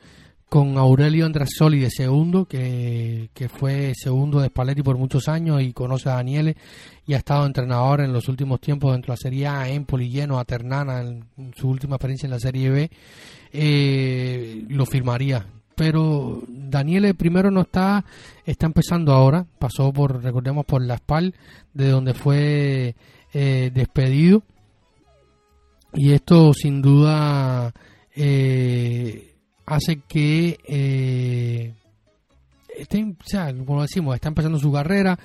con 0.49 0.77
Aurelio 0.79 1.27
Andrasoli 1.27 1.79
de 1.79 1.91
segundo, 1.91 2.45
que, 2.45 3.29
que, 3.35 3.47
fue 3.47 3.93
segundo 3.95 4.39
de 4.39 4.47
Spalletti 4.47 4.81
por 4.81 4.97
muchos 4.97 5.27
años 5.27 5.61
y 5.61 5.73
conoce 5.73 6.09
a 6.09 6.15
Daniele 6.15 6.57
y 7.05 7.13
ha 7.13 7.17
estado 7.17 7.45
entrenador 7.45 8.01
en 8.01 8.11
los 8.11 8.27
últimos 8.27 8.59
tiempos 8.59 8.91
dentro 8.91 9.11
de 9.11 9.17
la 9.17 9.21
Serie 9.21 9.47
A, 9.47 9.69
Empoli, 9.69 10.09
lleno 10.09 10.39
a 10.39 10.45
Ternana 10.45 11.01
en, 11.01 11.53
su 11.55 11.69
última 11.69 11.95
experiencia 11.95 12.25
en 12.25 12.31
la 12.31 12.39
Serie 12.39 12.69
B, 12.71 12.91
eh, 13.53 14.65
lo 14.69 14.85
firmaría. 14.87 15.45
Pero 15.75 16.41
Daniele 16.47 17.13
primero 17.13 17.51
no 17.51 17.61
está, 17.61 18.03
está 18.43 18.65
empezando 18.65 19.13
ahora, 19.13 19.45
pasó 19.59 19.93
por, 19.93 20.21
recordemos, 20.21 20.65
por 20.65 20.83
la 20.83 20.97
SPAL, 20.97 21.35
de 21.73 21.89
donde 21.89 22.13
fue 22.13 22.95
eh, 23.33 23.71
despedido. 23.73 24.43
Y 25.93 26.11
esto 26.11 26.53
sin 26.53 26.81
duda 26.81 27.71
eh, 28.15 29.28
hace 29.69 30.01
que 30.07 30.59
eh, 30.65 31.73
o 32.79 33.25
sea, 33.25 33.53
como 33.65 33.81
decimos, 33.81 34.15
está 34.15 34.29
empezando 34.29 34.57
su 34.59 34.71
carrera 34.71 35.17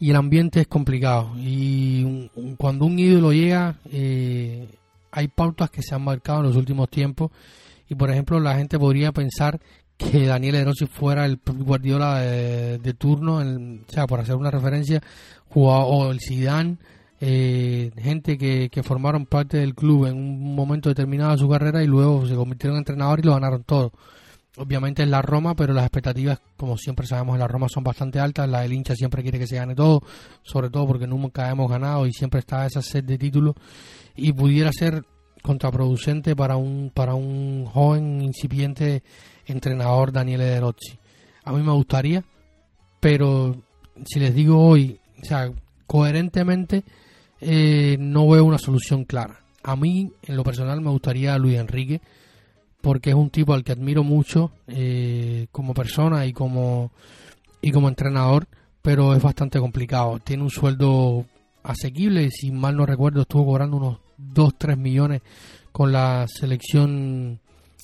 y 0.00 0.10
el 0.10 0.16
ambiente 0.16 0.60
es 0.60 0.66
complicado. 0.68 1.32
Y 1.36 2.30
cuando 2.56 2.86
un 2.86 2.98
ídolo 2.98 3.32
llega, 3.32 3.76
eh, 3.90 4.68
hay 5.10 5.28
pautas 5.28 5.70
que 5.70 5.82
se 5.82 5.94
han 5.94 6.02
marcado 6.02 6.40
en 6.40 6.46
los 6.46 6.56
últimos 6.56 6.88
tiempos. 6.88 7.30
Y 7.88 7.94
por 7.94 8.10
ejemplo, 8.10 8.38
la 8.38 8.54
gente 8.56 8.78
podría 8.78 9.12
pensar 9.12 9.60
que 9.96 10.26
Daniel 10.26 10.54
Erosi 10.54 10.86
fuera 10.86 11.24
el 11.24 11.40
Guardiola 11.44 12.20
de, 12.20 12.94
turno, 12.94 13.38
o 13.38 13.92
sea, 13.92 14.06
por 14.06 14.20
hacer 14.20 14.36
una 14.36 14.50
referencia, 14.50 15.02
o 15.54 16.10
el 16.10 16.20
Zidane 16.20 16.76
eh, 17.20 17.90
gente 17.96 18.38
que, 18.38 18.68
que, 18.70 18.82
formaron 18.82 19.26
parte 19.26 19.56
del 19.58 19.74
club 19.74 20.06
en 20.06 20.16
un 20.16 20.54
momento 20.54 20.88
determinado 20.88 21.32
de 21.32 21.38
su 21.38 21.48
carrera 21.48 21.82
y 21.82 21.86
luego 21.86 22.26
se 22.26 22.34
convirtieron 22.34 22.76
en 22.76 22.80
entrenador 22.80 23.20
y 23.20 23.22
lo 23.22 23.34
ganaron 23.34 23.64
todo. 23.64 23.92
Obviamente 24.56 25.04
es 25.04 25.08
la 25.08 25.22
Roma, 25.22 25.54
pero 25.54 25.72
las 25.72 25.84
expectativas, 25.84 26.40
como 26.56 26.76
siempre 26.76 27.06
sabemos, 27.06 27.34
en 27.34 27.40
la 27.40 27.46
Roma 27.46 27.68
son 27.68 27.84
bastante 27.84 28.18
altas. 28.18 28.48
La 28.48 28.62
del 28.62 28.72
hincha 28.72 28.96
siempre 28.96 29.22
quiere 29.22 29.38
que 29.38 29.46
se 29.46 29.54
gane 29.56 29.76
todo, 29.76 30.02
sobre 30.42 30.68
todo 30.68 30.86
porque 30.86 31.06
nunca 31.06 31.48
hemos 31.48 31.70
ganado 31.70 32.06
y 32.06 32.12
siempre 32.12 32.40
está 32.40 32.66
esa 32.66 32.82
sed 32.82 33.04
de 33.04 33.18
títulos. 33.18 33.54
Y 34.16 34.32
pudiera 34.32 34.72
ser 34.72 35.04
contraproducente 35.42 36.34
para 36.34 36.56
un, 36.56 36.90
para 36.92 37.14
un 37.14 37.66
joven 37.66 38.20
incipiente 38.20 39.04
entrenador 39.46 40.10
Daniele 40.10 40.44
De. 40.44 40.74
A 41.44 41.52
mí 41.52 41.62
me 41.62 41.72
gustaría, 41.72 42.24
pero 42.98 43.56
si 44.04 44.18
les 44.18 44.34
digo 44.34 44.60
hoy, 44.60 44.98
o 45.22 45.24
sea, 45.24 45.52
coherentemente, 45.86 46.82
eh, 47.40 47.96
no 47.98 48.28
veo 48.28 48.44
una 48.44 48.58
solución 48.58 49.04
clara. 49.04 49.40
A 49.62 49.76
mí, 49.76 50.12
en 50.22 50.36
lo 50.36 50.44
personal, 50.44 50.80
me 50.80 50.90
gustaría 50.90 51.36
Luis 51.38 51.58
Enrique, 51.58 52.00
porque 52.80 53.10
es 53.10 53.16
un 53.16 53.30
tipo 53.30 53.54
al 53.54 53.64
que 53.64 53.72
admiro 53.72 54.04
mucho 54.04 54.52
eh, 54.66 55.46
como 55.52 55.74
persona 55.74 56.26
y 56.26 56.32
como, 56.32 56.92
y 57.60 57.70
como 57.70 57.88
entrenador, 57.88 58.46
pero 58.82 59.14
es 59.14 59.22
bastante 59.22 59.58
complicado. 59.58 60.20
Tiene 60.20 60.42
un 60.42 60.50
sueldo 60.50 61.26
asequible, 61.62 62.30
si 62.30 62.50
mal 62.50 62.76
no 62.76 62.86
recuerdo, 62.86 63.22
estuvo 63.22 63.46
cobrando 63.46 63.76
unos 63.76 63.98
2-3 64.18 64.76
millones 64.76 65.22
con 65.72 65.92
la 65.92 66.26
selección 66.28 67.40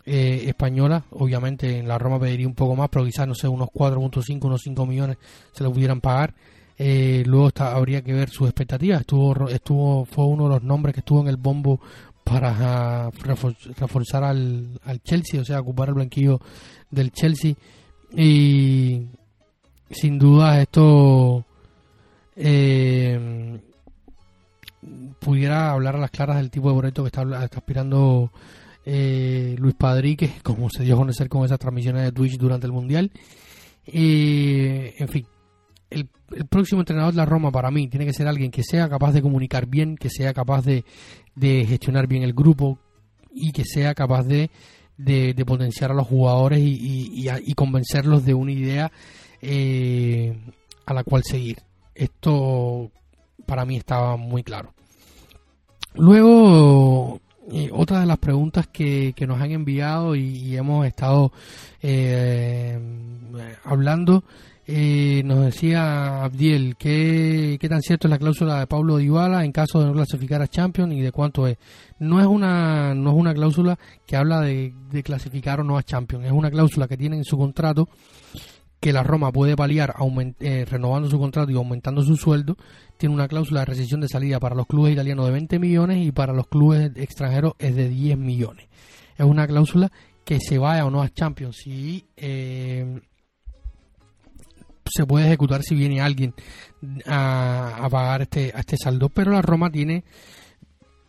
eh, 0.07 0.45
española. 0.47 1.05
Obviamente 1.11 1.79
en 1.79 1.89
la 1.89 1.99
Roma 1.99 2.21
pediría 2.21 2.47
un 2.47 2.55
poco 2.55 2.77
más, 2.77 2.89
pero 2.89 3.05
quizás, 3.05 3.27
no 3.27 3.35
sé, 3.35 3.49
unos 3.49 3.69
4.5, 3.69 4.45
unos 4.45 4.61
5 4.63 4.87
millones 4.87 5.19
se 5.53 5.65
lo 5.65 5.73
pudieran 5.73 6.01
pagar. 6.01 6.35
Eh, 6.77 7.23
luego 7.27 7.51
habría 7.59 8.03
que 8.03 8.13
ver 8.13 8.31
sus 8.31 8.49
expectativas. 8.49 9.01
Estuvo, 9.01 9.49
estuvo, 9.49 10.05
fue 10.05 10.27
uno 10.27 10.45
de 10.45 10.51
los 10.51 10.63
nombres 10.63 10.95
que 10.95 11.01
estuvo 11.01 11.21
en 11.21 11.29
el 11.29 11.37
bombo 11.37 11.81
para 12.25 13.11
reforzar 13.11 14.25
al, 14.25 14.81
Chelsea, 15.05 15.41
o 15.41 15.45
sea, 15.45 15.61
ocupar 15.61 15.89
el 15.89 15.95
blanquillo 15.95 16.41
del 16.91 17.13
Chelsea. 17.13 17.55
Y 18.17 19.07
sin 19.91 20.19
duda 20.19 20.61
esto 20.61 21.45
eh, 22.35 23.61
pudiera 25.21 25.73
hablar 25.73 25.97
a 25.97 26.01
las 26.01 26.11
claras 26.11 26.37
del 26.37 26.51
tipo 26.51 26.69
de 26.69 26.75
boleto 26.75 27.03
que 27.03 27.09
está, 27.09 27.23
aspirando 27.23 28.31
eh, 28.85 29.55
Luis 29.59 29.75
Padrique, 29.75 30.33
como 30.43 30.71
se 30.71 30.83
dio 30.83 30.95
a 30.95 30.99
conocer 30.99 31.29
con 31.29 31.45
esas 31.45 31.59
transmisiones 31.59 32.05
de 32.05 32.13
Twitch 32.13 32.39
durante 32.39 32.67
el 32.67 32.73
Mundial. 32.73 33.11
y 33.87 34.93
en 34.97 35.09
fin, 35.09 35.27
el, 35.91 36.09
próximo 36.49 36.81
entrenador 36.81 37.13
de 37.13 37.19
la 37.19 37.27
Roma 37.27 37.51
para 37.51 37.71
mí 37.71 37.89
tiene 37.89 38.07
que 38.07 38.13
ser 38.13 38.27
alguien 38.27 38.51
que 38.51 38.63
sea 38.63 38.89
capaz 38.89 39.13
de 39.13 39.23
comunicar 39.23 39.67
bien, 39.67 39.97
que 39.97 40.11
sea 40.11 40.33
capaz 40.33 40.65
de, 40.65 40.85
gestionar 41.41 42.07
bien 42.07 42.23
el 42.23 42.33
grupo 42.33 42.79
y 43.33 43.53
que 43.53 43.65
sea 43.65 43.95
capaz 43.95 44.25
de, 44.25 44.51
potenciar 45.47 45.91
a 45.91 45.95
los 45.95 46.07
jugadores 46.07 46.61
y, 46.63 47.55
convencerlos 47.55 48.25
de 48.25 48.35
una 48.35 48.53
idea 48.53 48.93
eh, 49.41 50.37
a 50.87 50.95
la 50.95 51.05
cual 51.05 51.23
seguir. 51.25 51.59
Esto 51.95 52.91
para 53.47 53.65
mí 53.65 53.77
estaba 53.77 54.17
muy 54.17 54.43
claro. 54.43 54.75
Luego, 55.95 57.21
eh, 57.53 57.71
otra 57.73 58.01
de 58.01 58.07
las 58.07 58.19
preguntas 58.19 58.67
que, 58.67 59.15
nos 59.27 59.41
han 59.41 59.53
enviado 59.53 60.17
y, 60.17 60.57
hemos 60.57 60.87
estado 60.87 61.33
eh, 61.83 62.79
hablando 63.65 64.25
eh, 64.67 65.23
nos 65.25 65.45
decía 65.45 66.25
Abdiel, 66.25 66.77
¿qué, 66.79 67.59
¿qué 67.61 67.69
tan 67.69 67.83
cierto 67.83 68.09
es 68.09 68.11
la 68.11 68.19
cláusula 68.19 68.61
de 68.61 68.67
Pablo 68.67 68.97
Dybala 68.97 69.45
en 69.45 69.53
caso 69.53 69.81
de 69.81 69.87
no 69.87 69.93
clasificar 69.93 70.41
a 70.41 70.49
Champions 70.49 70.95
y 70.95 71.01
de 71.01 71.13
cuánto 71.13 71.47
es? 71.47 71.59
No 71.99 72.19
es 72.19 72.27
una, 72.27 72.95
no 72.95 73.11
es 73.11 73.17
una 73.17 73.35
cláusula 73.35 73.79
que 74.07 74.17
habla 74.17 74.41
de, 74.41 74.73
clasificar 75.05 75.61
o 75.61 75.65
no 75.65 75.77
a 75.77 75.83
Champions, 75.83 76.25
es 76.25 76.33
una 76.33 76.51
cláusula 76.51 76.89
que 76.89 76.97
tiene 76.97 77.17
en 77.17 77.25
su 77.25 77.37
contrato 77.37 77.89
que 78.81 78.93
la 78.93 79.03
Roma 79.03 79.33
puede 79.33 79.57
paliar 79.57 79.95
eh, 80.41 80.67
renovando 80.71 81.09
su 81.09 81.19
contrato 81.19 81.51
y 81.51 81.57
aumentando 81.57 82.03
su 82.03 82.17
sueldo. 82.17 82.59
Tiene 82.99 83.15
una 83.15 83.29
cláusula 83.29 83.61
de 83.61 83.67
rescisión 83.67 84.03
de 84.03 84.09
salida 84.09 84.39
para 84.39 84.55
los 84.55 84.67
clubes 84.67 84.93
italianos 84.93 85.25
de 85.25 85.33
20 85.33 85.59
millones 85.59 86.07
y 86.07 86.13
para 86.13 86.35
los 86.35 86.49
clubes 86.49 86.91
extranjeros 86.97 87.55
es 87.59 87.77
de 87.77 87.89
10 87.89 88.19
millones. 88.19 88.69
Es 89.17 89.25
una 89.25 89.47
cláusula 89.47 89.91
que 90.25 90.39
se 90.39 90.59
vaya 90.59 90.85
o 90.85 90.91
no 90.91 91.03
a 91.03 91.09
Champions 91.09 91.67
y 91.67 92.05
eh, 92.17 93.01
se 94.91 95.07
puede 95.07 95.27
ejecutar 95.27 95.63
si 95.63 95.75
viene 95.75 96.01
alguien 96.01 96.35
a, 97.07 97.87
pagar 97.91 98.23
este, 98.23 98.53
a 98.55 98.61
este 98.61 98.77
saldo. 98.77 99.09
Pero 99.09 99.33
la 99.33 99.43
Roma 99.43 99.71
tiene 99.71 100.05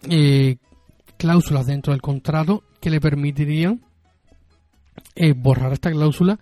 eh, 0.09 0.57
cláusulas 1.17 1.65
dentro 1.65 1.93
del 1.93 2.01
contrato 2.01 2.63
que 2.79 2.89
le 2.89 3.01
permitirían 3.01 3.81
eh, 5.15 5.33
borrar 5.33 5.73
esta 5.73 5.91
cláusula 5.91 6.39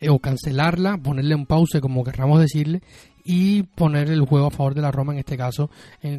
eh, 0.00 0.08
o 0.08 0.18
cancelarla, 0.18 0.98
ponerle 0.98 1.34
un 1.34 1.46
pause, 1.46 1.80
como 1.80 2.04
querramos 2.04 2.40
decirle, 2.40 2.82
y 3.24 3.62
poner 3.62 4.10
el 4.10 4.26
juego 4.26 4.48
a 4.48 4.50
favor 4.50 4.74
de 4.74 4.82
la 4.82 4.90
Roma, 4.90 5.14
en 5.14 5.20
este 5.20 5.36
caso, 5.36 5.70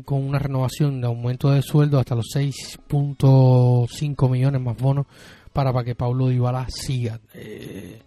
con 0.06 0.24
una 0.24 0.40
renovación 0.40 1.02
de 1.02 1.08
aumento 1.08 1.52
de 1.52 1.62
sueldo 1.62 2.00
hasta 2.00 2.16
los 2.16 2.26
6.5 2.36 4.30
millones 4.30 4.60
más 4.60 4.76
bonos 4.76 5.06
para, 5.56 5.72
para 5.72 5.86
que 5.86 5.96
Paulo 5.96 6.28
Dybala 6.28 6.68
siga. 6.68 7.20
Eh, 7.34 8.02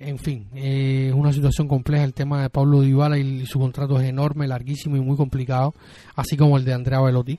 en 0.00 0.18
fin, 0.18 0.48
es 0.54 1.12
una 1.12 1.30
situación 1.30 1.68
compleja 1.68 2.04
el 2.04 2.14
tema 2.14 2.40
de 2.40 2.48
Paulo 2.48 2.80
Dybala 2.80 3.18
y, 3.18 3.44
su 3.44 3.58
contrato 3.58 4.00
es 4.00 4.08
enorme, 4.08 4.48
larguísimo 4.48 4.96
y 4.96 5.00
muy 5.00 5.14
complicado, 5.14 5.74
así 6.16 6.38
como 6.38 6.56
el 6.56 6.64
de 6.64 6.72
Andrea 6.72 7.02
Velotti. 7.02 7.38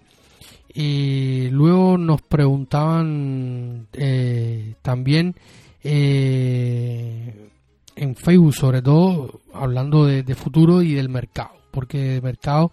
Y 0.74 1.50
luego 1.50 1.98
nos 1.98 2.22
preguntaban 2.22 3.88
eh, 3.94 4.76
también 4.84 5.36
eh, 5.84 7.50
en 7.96 8.16
Facebook, 8.16 8.54
sobre 8.54 8.84
todo 8.84 9.42
hablando 9.54 10.06
de, 10.06 10.36
futuro 10.36 10.84
y 10.84 10.94
del 10.94 11.10
mercado, 11.10 11.56
porque 11.72 11.98
de 11.98 12.22
mercado 12.22 12.72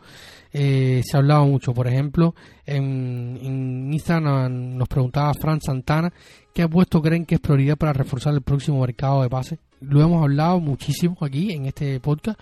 eh, 0.52 1.00
se 1.02 1.16
ha 1.16 1.20
hablado 1.20 1.46
mucho. 1.46 1.72
Por 1.72 1.88
ejemplo, 1.88 2.34
en, 2.66 3.90
Instagram 3.90 4.76
nos 4.76 4.86
preguntaba 4.86 5.32
Fran 5.32 5.62
Santana 5.62 6.12
qué 6.52 6.62
apuesto 6.62 7.00
creen 7.00 7.24
que 7.24 7.36
es 7.36 7.40
prioridad 7.40 7.78
para 7.78 7.94
reforzar 7.94 8.34
el 8.34 8.42
próximo 8.42 8.82
mercado 8.82 9.22
de 9.22 9.30
pases. 9.30 9.58
Lo 9.80 10.02
hemos 10.02 10.22
hablado 10.22 10.60
muchísimo 10.60 11.16
aquí 11.20 11.52
en 11.52 11.66
este 11.66 12.00
podcast. 12.00 12.38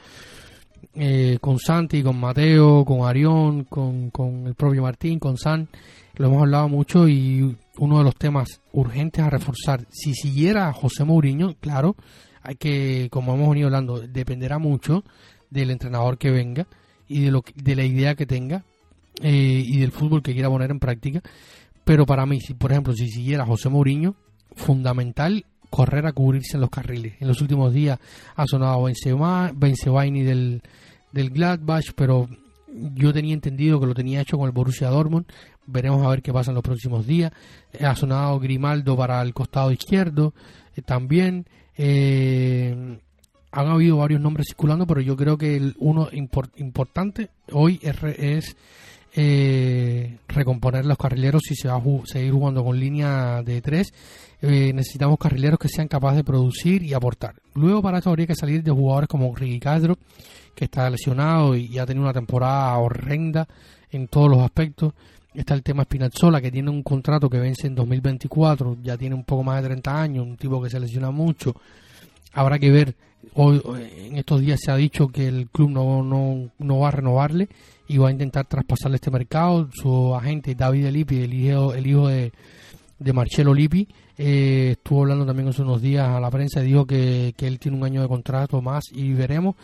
Eh, 0.94 1.38
con 1.40 1.58
Santi, 1.58 2.02
con 2.02 2.18
Mateo, 2.18 2.84
con 2.84 3.06
Arión, 3.06 3.64
con, 3.64 4.10
con 4.10 4.46
el 4.46 4.54
propio 4.54 4.82
Martín, 4.82 5.18
con 5.18 5.36
San, 5.36 5.68
lo 6.14 6.28
hemos 6.28 6.40
hablado 6.40 6.68
mucho 6.70 7.06
y 7.06 7.54
uno 7.78 7.98
de 7.98 8.04
los 8.04 8.14
temas 8.16 8.62
urgentes 8.72 9.22
a 9.22 9.28
reforzar, 9.28 9.86
si 9.90 10.14
siguiera 10.14 10.72
José 10.72 11.04
Mourinho, 11.04 11.54
claro, 11.60 11.96
hay 12.42 12.56
que, 12.56 13.08
como 13.10 13.34
hemos 13.34 13.50
venido 13.50 13.66
hablando, 13.66 14.00
dependerá 14.00 14.58
mucho 14.58 15.04
del 15.50 15.70
entrenador 15.70 16.16
que 16.16 16.30
venga 16.30 16.66
y 17.08 17.24
de, 17.24 17.30
lo, 17.30 17.44
de 17.54 17.76
la 17.76 17.84
idea 17.84 18.14
que 18.14 18.24
tenga 18.24 18.64
eh, 19.20 19.62
y 19.64 19.78
del 19.78 19.92
fútbol 19.92 20.22
que 20.22 20.32
quiera 20.32 20.48
poner 20.48 20.70
en 20.70 20.78
práctica. 20.78 21.20
Pero 21.84 22.06
para 22.06 22.24
mí, 22.24 22.40
si, 22.40 22.54
por 22.54 22.72
ejemplo, 22.72 22.94
si 22.94 23.08
siguiera 23.08 23.44
José 23.44 23.68
Mourinho, 23.68 24.14
fundamental 24.54 25.44
correr 25.70 26.06
a 26.06 26.12
cubrirse 26.12 26.56
en 26.56 26.60
los 26.60 26.70
carriles. 26.70 27.14
En 27.20 27.28
los 27.28 27.40
últimos 27.40 27.72
días 27.72 27.98
ha 28.34 28.46
sonado 28.46 28.84
Benzebaini 28.84 30.22
del, 30.22 30.62
del 31.12 31.30
Gladbach, 31.30 31.92
pero 31.94 32.28
yo 32.94 33.12
tenía 33.12 33.34
entendido 33.34 33.80
que 33.80 33.86
lo 33.86 33.94
tenía 33.94 34.20
hecho 34.20 34.36
con 34.38 34.46
el 34.46 34.52
Borussia 34.52 34.88
Dortmund. 34.88 35.26
Veremos 35.66 36.04
a 36.04 36.10
ver 36.10 36.22
qué 36.22 36.32
pasa 36.32 36.50
en 36.50 36.56
los 36.56 36.64
próximos 36.64 37.06
días. 37.06 37.32
Ha 37.80 37.96
sonado 37.96 38.38
Grimaldo 38.38 38.96
para 38.96 39.20
el 39.22 39.34
costado 39.34 39.72
izquierdo 39.72 40.34
eh, 40.76 40.82
también. 40.82 41.46
Eh, 41.76 42.98
han 43.56 43.68
habido 43.68 43.96
varios 43.96 44.20
nombres 44.20 44.48
circulando, 44.48 44.86
pero 44.86 45.00
yo 45.00 45.16
creo 45.16 45.38
que 45.38 45.56
el 45.56 45.74
uno 45.78 46.08
importante 46.12 47.30
hoy 47.52 47.80
es, 47.82 48.56
eh, 49.18 50.18
recomponer 50.28 50.84
los 50.84 50.98
carrileros 50.98 51.42
si 51.42 51.56
se 51.56 51.68
va 51.68 51.76
a 51.76 51.82
seguir 52.04 52.32
jugando 52.32 52.62
con 52.62 52.78
línea 52.78 53.42
de 53.42 53.62
tres. 53.62 53.92
necesitamos 54.42 55.18
carrileros 55.18 55.58
que 55.58 55.68
sean 55.68 55.88
capaces 55.88 56.18
de 56.18 56.24
producir 56.24 56.82
y 56.82 56.92
aportar. 56.92 57.34
Luego 57.54 57.80
para 57.80 57.98
eso 57.98 58.10
habría 58.10 58.26
que 58.26 58.34
salir 58.34 58.62
de 58.62 58.70
jugadores 58.70 59.08
como 59.08 59.34
Ricky 59.34 59.58
Castro, 59.58 59.96
que 60.54 60.66
está 60.66 60.90
lesionado 60.90 61.56
y 61.56 61.78
ha 61.78 61.86
tenido 61.86 62.04
una 62.04 62.12
temporada 62.12 62.76
horrenda 62.76 63.48
en 63.90 64.08
todos 64.08 64.30
los 64.30 64.40
aspectos. 64.40 64.92
Está 65.32 65.54
el 65.54 65.62
tema 65.62 65.84
Spinazzola, 65.84 66.40
que 66.40 66.50
tiene 66.50 66.70
un 66.70 66.82
contrato 66.82 67.28
que 67.28 67.38
vence 67.38 67.66
en 67.66 67.74
2024, 67.74 68.78
ya 68.82 68.96
tiene 68.96 69.14
un 69.14 69.24
poco 69.24 69.42
más 69.42 69.62
de 69.62 69.68
30 69.68 70.02
años, 70.02 70.26
un 70.26 70.36
tipo 70.36 70.62
que 70.62 70.70
se 70.70 70.80
lesiona 70.80 71.10
mucho. 71.10 71.54
Habrá 72.32 72.58
que 72.58 72.70
ver, 72.70 72.94
hoy 73.34 73.62
en 73.98 74.16
estos 74.16 74.42
días 74.42 74.60
se 74.62 74.70
ha 74.70 74.76
dicho 74.76 75.08
que 75.08 75.26
el 75.28 75.48
club 75.48 75.70
no, 75.70 76.02
no, 76.02 76.50
no 76.58 76.78
va 76.78 76.88
a 76.88 76.90
renovarle 76.90 77.48
y 77.88 77.98
va 77.98 78.08
a 78.08 78.12
intentar 78.12 78.46
traspasarle 78.46 78.96
este 78.96 79.10
mercado. 79.10 79.68
Su 79.72 80.14
agente 80.14 80.54
David 80.54 80.88
Lippi, 80.88 81.22
el 81.22 81.34
hijo, 81.34 81.74
el 81.74 81.86
hijo 81.86 82.08
de, 82.08 82.32
de 82.98 83.12
Marcelo 83.12 83.54
Lippi, 83.54 83.88
eh, 84.18 84.70
estuvo 84.72 85.02
hablando 85.02 85.26
también 85.26 85.48
hace 85.48 85.62
unos 85.62 85.82
días 85.82 86.08
a 86.08 86.20
la 86.20 86.30
prensa 86.30 86.62
y 86.62 86.66
dijo 86.66 86.86
que, 86.86 87.34
él 87.38 87.58
tiene 87.58 87.76
un 87.76 87.84
año 87.84 88.00
de 88.00 88.08
contrato 88.08 88.62
más 88.62 88.84
y 88.92 89.12
veremos 89.12 89.56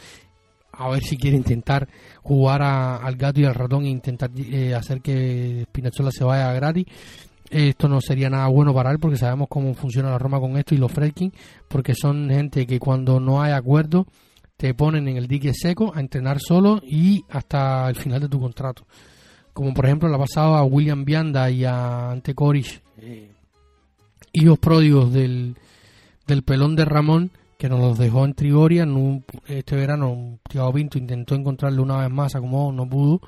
a 0.72 0.88
ver 0.90 1.02
si 1.02 1.16
quiere 1.16 1.36
intentar 1.36 1.88
jugar 2.22 2.62
al 2.62 3.16
gato 3.16 3.40
y 3.40 3.44
al 3.44 3.54
ratón 3.54 3.84
e 3.84 3.90
intentar 3.90 4.30
eh, 4.36 4.74
hacer 4.74 5.00
que 5.00 5.64
Spinazzola 5.68 6.10
se 6.10 6.24
vaya 6.24 6.52
gratis. 6.52 6.86
Esto 7.50 7.88
no 7.88 8.00
sería 8.00 8.30
nada 8.30 8.46
bueno 8.48 8.72
para 8.72 8.90
él 8.90 8.98
porque 8.98 9.18
sabemos 9.18 9.48
cómo 9.50 9.74
funciona 9.74 10.10
la 10.10 10.18
Roma 10.18 10.40
con 10.40 10.56
esto 10.56 10.74
y 10.74 10.78
los 10.78 10.90
Fredkin, 10.90 11.32
porque 11.68 11.94
son 11.94 12.30
gente 12.30 12.66
que 12.66 12.78
cuando 12.78 13.20
no 13.20 13.42
hay 13.42 13.52
acuerdo 13.52 14.06
te 14.62 14.74
ponen 14.74 15.08
en 15.08 15.16
el 15.16 15.26
dique 15.26 15.52
seco 15.52 15.90
a 15.92 15.98
entrenar 15.98 16.38
solo 16.38 16.80
y 16.86 17.24
hasta 17.30 17.88
el 17.88 17.96
final 17.96 18.20
de 18.20 18.28
tu 18.28 18.38
contrato. 18.38 18.86
Como 19.52 19.74
por 19.74 19.86
ejemplo 19.86 20.08
le 20.08 20.14
ha 20.14 20.18
pasado 20.18 20.54
a 20.54 20.62
William 20.62 21.04
Vianda 21.04 21.50
y 21.50 21.64
a 21.64 22.12
Ante 22.12 22.32
Corish, 22.32 22.80
eh, 22.98 23.32
hijos 24.32 24.60
pródigos 24.60 25.12
del, 25.12 25.56
del 26.28 26.44
pelón 26.44 26.76
de 26.76 26.84
Ramón, 26.84 27.32
que 27.58 27.68
nos 27.68 27.80
los 27.80 27.98
dejó 27.98 28.24
en 28.24 28.34
Trigoria. 28.34 28.84
En 28.84 29.24
este 29.48 29.74
verano, 29.74 30.38
Thiago 30.48 30.72
Pinto 30.72 30.96
intentó 30.96 31.34
encontrarle 31.34 31.80
una 31.80 31.96
vez 31.96 32.10
más, 32.10 32.32
como 32.34 32.70
no 32.70 32.88
pudo, 32.88 33.20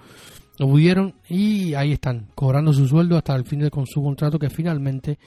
no 0.61 0.69
pudieron 0.69 1.17
y 1.29 1.75
ahí 1.75 1.95
están, 1.95 2.29
cobrando 2.37 2.73
su 2.73 2.87
sueldo 2.87 3.17
hasta 3.17 3.35
el 3.35 3.45
fin 3.45 3.59
de 3.59 3.73
con 3.73 3.89
su 3.89 4.01
contrato 4.01 4.39
que 4.39 4.51
finalmente 4.51 5.19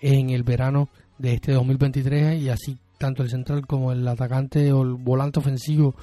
en 0.00 0.30
el 0.30 0.42
verano 0.42 0.88
de 1.18 1.34
este 1.34 1.52
2023 1.52 2.42
y 2.42 2.48
así 2.48 2.76
tanto 3.02 3.22
el 3.22 3.28
central 3.28 3.66
como 3.66 3.92
el 3.92 4.06
atacante 4.06 4.72
o 4.72 4.82
el 4.82 4.94
volante 4.94 5.40
ofensivo, 5.40 5.96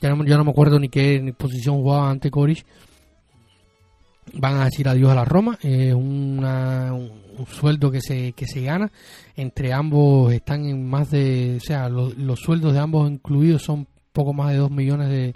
ya 0.00 0.10
no, 0.10 0.22
no 0.22 0.44
me 0.44 0.50
acuerdo 0.50 0.78
ni 0.78 0.90
qué 0.90 1.34
posición 1.36 1.76
jugaba 1.76 2.10
ante 2.10 2.30
Coric, 2.30 2.66
van 4.34 4.56
a 4.56 4.66
decir 4.66 4.86
adiós 4.86 5.10
a 5.10 5.14
la 5.14 5.24
Roma. 5.24 5.58
Es 5.62 5.94
una, 5.94 6.92
un, 6.92 7.46
sueldo 7.46 7.90
que 7.90 8.00
se, 8.00 8.32
que 8.32 8.46
se 8.46 8.62
gana. 8.62 8.92
Entre 9.36 9.72
ambos 9.72 10.32
están 10.32 10.66
en 10.66 10.86
más 10.86 11.10
de. 11.10 11.56
O 11.56 11.60
sea, 11.60 11.88
los, 11.88 12.14
sueldos 12.38 12.74
de 12.74 12.78
ambos 12.78 13.10
incluidos 13.10 13.62
son 13.62 13.86
poco 14.12 14.32
más 14.32 14.52
de 14.52 14.58
2 14.58 14.70
millones 14.70 15.08
de, 15.08 15.34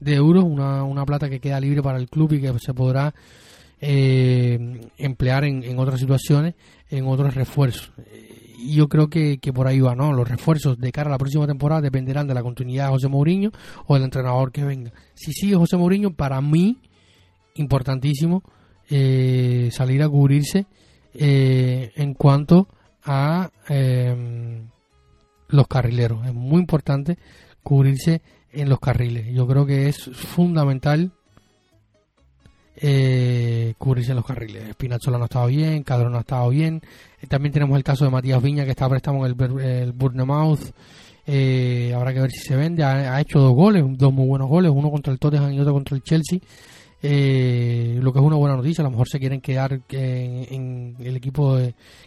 de 0.00 0.14
euros. 0.14 0.44
Una, 0.44 0.84
una, 0.84 1.06
plata 1.06 1.30
que 1.30 1.40
queda 1.40 1.60
libre 1.60 1.82
para 1.82 1.98
el 1.98 2.08
club 2.08 2.32
y 2.32 2.40
que 2.40 2.52
se 2.58 2.74
podrá 2.74 3.14
eh, 3.80 4.80
emplear 4.98 5.44
en, 5.44 5.62
en, 5.64 5.78
otras 5.78 6.00
situaciones, 6.00 6.54
en 6.92 7.06
otros 7.06 7.34
refuerzos. 7.34 7.92
Y 8.58 8.76
yo 8.76 8.88
creo 8.88 9.08
que, 9.08 9.38
que 9.38 9.52
por 9.52 9.66
ahí 9.66 9.80
va, 9.80 9.96
¿no? 9.96 10.12
Los 10.12 10.28
refuerzos 10.28 10.78
de 10.78 10.92
cara 10.92 11.08
a 11.08 11.12
la 11.12 11.18
próxima 11.18 11.46
temporada 11.46 11.80
dependerán 11.80 12.28
de 12.28 12.34
la 12.34 12.42
continuidad 12.42 12.86
de 12.86 12.92
José 12.92 13.08
Mourinho 13.08 13.50
o 13.86 13.94
del 13.94 14.04
entrenador 14.04 14.52
que 14.52 14.62
venga. 14.62 14.92
Si 15.14 15.32
sigue 15.32 15.56
José 15.56 15.76
Mourinho, 15.76 16.14
para 16.14 16.40
mí 16.40 16.78
importantísimo 17.54 18.42
eh, 18.88 19.70
salir 19.72 20.02
a 20.02 20.08
cubrirse 20.08 20.66
eh, 21.14 21.92
en 21.96 22.14
cuanto 22.14 22.68
a 23.04 23.50
em, 23.68 24.68
los 25.48 25.66
carrileros. 25.66 26.26
Es 26.26 26.34
muy 26.34 26.60
importante 26.60 27.18
cubrirse 27.62 28.22
en 28.52 28.68
los 28.68 28.80
carriles. 28.80 29.34
Yo 29.34 29.46
creo 29.46 29.66
que 29.66 29.88
es 29.88 29.98
fundamental 29.98 31.12
eh, 32.82 33.74
cubrirse 33.78 34.10
en 34.10 34.16
los 34.16 34.26
carriles. 34.26 34.72
Spinazzola 34.72 35.16
no 35.16 35.24
ha 35.24 35.26
estado 35.26 35.46
bien, 35.46 35.82
Cadrón 35.84 36.12
no 36.12 36.18
ha 36.18 36.22
estado 36.22 36.50
bien. 36.50 36.82
también 37.28 37.52
tenemos 37.52 37.76
el 37.76 37.84
caso 37.84 38.04
de 38.04 38.10
Matías 38.10 38.42
Viña 38.42 38.64
que 38.64 38.72
está 38.72 38.88
prestado 38.88 39.24
en 39.24 39.32
el, 39.32 39.60
el 39.60 39.92
Bournemouth. 39.92 40.74
habrá 41.26 42.12
que 42.12 42.20
ver 42.20 42.30
si 42.30 42.40
se 42.40 42.56
vende. 42.56 42.82
Ha, 42.84 43.20
hecho 43.20 43.38
dos 43.38 43.54
goles, 43.54 43.84
dos 43.96 44.12
muy 44.12 44.26
buenos 44.26 44.48
goles, 44.48 44.70
uno 44.74 44.90
contra 44.90 45.12
el 45.12 45.18
Tottenham 45.18 45.52
y 45.52 45.60
otro 45.60 45.72
contra 45.72 45.96
el 45.96 46.02
Chelsea 46.02 46.40
eh, 47.04 47.98
lo 48.00 48.12
que 48.12 48.20
es 48.20 48.24
una 48.24 48.36
buena 48.36 48.56
noticia, 48.56 48.82
a 48.82 48.84
lo 48.84 48.92
mejor 48.92 49.08
se 49.08 49.18
quieren 49.18 49.40
quedar 49.40 49.80
en, 49.90 50.94
el 51.00 51.16
equipo 51.16 51.58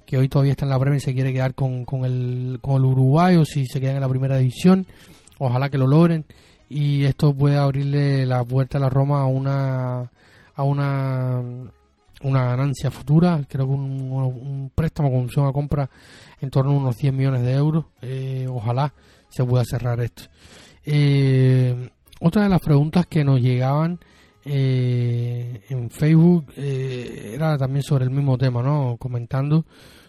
que 0.06 0.18
hoy 0.18 0.30
todavía 0.30 0.54
está 0.54 0.66
en 0.66 0.70
la 0.70 0.80
Premier, 0.80 1.02
se 1.02 1.14
quiere 1.14 1.34
quedar 1.34 1.54
con, 1.54 1.84
con, 1.84 2.06
el, 2.06 2.60
con 2.62 2.78
el 2.78 2.86
uruguayo, 2.86 3.44
si 3.44 3.66
se 3.66 3.82
quedan 3.82 3.96
en 3.96 4.02
la 4.02 4.10
primera 4.10 4.38
división, 4.38 4.88
ojalá 5.38 5.70
que 5.70 5.78
lo 5.78 5.86
logren 5.86 6.24
y 6.70 7.04
esto 7.04 7.34
puede 7.34 7.58
abrirle 7.58 8.26
la 8.26 8.46
puerta 8.46 8.78
a 8.78 8.82
la 8.82 8.90
Roma 8.90 9.22
a 9.22 9.26
una 9.26 10.12
a 10.56 10.64
una 10.64 11.42
una 12.22 12.46
ganancia 12.46 12.90
futura, 12.90 13.42
creo 13.48 13.68
que 13.68 13.74
un, 13.74 14.72
préstamo 14.74 15.12
con 15.12 15.26
opción 15.26 15.46
a 15.48 15.52
compra 15.52 15.90
en 16.40 16.50
torno 16.50 16.72
a 16.72 16.76
unos 16.76 16.96
100 16.96 17.16
millones 17.16 17.44
de 17.44 17.54
euros, 17.54 17.86
eh, 18.02 18.48
ojalá 18.50 18.94
se 19.30 19.44
pueda 19.44 19.64
cerrar 19.66 20.00
esto. 20.00 20.24
Eh, 20.86 21.90
otra 22.22 22.44
de 22.44 22.50
las 22.50 22.62
preguntas 22.62 23.06
que 23.08 23.24
nos 23.24 23.42
llegaban 23.42 24.00
eh, 24.46 25.62
en 25.70 25.90
Facebook 25.90 26.54
eh, 26.56 27.32
era 27.34 27.58
también 27.58 27.84
sobre 27.84 28.06
el 28.06 28.12
mismo 28.12 28.38
tema, 28.38 28.62
¿no? 28.62 28.96
Comentando 28.98 29.66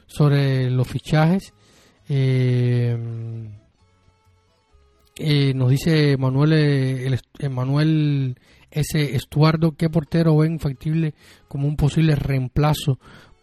sobre 0.06 0.70
los 0.70 0.86
fichajes. 0.86 1.52
Nos 5.54 5.70
dice 5.70 6.16
Manuel, 6.18 6.52
el, 6.52 7.50
Manuel 7.50 8.36
S. 8.70 9.16
Estuardo, 9.16 9.72
¿qué 9.72 9.88
portero 9.88 10.36
ven 10.36 10.58
factible 10.58 11.14
como 11.48 11.68
un 11.68 11.76
posible 11.76 12.14
reemplazo 12.14 12.98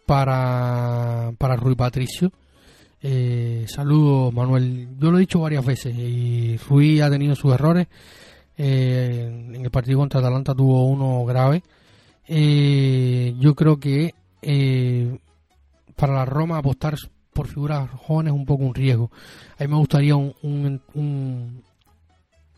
para, 0.06 1.32
para 1.38 1.56
Rui 1.56 1.74
Patricio? 1.74 2.32
Eh, 3.02 3.66
saludos, 3.68 4.32
Manuel. 4.32 4.88
Yo 4.98 5.10
lo 5.10 5.18
he 5.18 5.20
dicho 5.20 5.40
varias 5.40 5.64
veces 5.64 5.94
y 5.94 6.56
Rui 6.68 7.00
ha 7.00 7.10
tenido 7.10 7.34
sus 7.34 7.52
errores. 7.52 7.86
Eh, 8.56 9.50
en 9.54 9.64
el 9.64 9.70
partido 9.70 9.98
contra 9.98 10.20
Atalanta 10.20 10.54
tuvo 10.54 10.86
uno 10.86 11.24
grave. 11.24 11.62
Eh, 12.26 13.34
yo 13.38 13.54
creo 13.54 13.78
que 13.78 14.14
eh, 14.40 15.18
para 15.96 16.14
la 16.14 16.24
Roma 16.24 16.58
apostar 16.58 16.96
por 17.32 17.48
figuras 17.48 17.90
jóvenes 17.90 18.32
es 18.32 18.38
un 18.38 18.46
poco 18.46 18.64
un 18.64 18.74
riesgo. 18.74 19.10
A 19.58 19.64
mí 19.64 19.68
me 19.68 19.76
gustaría 19.76 20.16
un, 20.16 20.34
un, 20.94 21.62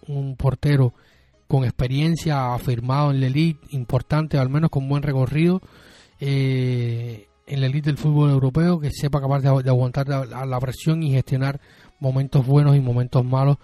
un, 0.06 0.36
portero 0.36 0.94
con 1.48 1.64
experiencia, 1.64 2.54
afirmado 2.54 3.10
en 3.10 3.20
la 3.20 3.26
elite, 3.26 3.66
importante, 3.70 4.38
al 4.38 4.48
menos 4.48 4.70
con 4.70 4.88
buen 4.88 5.02
recorrido. 5.02 5.60
Eh, 6.20 7.28
en 7.46 7.60
la 7.60 7.66
elite 7.66 7.90
del 7.90 7.98
fútbol 7.98 8.30
europeo 8.30 8.80
que 8.80 8.90
sepa 8.90 9.20
capaz 9.20 9.40
de, 9.40 9.48
aguantar 9.48 10.08
la, 10.08 10.60
presión 10.60 11.02
y 11.02 11.12
gestionar 11.12 11.60
momentos 12.00 12.44
buenos 12.46 12.76
y 12.76 12.80
momentos 12.80 13.24
malos 13.24 13.58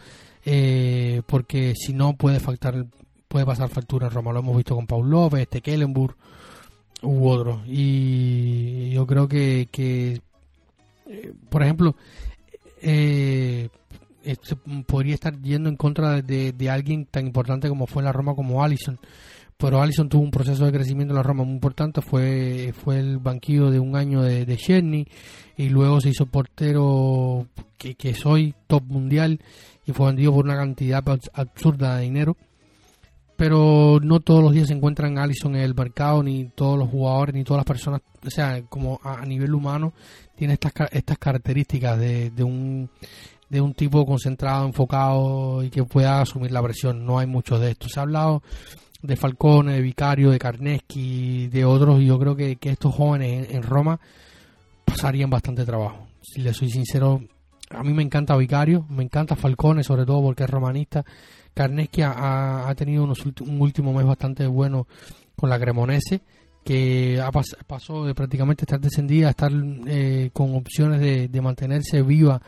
eh, 0.45 1.23
porque 1.27 1.75
si 1.75 1.93
no 1.93 2.15
puede 2.15 2.41
faltar 2.41 2.87
puede 3.29 3.47
pasar 3.47 3.69
factura 3.69 4.07
en 4.07 4.13
Roma 4.13 4.33
lo 4.33 4.41
hemos 4.41 4.57
visto 4.57 4.75
con 4.75 4.87
Paul 4.87 5.11
López, 5.11 5.47
Stekelenburg 5.47 6.17
u 7.03 7.29
otros 7.29 7.63
y 7.67 8.91
yo 8.91 9.07
creo 9.07 9.29
que, 9.29 9.69
que 9.71 10.21
eh, 11.07 11.33
por 11.49 11.63
ejemplo 11.63 11.97
eh, 12.81 13.69
podría 14.87 15.15
estar 15.15 15.41
yendo 15.41 15.69
en 15.69 15.77
contra 15.77 16.23
de, 16.23 16.53
de, 16.53 16.71
alguien 16.71 17.07
tan 17.07 17.27
importante 17.27 17.69
como 17.69 17.87
fue 17.87 18.03
la 18.03 18.13
Roma 18.13 18.35
como 18.35 18.63
Allison 18.63 18.99
pero 19.63 19.81
Allison 19.81 20.09
tuvo 20.09 20.23
un 20.23 20.33
proceso 20.33 20.65
de 20.65 20.73
crecimiento 20.73 21.13
en 21.13 21.19
la 21.19 21.23
Roma 21.23 21.45
muy 21.45 21.55
importante, 21.55 22.03
fue, 22.03 22.75
fue 22.83 22.99
el 22.99 23.19
banquillo 23.19 23.71
de 23.71 23.79
un 23.79 23.95
año 23.95 24.21
de, 24.21 24.45
de 24.45 25.07
y 25.57 25.69
luego 25.69 26.01
se 26.01 26.09
hizo 26.09 26.27
portero 26.27 27.47
que, 27.79 27.95
que 27.95 28.13
soy 28.13 28.57
top 28.67 28.83
mundial 28.83 29.39
y 29.87 29.93
fue 29.93 30.07
vendido 30.07 30.33
por 30.33 30.47
una 30.47 30.57
cantidad 30.57 31.05
absurda 31.33 31.97
de 31.97 32.03
dinero. 32.03 32.37
Pero 33.37 34.01
no 34.03 34.19
todos 34.19 34.43
los 34.43 34.53
días 34.53 34.67
se 34.67 34.75
encuentran 34.75 35.17
Allison 35.17 35.55
en 35.55 35.63
el 35.63 35.77
mercado, 35.77 36.25
ni 36.25 36.47
todos 36.47 36.77
los 36.77 36.89
jugadores, 36.89 37.35
ni 37.35 37.45
todas 37.45 37.59
las 37.59 37.67
personas, 37.67 38.01
o 38.27 38.31
sea, 38.31 38.63
como 38.69 39.01
a, 39.05 39.25
nivel 39.25 39.55
humano, 39.55 39.93
tiene 40.35 40.55
estas, 40.55 40.73
estas 40.91 41.19
características 41.19 42.01
de, 42.01 42.31
de 42.31 42.43
un 42.43 42.91
de 43.53 43.61
un 43.61 43.75
tipo 43.75 44.07
concentrado, 44.07 44.65
enfocado 44.65 45.63
y 45.63 45.69
que 45.69 45.85
pueda 45.85 46.23
asumir 46.23 46.51
la 46.53 46.63
presión. 46.63 47.05
No 47.05 47.19
hay 47.19 47.27
mucho 47.27 47.59
de 47.59 47.73
esto. 47.73 47.87
Se 47.87 48.01
ha 48.01 48.03
hablado 48.05 48.43
de 49.03 49.15
Falcone, 49.15 49.75
de 49.75 49.83
Vicario, 49.83 50.31
de 50.31 50.39
Carneschi, 50.39 51.49
de 51.49 51.63
otros, 51.67 52.01
y 52.01 52.07
yo 52.07 52.19
creo 52.19 52.35
que, 52.35 52.57
estos 52.59 52.95
jóvenes 52.95 53.51
en, 53.51 53.63
Roma 53.63 54.01
pasarían 54.87 55.29
bastante 55.29 55.67
trabajo. 55.67 56.09
Si 56.23 56.41
le 56.41 56.55
soy 56.55 56.71
sincero, 56.71 57.21
a 57.69 57.83
mí 57.83 57.93
me 57.93 58.03
encanta 58.03 58.35
Vicario, 58.39 58.87
me 58.89 59.03
encanta 59.03 59.37
Falcone, 59.37 59.85
sobre 59.85 60.07
todo 60.07 60.23
porque 60.23 60.45
es 60.45 60.51
romanista. 60.51 61.05
Carneschi 61.53 62.01
ha, 62.01 62.73
tenido 62.75 63.05
un 63.05 63.61
último 63.61 63.93
mes 63.93 64.07
bastante 64.07 64.47
bueno 64.47 64.87
con 65.37 65.51
la 65.51 65.59
Cremonese, 65.59 66.23
que 66.65 67.21
ha 67.21 67.31
pasó 67.67 68.07
de 68.07 68.15
prácticamente 68.15 68.65
estar 68.65 68.81
descendida 68.81 69.27
a 69.27 69.31
estar 69.31 69.53
eh, 69.87 70.31
con 70.33 70.55
opciones 70.55 71.01
de, 71.01 71.29
de 71.29 71.41
mantenerse 71.43 72.01
viva 72.01 72.41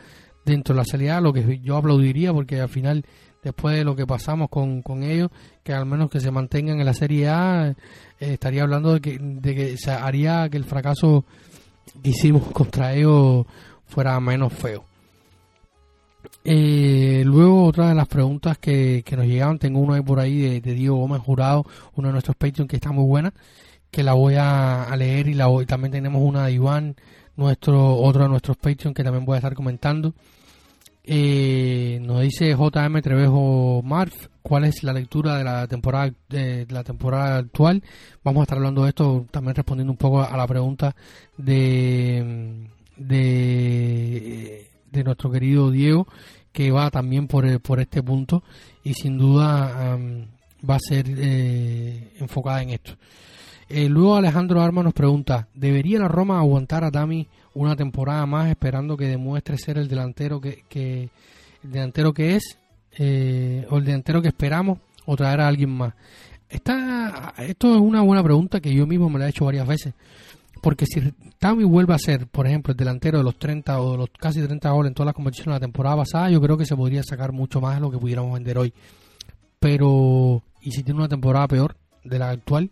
dentro 0.45 0.75
de 0.75 0.81
la 0.81 0.85
salida, 0.85 1.19
lo 1.21 1.33
que 1.33 1.59
yo 1.59 1.77
aplaudiría 1.77 2.33
porque 2.33 2.61
al 2.61 2.69
final 2.69 3.05
después 3.43 3.75
de 3.75 3.83
lo 3.83 3.95
que 3.95 4.07
pasamos 4.07 4.49
con, 4.49 4.81
con 4.81 5.03
ellos, 5.03 5.29
que 5.63 5.71
al 5.71 5.85
menos 5.85 6.09
que 6.09 6.19
se 6.19 6.31
mantengan 6.31 6.79
en 6.79 6.85
la 6.85 6.93
Serie 6.93 7.29
A, 7.29 7.69
eh, 7.69 7.75
estaría 8.19 8.63
hablando 8.63 8.93
de 8.93 9.01
que, 9.01 9.19
de 9.19 9.55
que 9.55 9.77
se 9.77 9.91
haría 9.91 10.49
que 10.49 10.57
el 10.57 10.63
fracaso 10.63 11.25
que 12.01 12.09
hicimos 12.09 12.43
contra 12.51 12.93
ellos 12.93 13.45
fuera 13.85 14.19
menos 14.19 14.51
feo. 14.51 14.83
Eh, 16.43 17.23
luego 17.25 17.65
otra 17.65 17.89
de 17.89 17.95
las 17.95 18.07
preguntas 18.07 18.57
que, 18.57 19.03
que 19.05 19.15
nos 19.15 19.25
llegaban, 19.25 19.59
tengo 19.59 19.79
uno 19.79 19.93
ahí 19.93 20.01
por 20.01 20.19
ahí 20.19 20.39
de, 20.39 20.61
de, 20.61 20.73
Diego 20.73 20.97
Gómez 20.97 21.21
Jurado, 21.21 21.65
uno 21.95 22.07
de 22.07 22.13
nuestros 22.13 22.35
Patreon 22.35 22.67
que 22.67 22.75
está 22.75 22.91
muy 22.91 23.05
buena, 23.05 23.33
que 23.91 24.03
la 24.03 24.13
voy 24.13 24.35
a, 24.37 24.93
leer 24.97 25.27
y 25.27 25.33
la 25.33 25.47
voy, 25.47 25.65
también 25.65 25.91
tenemos 25.91 26.21
una 26.21 26.45
de 26.45 26.53
Iván, 26.53 26.95
nuestro, 27.37 27.97
otro 27.97 28.23
de 28.23 28.29
nuestros 28.29 28.57
Patreon 28.57 28.93
que 28.93 29.03
también 29.03 29.25
voy 29.25 29.35
a 29.35 29.37
estar 29.37 29.53
comentando. 29.53 30.13
Eh, 31.03 31.99
nos 32.01 32.21
dice 32.21 32.55
JM 32.55 33.01
Trevejo 33.01 33.81
Marf, 33.83 34.27
¿cuál 34.41 34.65
es 34.65 34.83
la 34.83 34.91
lectura 34.91 35.37
de 35.37 35.43
la 35.43 35.67
temporada 35.67 36.11
de, 36.29 36.65
la 36.69 36.83
temporada 36.83 37.37
actual? 37.37 37.83
Vamos 38.23 38.41
a 38.41 38.43
estar 38.43 38.57
hablando 38.57 38.83
de 38.83 38.89
esto, 38.89 39.25
también 39.29 39.55
respondiendo 39.55 39.91
un 39.91 39.97
poco 39.97 40.23
a 40.23 40.35
la 40.35 40.47
pregunta 40.47 40.95
de 41.37 42.67
de, 42.97 44.69
de 44.91 45.03
nuestro 45.03 45.31
querido 45.31 45.71
Diego, 45.71 46.07
que 46.51 46.71
va 46.71 46.89
también 46.89 47.27
por, 47.27 47.61
por 47.61 47.79
este 47.79 48.01
punto 48.01 48.43
y 48.83 48.93
sin 48.93 49.17
duda 49.17 49.97
va 50.67 50.75
a 50.75 50.79
ser 50.79 51.05
eh, 51.07 52.13
enfocada 52.19 52.63
en 52.63 52.71
esto. 52.71 52.93
Eh, 53.67 53.89
luego 53.89 54.15
Alejandro 54.15 54.61
Arma 54.61 54.83
nos 54.83 54.93
pregunta, 54.93 55.47
¿debería 55.53 55.99
la 55.99 56.07
Roma 56.07 56.39
aguantar 56.39 56.83
a 56.83 56.91
Dami 56.91 57.27
una 57.55 57.75
temporada 57.75 58.25
más 58.25 58.49
esperando 58.49 58.95
que 58.95 59.07
demuestre 59.07 59.57
ser 59.57 59.77
el 59.77 59.87
delantero 59.87 60.39
que, 60.39 61.09
el 61.63 61.71
delantero 61.71 62.13
que 62.13 62.35
es 62.35 62.59
eh, 62.97 63.65
o 63.69 63.77
el 63.77 63.85
delantero 63.85 64.21
que 64.21 64.27
esperamos 64.27 64.79
o 65.05 65.15
traer 65.15 65.41
a 65.41 65.47
alguien 65.47 65.71
más? 65.71 65.93
Esta, 66.47 67.33
esto 67.39 67.73
es 67.73 67.81
una 67.81 68.01
buena 68.01 68.23
pregunta 68.23 68.59
que 68.59 68.73
yo 68.73 68.85
mismo 68.85 69.09
me 69.09 69.17
la 69.17 69.25
he 69.25 69.29
hecho 69.29 69.45
varias 69.45 69.67
veces. 69.67 69.93
Porque 70.61 70.85
si 70.85 71.01
Tami 71.37 71.63
vuelve 71.63 71.93
a 71.93 71.99
ser, 71.99 72.27
por 72.27 72.47
ejemplo, 72.47 72.71
el 72.71 72.77
delantero 72.77 73.17
de 73.17 73.23
los 73.23 73.37
30 73.37 73.81
o 73.81 73.91
de 73.91 73.97
los 73.97 74.09
casi 74.17 74.41
30 74.41 74.69
goles 74.71 74.89
en 74.89 74.93
todas 74.93 75.07
las 75.07 75.15
competiciones 75.15 75.47
de 75.47 75.59
la 75.59 75.59
temporada 75.59 75.97
pasada, 75.97 76.29
yo 76.29 76.39
creo 76.39 76.57
que 76.57 76.65
se 76.65 76.75
podría 76.75 77.03
sacar 77.03 77.31
mucho 77.31 77.61
más 77.61 77.75
de 77.75 77.81
lo 77.81 77.91
que 77.91 77.97
pudiéramos 77.97 78.33
vender 78.33 78.57
hoy. 78.57 78.73
Pero, 79.59 80.43
y 80.61 80.71
si 80.71 80.83
tiene 80.83 80.99
una 80.99 81.09
temporada 81.09 81.47
peor 81.47 81.75
de 82.03 82.19
la 82.19 82.29
actual, 82.29 82.71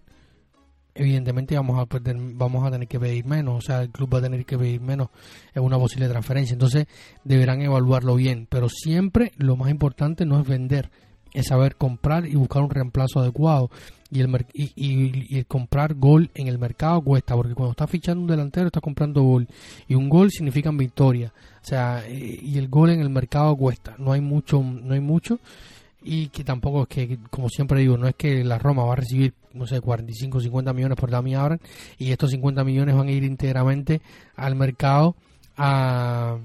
evidentemente 0.96 1.56
vamos 1.56 1.80
a 1.80 1.86
perder, 1.86 2.16
vamos 2.20 2.66
a 2.66 2.72
tener 2.72 2.88
que 2.88 3.00
pedir 3.00 3.26
menos, 3.26 3.58
o 3.58 3.62
sea, 3.62 3.82
el 3.82 3.89
club 3.89 4.14
va 4.14 4.20
a 4.20 4.22
tener 4.22 4.46
que 4.46 4.58
pedir 4.58 4.82
menos 4.82 5.10
en 5.54 5.64
una 5.64 5.78
posible 5.78 6.08
transferencia, 6.08 6.54
entonces 6.54 6.86
deberán 7.24 7.62
evaluarlo 7.62 8.16
bien, 8.16 8.48
pero 8.50 8.70
siempre 8.70 9.32
lo 9.38 9.56
más 9.56 9.72
importante 9.72 10.26
no 10.26 10.39
es 10.39 10.48
vender, 10.48 10.89
es 11.34 11.48
saber 11.48 11.76
comprar 11.76 12.28
y 12.28 12.36
buscar 12.36 12.64
un 12.64 12.70
reemplazo 12.70 13.20
adecuado. 13.20 13.70
Y 14.12 14.22
el, 14.22 14.46
y, 14.54 14.72
y, 14.76 15.44
comprar 15.46 15.96
gol 15.96 16.30
en 16.36 16.48
el 16.48 16.60
mercado 16.60 17.02
cuesta, 17.02 17.36
porque 17.36 17.56
cuando 17.56 17.72
estás 17.72 17.89
fichando 17.89 18.22
un 18.22 18.28
delantero 18.28 18.68
estás 18.68 18.84
comprando 18.84 19.24
gol. 19.24 19.48
Y 19.88 19.96
un 19.96 20.08
gol 20.08 20.30
significa 20.30 20.70
victoria, 20.70 21.34
o 21.64 21.66
sea, 21.66 22.04
eh, 22.06 22.39
y 22.41 22.60
el 22.60 22.68
gol 22.68 22.91
en 22.91 23.00
el 23.00 23.10
mercado 23.10 23.56
cuesta, 23.56 23.96
no 23.98 24.12
hay 24.12 24.22
mucho, 24.22 24.62
no 24.62 24.94
hay 24.94 25.00
mucho. 25.00 25.39
Y 26.04 26.28
que 26.28 26.44
tampoco 26.44 26.84
es 26.84 26.88
que, 26.89 27.18
como 27.32 27.50
siempre 27.50 27.80
digo, 27.80 27.98
no 27.98 28.08
es 28.08 28.16
que 28.16 28.44
la 28.44 28.60
Roma 28.60 28.84
va 28.84 28.94
a 28.94 28.98
recibir, 28.98 29.34
no 29.54 29.68
sé, 29.68 29.82
45 29.82 30.38
o 30.38 30.41
50 30.41 30.74
millones 30.74 30.97
por 30.97 31.10
Dami 31.10 31.36
Abraham 31.36 31.60
y 31.97 32.12
estos 32.12 32.32
50 32.32 32.64
millones 32.64 32.95
van 32.95 33.08
a 33.08 33.12
ir 33.12 33.24
íntegramente 33.24 34.01
al 34.36 34.56
mercado 34.56 35.16
a, 35.58 36.38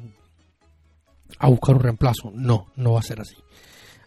a 1.38 1.48
buscar 1.48 1.76
un 1.76 1.82
reemplazo. 1.82 2.30
No, 2.34 2.68
no 2.76 2.92
va 2.92 3.00
a 3.00 3.04
ser 3.04 3.20
así. 3.20 3.36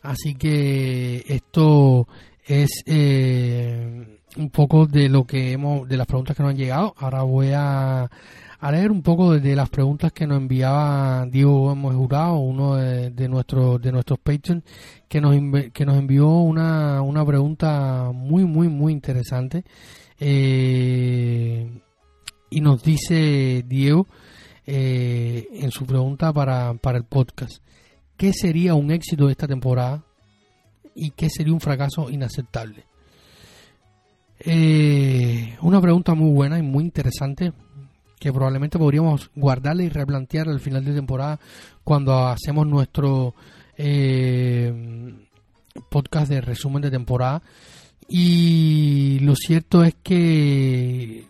Así 0.02 0.36
que 0.36 1.24
esto 1.28 2.08
es 2.46 2.84
eh, 2.86 4.20
un 4.38 4.50
poco 4.50 4.86
de 4.86 5.10
lo 5.10 5.26
que 5.26 5.52
hemos, 5.52 5.88
de 5.88 5.98
las 5.98 6.08
preguntas 6.08 6.36
que 6.36 6.44
nos 6.44 6.52
han 6.52 6.58
llegado. 6.58 6.94
Ahora 6.98 7.24
voy 7.24 7.52
a 7.54 8.10
a 8.62 8.72
leer 8.72 8.92
un 8.92 9.02
poco 9.02 9.40
de, 9.40 9.56
las 9.56 9.70
preguntas 9.70 10.12
que 10.12 10.28
nos 10.28 10.38
enviaba 10.38 11.26
Diego 11.26 11.62
Gómez 11.62 11.96
Jurado, 11.96 12.36
uno 12.36 12.76
de, 12.76 13.28
nuestros 13.28 13.82
de 13.82 13.92
nuestros 13.92 14.20
Patreons, 14.20 14.64
que 15.10 15.20
nos, 15.20 15.36
que 15.74 15.84
nos 15.84 15.98
envió 15.98 16.30
una, 16.30 17.02
una 17.02 17.26
pregunta 17.26 18.12
muy, 18.14 18.46
muy, 18.46 18.68
muy 18.68 18.94
interesante. 18.94 19.64
Eh, 20.20 21.82
y 22.52 22.62
nos 22.62 22.84
dice 22.84 23.66
Diego 23.68 24.06
eh, 24.68 25.48
en 25.54 25.72
su 25.72 25.88
pregunta 25.88 26.32
para, 26.32 26.76
para 26.76 27.00
el 27.00 27.06
podcast, 27.06 27.64
¿qué 28.16 28.32
sería 28.32 28.76
un 28.76 28.92
éxito 28.92 29.26
de 29.26 29.32
esta 29.32 29.48
temporada 29.48 30.04
y 30.94 31.10
qué 31.12 31.32
sería 31.32 31.54
un 31.54 31.62
fracaso 31.62 32.12
inaceptable? 32.12 32.86
Eh, 34.44 35.58
una 35.62 35.82
pregunta 35.82 36.14
muy 36.14 36.32
buena 36.32 36.60
y 36.60 36.64
muy 36.64 36.84
interesante 36.84 37.54
que 38.22 38.32
probablemente 38.32 38.78
podríamos 38.78 39.32
guardarle 39.36 39.86
y 39.86 39.90
replantear 39.90 40.48
al 40.48 40.60
final 40.60 40.86
de 40.86 40.94
temporada 40.94 41.40
cuando 41.84 42.28
hacemos 42.28 42.68
nuestro 42.68 43.34
eh, 43.76 44.72
podcast 45.90 46.30
de 46.30 46.40
resumen 46.40 46.84
de 46.84 46.92
temporada. 46.92 47.42
Y 48.08 49.18
lo 49.22 49.34
cierto 49.36 49.84
es 49.84 49.96
que 50.04 51.26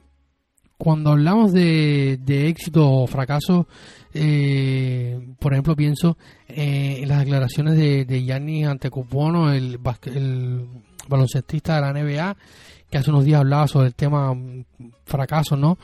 cuando 0.77 1.11
hablamos 1.11 1.53
de, 1.53 2.19
éxito 2.49 2.91
o 2.91 3.07
fracaso, 3.07 3.69
eh, 4.13 5.17
por 5.39 5.53
ejemplo, 5.53 5.77
pienso 5.77 6.17
eh, 6.49 6.99
en 7.03 7.07
las 7.07 7.19
declaraciones 7.19 7.77
de, 7.77 8.03
de 8.03 8.25
Gianni 8.25 8.65
Antetokounmpo, 8.65 9.49
el, 9.49 9.79
el 10.13 10.67
baloncestista 11.07 11.75
de 11.75 11.81
la 11.81 11.93
NBA, 11.93 12.35
que 12.89 12.97
hace 12.97 13.11
unos 13.11 13.23
días 13.23 13.39
hablaba 13.39 13.69
sobre 13.69 13.87
el 13.87 13.95
tema 13.95 14.35
fracaso, 15.05 15.55
¿no? 15.55 15.77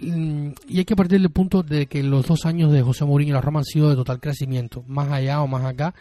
Mm, 0.00 0.50
y 0.68 0.78
hay 0.78 0.84
que 0.84 0.96
partir 0.96 1.20
del 1.20 1.30
punto 1.30 1.62
de 1.62 1.86
que 1.86 2.02
los 2.02 2.26
dos 2.26 2.46
años 2.46 2.72
de 2.72 2.82
José 2.82 3.04
Mourinho 3.04 3.30
y 3.30 3.34
la 3.34 3.40
Roma 3.40 3.60
han 3.60 3.64
sido 3.64 3.90
de 3.90 3.96
total 3.96 4.20
crecimiento, 4.20 4.84
más 4.86 5.10
allá 5.10 5.42
o 5.42 5.46
más 5.46 5.64
acá. 5.64 5.94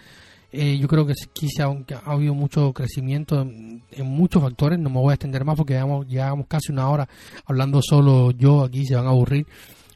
Eh, 0.53 0.77
yo 0.77 0.87
creo 0.87 1.05
que 1.05 1.13
quizá 1.31 1.65
ha 1.65 2.11
habido 2.11 2.33
mucho 2.33 2.73
crecimiento 2.73 3.41
en, 3.41 3.83
muchos 4.03 4.41
factores, 4.41 4.77
no 4.79 4.89
me 4.89 4.99
voy 4.99 5.11
a 5.11 5.15
extender 5.15 5.45
más 5.45 5.55
porque 5.55 5.73
llevamos, 5.73 6.07
llevamos 6.07 6.45
casi 6.47 6.73
una 6.73 6.89
hora 6.89 7.07
hablando 7.45 7.81
solo 7.81 8.31
yo 8.31 8.63
aquí, 8.65 8.85
se 8.85 8.95
van 8.95 9.05
a 9.05 9.11
aburrir, 9.11 9.47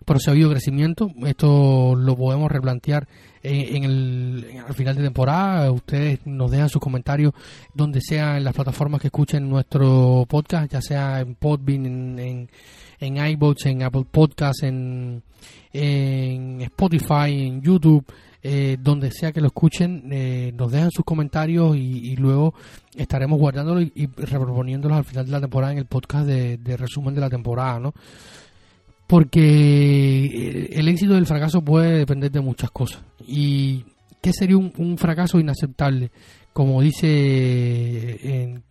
pero 0.05 0.17
si 0.17 0.29
ha 0.29 0.31
habido 0.31 0.51
crecimiento, 0.51 1.11
esto 1.25 1.95
lo 1.95 2.15
podemos 2.15 2.49
replantear 2.49 3.05
en, 3.43 3.83
el, 3.83 4.61
al 4.67 4.73
final 4.73 4.95
de 4.95 5.03
temporada. 5.03 5.71
Ustedes 5.71 6.19
nos 6.25 6.51
dejan 6.51 6.69
sus 6.69 6.81
comentarios 6.81 7.33
donde 7.73 8.01
sea 8.01 8.37
en 8.37 8.43
las 8.43 8.53
plataformas 8.53 9.01
que 9.01 9.07
escuchen 9.07 9.49
nuestro 9.49 10.25
podcast, 10.27 10.71
ya 10.71 10.81
sea 10.81 11.19
en 11.19 11.35
Podbean, 11.35 12.19
en, 12.19 12.49
en, 12.99 13.17
en 13.17 13.27
iBots, 13.27 13.65
en 13.65 13.83
Apple 13.83 14.05
Podcasts, 14.09 14.63
en, 14.63 15.23
en 15.73 16.61
Spotify, 16.61 17.47
en 17.47 17.61
YouTube. 17.61 18.05
Eh, 18.47 18.77
donde 18.79 19.09
sea 19.09 19.31
que 19.31 19.41
lo 19.41 19.47
escuchen, 19.47 20.03
eh, 20.11 20.53
nos 20.55 20.71
dejan 20.71 20.91
sus 20.91 21.03
comentarios 21.03 21.75
y, 21.75 22.15
luego 22.15 22.53
estaremos 22.95 23.39
guardándolos 23.39 23.85
y, 23.85 24.03
y, 24.03 24.05
reproponiéndolos 24.05 24.99
al 24.99 25.03
final 25.03 25.25
de 25.25 25.31
la 25.31 25.41
temporada 25.41 25.73
en 25.73 25.79
el 25.79 25.87
podcast 25.87 26.27
de, 26.27 26.77
resumen 26.77 27.15
de 27.15 27.21
la 27.21 27.29
temporada, 27.31 27.79
¿no? 27.79 27.95
porque 29.07 30.67
el 30.71 30.87
éxito 30.87 31.15
del 31.15 31.25
fracaso 31.25 31.63
puede 31.63 31.97
depender 31.97 32.31
de 32.31 32.41
muchas 32.41 32.69
cosas. 32.69 33.01
¿Y 33.25 33.83
qué 34.21 34.31
sería 34.31 34.57
un, 34.57 34.95
fracaso 34.99 35.39
inaceptable? 35.39 36.11
Como 36.53 36.83
dice 36.83 38.61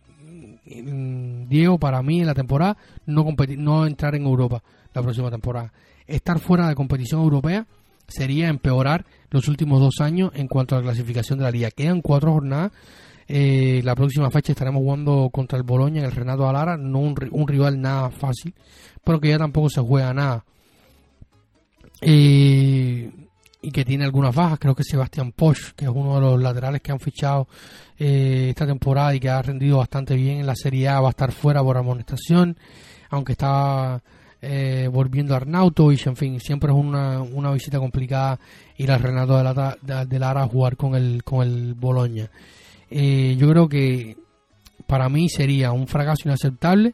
Diego, 0.65 1.77
para 1.77 2.01
mí 2.01 2.21
en 2.21 2.27
la 2.27 2.33
temporada, 2.33 2.77
no, 3.05 3.25
no 3.57 3.85
entrar 3.85 4.15
en 4.15 4.23
Europa 4.23 4.63
la 4.93 5.01
próxima 5.01 5.29
temporada. 5.29 5.71
Estar 6.07 6.39
fuera 6.39 6.67
de 6.67 6.75
competición 6.75 7.21
europea 7.21 7.67
sería 8.07 8.49
empeorar 8.49 9.05
los 9.29 9.47
últimos 9.47 9.79
dos 9.79 10.01
años 10.01 10.31
en 10.35 10.47
cuanto 10.47 10.75
a 10.75 10.79
la 10.79 10.85
clasificación 10.85 11.39
de 11.39 11.45
la 11.45 11.51
liga. 11.51 11.71
Quedan 11.71 12.01
cuatro 12.01 12.33
jornadas. 12.33 12.71
Eh, 13.27 13.81
la 13.83 13.95
próxima 13.95 14.29
fecha 14.29 14.51
estaremos 14.51 14.81
jugando 14.81 15.29
contra 15.31 15.57
el 15.57 15.63
Boloña 15.63 15.99
en 15.99 16.05
el 16.05 16.11
Renato 16.11 16.47
Alara, 16.47 16.77
no 16.77 16.99
un 16.99 17.47
rival 17.47 17.81
nada 17.81 18.11
fácil 18.11 18.53
pero 19.05 19.21
que 19.21 19.29
ya 19.29 19.37
tampoco 19.37 19.69
se 19.69 19.79
juega 19.79 20.13
nada. 20.13 20.43
Y 23.65 23.71
que 23.71 23.83
tiene 23.83 24.03
algunas 24.03 24.35
bajas, 24.35 24.59
creo 24.59 24.75
que 24.75 24.83
Sebastián 24.83 25.31
Posch, 25.31 25.71
que 25.75 25.85
es 25.85 25.91
uno 25.91 26.15
de 26.15 26.21
los 26.21 26.39
laterales 26.39 26.81
que 26.81 26.91
han 26.91 26.99
fichado 26.99 27.47
eh, 27.97 28.47
esta 28.49 28.67
temporada 28.67 29.15
y 29.15 29.19
que 29.19 29.27
ha 29.27 29.41
rendido 29.41 29.79
bastante 29.79 30.13
bien 30.15 30.37
en 30.37 30.45
la 30.45 30.55
Serie 30.55 30.87
A, 30.87 31.01
va 31.01 31.07
a 31.07 31.09
estar 31.09 31.31
fuera 31.31 31.63
por 31.63 31.75
amonestación, 31.75 32.55
aunque 33.09 33.31
está 33.31 34.03
eh, 34.39 34.87
volviendo 34.91 35.33
a 35.33 35.37
Arnautovic, 35.37 36.05
en 36.05 36.15
fin, 36.15 36.39
siempre 36.39 36.71
es 36.71 36.77
una, 36.77 37.23
una 37.23 37.51
visita 37.51 37.79
complicada 37.79 38.39
ir 38.77 38.91
al 38.91 39.01
Renato 39.01 39.35
de, 39.35 39.43
la, 39.43 40.05
de, 40.05 40.19
Lara 40.19 40.43
a 40.43 40.47
jugar 40.47 40.77
con 40.77 40.93
el, 40.93 41.23
con 41.23 41.41
el 41.41 41.73
Boloña. 41.73 42.29
Eh, 42.91 43.35
yo 43.39 43.49
creo 43.49 43.67
que 43.67 44.15
para 44.85 45.09
mí 45.09 45.27
sería 45.27 45.71
un 45.71 45.87
fracaso 45.87 46.21
inaceptable 46.25 46.93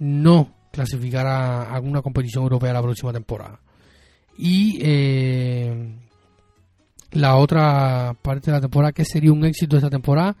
no 0.00 0.52
clasificar 0.72 1.28
a 1.28 1.72
alguna 1.72 2.02
competición 2.02 2.42
europea 2.42 2.72
la 2.72 2.82
próxima 2.82 3.12
temporada. 3.12 3.60
Y 4.36 4.78
eh, 4.80 5.94
la 7.12 7.36
otra 7.36 8.16
parte 8.20 8.50
de 8.50 8.56
la 8.56 8.60
temporada, 8.60 8.92
que 8.92 9.04
sería 9.04 9.32
un 9.32 9.44
éxito 9.44 9.76
de 9.76 9.78
esta 9.78 9.90
temporada, 9.90 10.36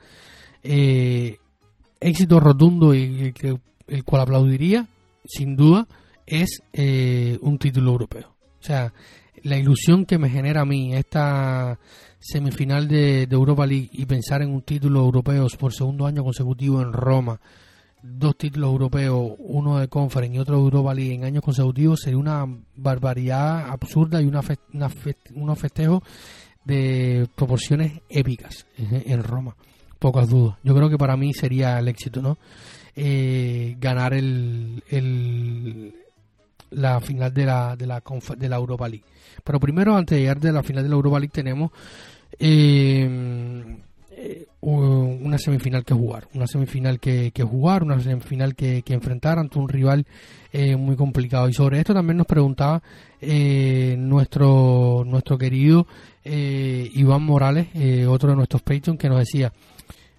eh, 0.62 1.38
éxito 2.00 2.40
rotundo 2.40 2.94
y 2.94 3.32
el, 3.88 4.04
cual 4.04 4.22
aplaudiría, 4.22 4.86
sin 5.24 5.56
duda, 5.56 5.86
es 6.26 6.62
eh, 6.72 7.38
un 7.42 7.58
título 7.58 7.92
europeo. 7.92 8.34
O 8.60 8.64
sea, 8.64 8.92
la 9.42 9.56
ilusión 9.56 10.06
que 10.06 10.18
me 10.18 10.30
genera 10.30 10.62
a 10.62 10.64
mí 10.64 10.94
esta 10.94 11.78
semifinal 12.18 12.86
de, 12.88 13.26
de 13.26 13.34
Europa 13.34 13.66
League 13.66 13.90
y 13.92 14.06
pensar 14.06 14.42
en 14.42 14.50
un 14.50 14.62
título 14.62 15.00
europeo 15.00 15.46
por 15.58 15.72
segundo 15.72 16.06
año 16.06 16.22
consecutivo 16.22 16.80
en 16.80 16.92
Roma, 16.92 17.40
dos 18.02 18.36
títulos 18.36 18.70
europeos, 18.70 19.32
uno 19.38 19.78
de 19.78 19.88
Conference 19.88 20.36
y 20.36 20.38
otro 20.38 20.56
de 20.56 20.62
Europa 20.62 20.94
League 20.94 21.14
en 21.14 21.24
años 21.24 21.42
consecutivos, 21.42 22.00
sería 22.00 22.18
una 22.18 22.46
barbaridad 22.76 23.70
absurda 23.70 24.20
y 24.20 24.26
una 24.26 24.40
unos 25.34 25.58
festejos 25.58 26.02
de 26.64 27.28
proporciones 27.34 28.00
épicas 28.08 28.66
en 28.76 29.22
Roma, 29.22 29.56
pocas 29.98 30.28
dudas. 30.28 30.56
Yo 30.62 30.74
creo 30.74 30.90
que 30.90 30.98
para 30.98 31.16
mí 31.16 31.32
sería 31.32 31.78
el 31.78 31.88
éxito, 31.88 32.20
¿no? 32.22 32.38
Eh, 32.94 33.76
ganar 33.80 34.12
el, 34.14 34.82
el, 34.90 35.94
la 36.70 37.00
final 37.00 37.32
de 37.32 37.46
la, 37.46 37.76
de 37.76 37.86
la, 37.86 38.02
de 38.36 38.48
la 38.48 38.56
Europa 38.56 38.88
League. 38.88 39.04
Pero 39.42 39.58
primero, 39.58 39.96
antes 39.96 40.16
de 40.16 40.22
llegar 40.22 40.40
de 40.40 40.52
la 40.52 40.62
final 40.62 40.82
de 40.82 40.90
la 40.90 40.96
Europa 40.96 41.18
League, 41.18 41.32
tenemos 41.32 41.70
eh, 42.38 43.08
eh, 43.08 43.82
una 44.60 45.38
semifinal 45.38 45.84
que 45.84 45.94
jugar, 45.94 46.28
una 46.34 46.46
semifinal 46.46 47.00
que, 47.00 47.32
jugar, 47.42 47.82
una 47.82 48.00
semifinal 48.00 48.54
que, 48.54 48.82
enfrentar 48.88 49.38
ante 49.38 49.58
un 49.58 49.68
rival 49.68 50.06
eh, 50.52 50.76
muy 50.76 50.96
complicado. 50.96 51.48
Y 51.48 51.52
sobre 51.52 51.78
esto 51.78 51.92
también 51.92 52.16
nos 52.16 52.26
preguntaba 52.26 52.82
eh, 53.20 53.96
nuestro 53.98 55.02
nuestro 55.04 55.38
querido 55.38 55.86
Iván 56.24 57.22
Morales, 57.22 57.68
otro 58.06 58.30
de 58.30 58.36
nuestros 58.36 58.62
Patreons, 58.62 58.98
que 58.98 59.08
nos 59.08 59.18
decía, 59.18 59.52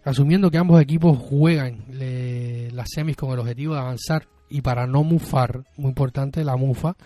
asumiendo 0.03 0.51
que 0.51 0.57
ambos 0.57 0.81
equipos 0.81 1.17
juegan 1.17 1.85
las 2.73 2.89
semis 2.93 3.15
con 3.15 3.31
el 3.31 3.39
objetivo 3.39 3.73
de 3.75 3.79
avanzar 3.79 4.27
y 4.49 4.61
para 4.61 4.85
no 4.85 5.03
mufar, 5.03 5.63
muy 5.77 5.89
importante 5.89 6.43
la 6.43 6.57
mufa, 6.57 6.97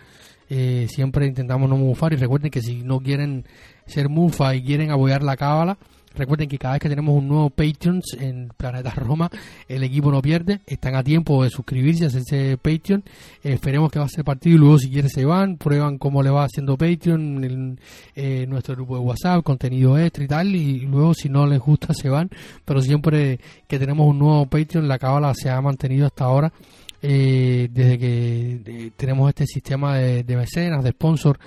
siempre 0.49 1.27
intentamos 1.27 1.69
no 1.69 1.77
mufar 1.77 2.13
y 2.13 2.15
recuerden 2.15 2.49
que 2.49 2.61
si 2.61 2.81
no 2.81 2.99
quieren 2.99 3.45
ser 3.85 4.09
mufa 4.09 4.55
y 4.55 4.63
quieren 4.63 4.89
apoyar 4.89 5.21
la 5.21 5.37
cábala, 5.37 5.77
Recuerden 6.18 6.49
que 6.49 6.57
cada 6.57 6.74
vez 6.74 6.82
que 6.82 6.89
tenemos 6.89 7.15
un 7.15 7.28
nuevo 7.28 7.51
Patreon 7.51 8.01
en 8.20 8.49
Planeta 8.57 8.89
Roma, 8.89 9.30
el 9.68 9.84
equipo 9.84 10.11
no 10.11 10.20
pierde. 10.20 10.61
Están 10.65 10.95
a 10.95 11.03
tiempo 11.03 11.43
de 11.43 11.51
suscribirse 11.51 12.05
a 12.05 12.07
ese 12.07 12.57
Patreon. 12.57 13.03
Eh, 13.43 13.53
esperemos 13.53 13.91
que 13.91 13.99
va 13.99 14.05
a 14.05 14.09
ser 14.09 14.26
partido 14.26 14.55
y 14.55 14.59
luego 14.59 14.80
si 14.80 14.89
quieren 14.89 15.11
se 15.11 15.26
van, 15.26 15.57
prueban 15.57 15.99
cómo 15.99 16.24
le 16.24 16.32
va 16.32 16.45
haciendo 16.45 16.76
Patreon, 16.76 17.43
en 17.43 17.80
eh, 18.15 18.47
nuestro 18.47 18.76
grupo 18.76 18.95
de 18.95 19.01
WhatsApp, 19.01 19.43
contenido 19.43 19.95
extra 19.99 20.24
y 20.24 20.28
tal. 20.28 20.55
Y 20.55 20.80
luego 20.80 21.13
si 21.13 21.30
no 21.30 21.45
les 21.45 21.59
gusta 21.59 21.93
se 21.93 22.09
van. 22.09 22.32
Pero 22.65 22.82
siempre 22.82 23.39
que 23.68 23.78
tenemos 23.78 24.07
un 24.07 24.18
nuevo 24.18 24.47
Patreon, 24.47 24.88
la 24.88 24.97
cábala 24.97 25.36
se 25.36 25.51
ha 25.51 25.61
mantenido 25.61 26.07
hasta 26.07 26.26
ahora. 26.26 26.51
Eh, 26.99 27.70
desde 27.72 27.99
que 27.99 28.91
tenemos 28.97 29.30
este 29.30 29.45
sistema 29.45 29.97
de, 29.97 30.36
mecenas, 30.36 30.84
de 30.84 30.89
sponsor. 30.89 31.38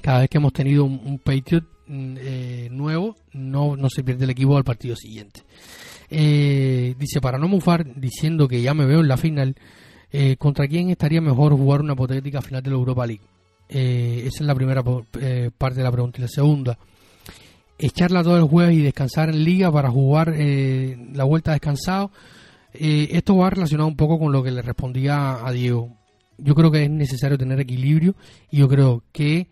cada 0.00 0.20
vez 0.20 0.30
que 0.30 0.38
hemos 0.38 0.52
tenido 0.52 0.84
un, 0.84 1.18
Patreon 1.18 1.77
eh, 1.90 2.68
nuevo, 2.70 3.16
no, 3.32 3.74
no 3.76 3.88
se 3.88 4.04
pierde 4.04 4.24
el 4.24 4.30
equipo 4.30 4.56
al 4.56 4.64
partido 4.64 4.94
siguiente. 4.94 5.42
Eh, 6.10 6.94
dice, 6.98 7.20
para 7.20 7.38
no 7.38 7.48
mufar, 7.48 7.94
diciendo 7.98 8.46
que 8.46 8.60
ya 8.60 8.74
me 8.74 8.84
veo 8.84 9.00
en 9.00 9.08
la 9.08 9.16
final, 9.16 9.56
eh, 10.12 10.36
¿contra 10.36 10.68
quién 10.68 10.90
estaría 10.90 11.22
mejor 11.22 11.52
jugar 11.54 11.80
una 11.80 11.94
hipotética 11.94 12.42
final 12.42 12.62
de 12.62 12.70
la 12.70 12.76
Europa 12.76 13.06
League? 13.06 13.22
esa 13.70 14.26
es 14.26 14.40
la 14.40 14.54
primera 14.54 14.82
parte 14.82 15.76
de 15.76 15.82
la 15.82 15.92
pregunta. 15.92 16.18
Y 16.18 16.22
la 16.22 16.28
segunda, 16.28 16.78
echarla 17.78 18.22
todo 18.22 18.38
el 18.38 18.44
jueves 18.44 18.76
y 18.76 18.80
descansar 18.80 19.28
en 19.28 19.44
liga 19.44 19.70
para 19.70 19.90
jugar 19.90 20.34
la 20.38 21.24
vuelta 21.24 21.52
descansado. 21.52 22.10
esto 22.72 23.36
va 23.36 23.50
relacionado 23.50 23.86
un 23.86 23.96
poco 23.96 24.18
con 24.18 24.32
lo 24.32 24.42
que 24.42 24.52
le 24.52 24.62
respondía 24.62 25.46
a 25.46 25.52
Diego. 25.52 25.94
Yo 26.38 26.54
creo 26.54 26.70
que 26.70 26.84
es 26.84 26.90
necesario 26.90 27.36
tener 27.36 27.60
equilibrio 27.60 28.14
y 28.50 28.56
yo 28.56 28.68
creo 28.68 29.04
que 29.12 29.48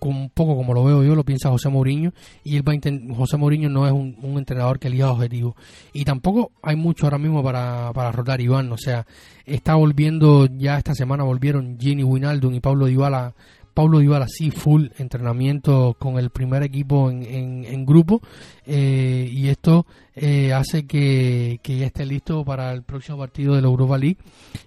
un 0.00 0.30
poco 0.30 0.56
como 0.56 0.74
lo 0.74 0.84
veo 0.84 1.02
yo, 1.02 1.14
lo 1.14 1.24
piensa 1.24 1.50
José 1.50 1.68
Mourinho, 1.68 2.12
y 2.44 2.56
él 2.56 2.68
va 2.68 2.74
José 3.14 3.36
Mourinho 3.36 3.68
no 3.68 3.86
es 3.86 3.92
un, 3.92 4.16
entrenador 4.36 4.78
que 4.78 4.88
elija 4.88 5.10
objetivos. 5.10 5.54
Y 5.92 6.04
tampoco 6.04 6.52
hay 6.62 6.76
mucho 6.76 7.06
ahora 7.06 7.18
mismo 7.18 7.42
para, 7.42 7.92
para 7.94 8.12
rotar 8.12 8.40
Iván, 8.40 8.70
o 8.72 8.78
sea, 8.78 9.06
está 9.44 9.74
volviendo, 9.74 10.46
ya 10.46 10.78
esta 10.78 10.94
semana 10.94 11.24
volvieron 11.24 11.78
Gini 11.78 12.04
Winaldum 12.04 12.54
y 12.54 12.60
Pablo 12.60 12.86
Dybala, 12.86 13.34
Pablo 13.74 13.98
Dybala 13.98 14.26
sí, 14.26 14.50
full 14.50 14.86
entrenamiento 14.98 15.96
con 15.98 16.18
el 16.18 16.30
primer 16.30 16.62
equipo 16.62 17.10
en, 17.10 17.64
en, 17.64 17.84
grupo, 17.84 18.22
eh, 18.64 19.28
y 19.30 19.48
esto 19.48 19.86
eh, 20.14 20.52
hace 20.54 20.86
que, 20.86 21.60
que, 21.62 21.76
ya 21.76 21.86
esté 21.86 22.06
listo 22.06 22.42
para 22.42 22.72
el 22.72 22.84
próximo 22.84 23.18
partido 23.18 23.54
de 23.54 23.60
la 23.60 23.68
Europa 23.68 23.98
League 23.98 24.16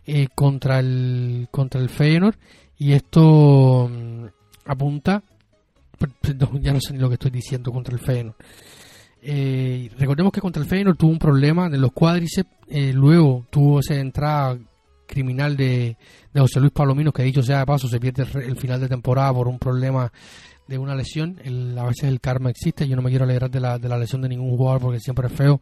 eh, 0.05 0.27
contra 0.35 0.79
el 0.79 1.47
contra 1.49 1.81
el 1.81 1.89
Feyenoord, 1.89 2.35
y 2.77 2.93
esto 2.93 3.89
apunta, 4.69 5.23
ya 6.61 6.73
no 6.73 6.79
sé 6.79 6.93
ni 6.93 6.99
lo 6.99 7.09
que 7.09 7.15
estoy 7.15 7.31
diciendo 7.31 7.71
contra 7.71 7.93
el 7.93 7.99
Feyenoord. 7.99 8.35
Eh, 9.21 9.89
recordemos 9.97 10.31
que 10.31 10.39
contra 10.39 10.61
el 10.61 10.69
Feyenoord 10.69 10.95
tuvo 10.95 11.11
un 11.11 11.19
problema 11.19 11.69
de 11.69 11.77
los 11.77 11.91
cuádriceps, 11.91 12.49
eh, 12.67 12.93
luego 12.93 13.45
tuvo 13.49 13.79
esa 13.79 13.95
entrada 13.95 14.57
criminal 15.07 15.57
de, 15.57 15.97
de 16.33 16.39
José 16.39 16.59
Luis 16.59 16.71
Palomino, 16.71 17.11
que 17.11 17.23
dicho 17.23 17.41
sea 17.41 17.59
de 17.59 17.65
paso, 17.65 17.87
se 17.87 17.99
pierde 17.99 18.23
el, 18.45 18.57
final 18.57 18.79
de 18.79 18.87
temporada 18.87 19.33
por 19.33 19.47
un 19.47 19.57
problema 19.57 20.11
de 20.67 20.77
una 20.77 20.95
lesión. 20.95 21.37
a 21.77 21.85
veces 21.85 22.03
el 22.03 22.21
karma 22.21 22.51
existe. 22.51 22.87
Yo 22.87 22.95
no 22.95 23.01
me 23.01 23.09
quiero 23.09 23.25
alegrar 23.25 23.49
de 23.49 23.59
la, 23.59 23.79
de 23.79 23.89
la 23.89 23.97
lesión 23.97 24.21
de 24.21 24.29
ningún 24.29 24.55
jugador 24.55 24.81
porque 24.81 24.99
siempre 24.99 25.27
es 25.27 25.33
feo. 25.33 25.59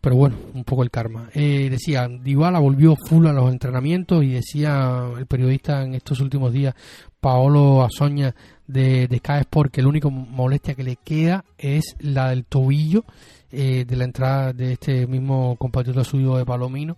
Pero 0.00 0.14
bueno, 0.14 0.36
un 0.54 0.62
poco 0.62 0.84
el 0.84 0.90
karma. 0.90 1.28
Eh, 1.34 1.68
decía, 1.70 2.08
Dybala 2.08 2.60
volvió 2.60 2.94
full 2.94 3.26
a 3.26 3.32
los 3.32 3.50
entrenamientos 3.50 4.22
y 4.22 4.28
decía 4.28 5.08
el 5.18 5.26
periodista 5.26 5.82
en 5.82 5.94
estos 5.94 6.20
últimos 6.20 6.52
días, 6.52 6.74
Paolo 7.20 7.82
Asoña 7.82 8.34
de, 8.66 9.08
de 9.08 9.18
Sky 9.18 9.40
Sport, 9.40 9.72
que 9.72 9.82
la 9.82 9.88
única 9.88 10.08
molestia 10.08 10.74
que 10.74 10.82
le 10.82 10.96
queda 10.96 11.44
es 11.56 11.96
la 12.00 12.30
del 12.30 12.44
tobillo 12.44 13.04
eh, 13.50 13.84
de 13.86 13.96
la 13.96 14.04
entrada 14.04 14.52
de 14.52 14.72
este 14.72 15.06
mismo 15.06 15.56
compatriota 15.56 16.04
suyo 16.04 16.36
de 16.36 16.44
Palomino. 16.44 16.96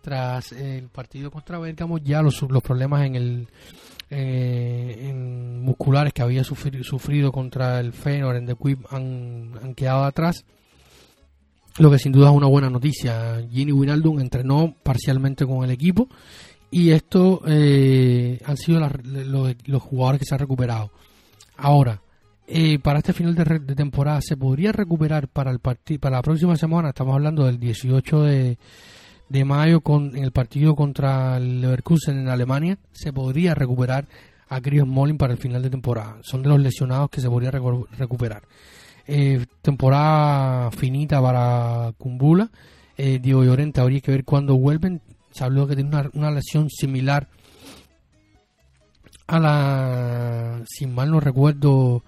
Tras 0.00 0.50
el 0.50 0.88
partido 0.88 1.30
contra 1.30 1.60
Bergamo, 1.60 1.98
ya 1.98 2.22
los, 2.22 2.42
los 2.42 2.62
problemas 2.62 3.06
en 3.06 3.14
el 3.14 3.48
eh, 4.10 5.12
musculares 5.14 6.12
que 6.12 6.22
había 6.22 6.42
sufrido, 6.42 6.82
sufrido 6.82 7.30
contra 7.30 7.78
el 7.78 7.92
Feyenoord 7.92 8.36
en 8.36 8.46
The 8.46 8.56
Quip 8.56 8.84
han, 8.90 9.52
han 9.62 9.74
quedado 9.74 10.04
atrás 10.04 10.44
lo 11.78 11.90
que 11.90 11.98
sin 11.98 12.12
duda 12.12 12.30
es 12.30 12.36
una 12.36 12.48
buena 12.48 12.68
noticia. 12.68 13.42
Gini 13.50 13.72
Winaldum 13.72 14.20
entrenó 14.20 14.74
parcialmente 14.82 15.46
con 15.46 15.64
el 15.64 15.70
equipo 15.70 16.08
y 16.72 16.90
esto 16.90 17.42
eh, 17.46 18.40
han 18.46 18.56
sido 18.56 18.80
los, 18.80 19.82
jugadores 19.82 20.20
que 20.20 20.24
se 20.24 20.34
han 20.34 20.40
recuperado. 20.40 20.90
Ahora, 21.58 22.00
eh, 22.46 22.78
para 22.78 23.00
este 23.00 23.12
final 23.12 23.34
de, 23.34 23.74
temporada, 23.74 24.22
¿se 24.22 24.38
podría 24.38 24.72
recuperar 24.72 25.28
para 25.28 25.50
el 25.50 25.60
para 25.60 26.16
la 26.16 26.22
próxima 26.22 26.56
semana? 26.56 26.88
Estamos 26.88 27.14
hablando 27.14 27.44
del 27.44 27.60
18 27.60 28.22
de, 28.22 29.44
mayo 29.44 29.82
con, 29.82 30.16
en 30.16 30.24
el 30.24 30.32
partido 30.32 30.74
contra 30.74 31.36
el 31.36 31.60
Leverkusen 31.60 32.18
en 32.18 32.28
Alemania. 32.28 32.78
¿Se 32.90 33.12
podría 33.12 33.54
recuperar 33.54 34.08
a 34.48 34.58
Chris 34.62 34.86
Molin 34.86 35.18
para 35.18 35.34
el 35.34 35.38
final 35.38 35.62
de 35.62 35.68
temporada? 35.68 36.16
Son 36.22 36.42
de 36.42 36.48
los 36.48 36.58
lesionados 36.58 37.10
que 37.10 37.20
se 37.20 37.28
podría 37.28 37.50
recuperar. 37.50 38.44
Eh, 39.06 39.44
temporada 39.60 40.70
finita 40.70 41.20
para 41.20 41.92
Cumbula. 41.98 42.50
Eh, 42.96 43.18
Diego 43.20 43.44
Llorente 43.44 43.82
habría 43.82 44.00
que 44.00 44.10
ver 44.10 44.24
cuándo 44.24 44.56
vuelven. 44.56 45.02
Se 45.32 45.44
habló 45.44 45.66
que 45.66 45.74
tiene 45.74 45.90
una, 45.90 46.10
una, 46.14 46.30
lesión 46.30 46.68
similar 46.70 47.28
a 49.26 49.38
la, 49.38 50.62
sin 50.66 50.94
mal 50.94 51.10
no 51.10 51.20
recuerdo, 51.20 52.04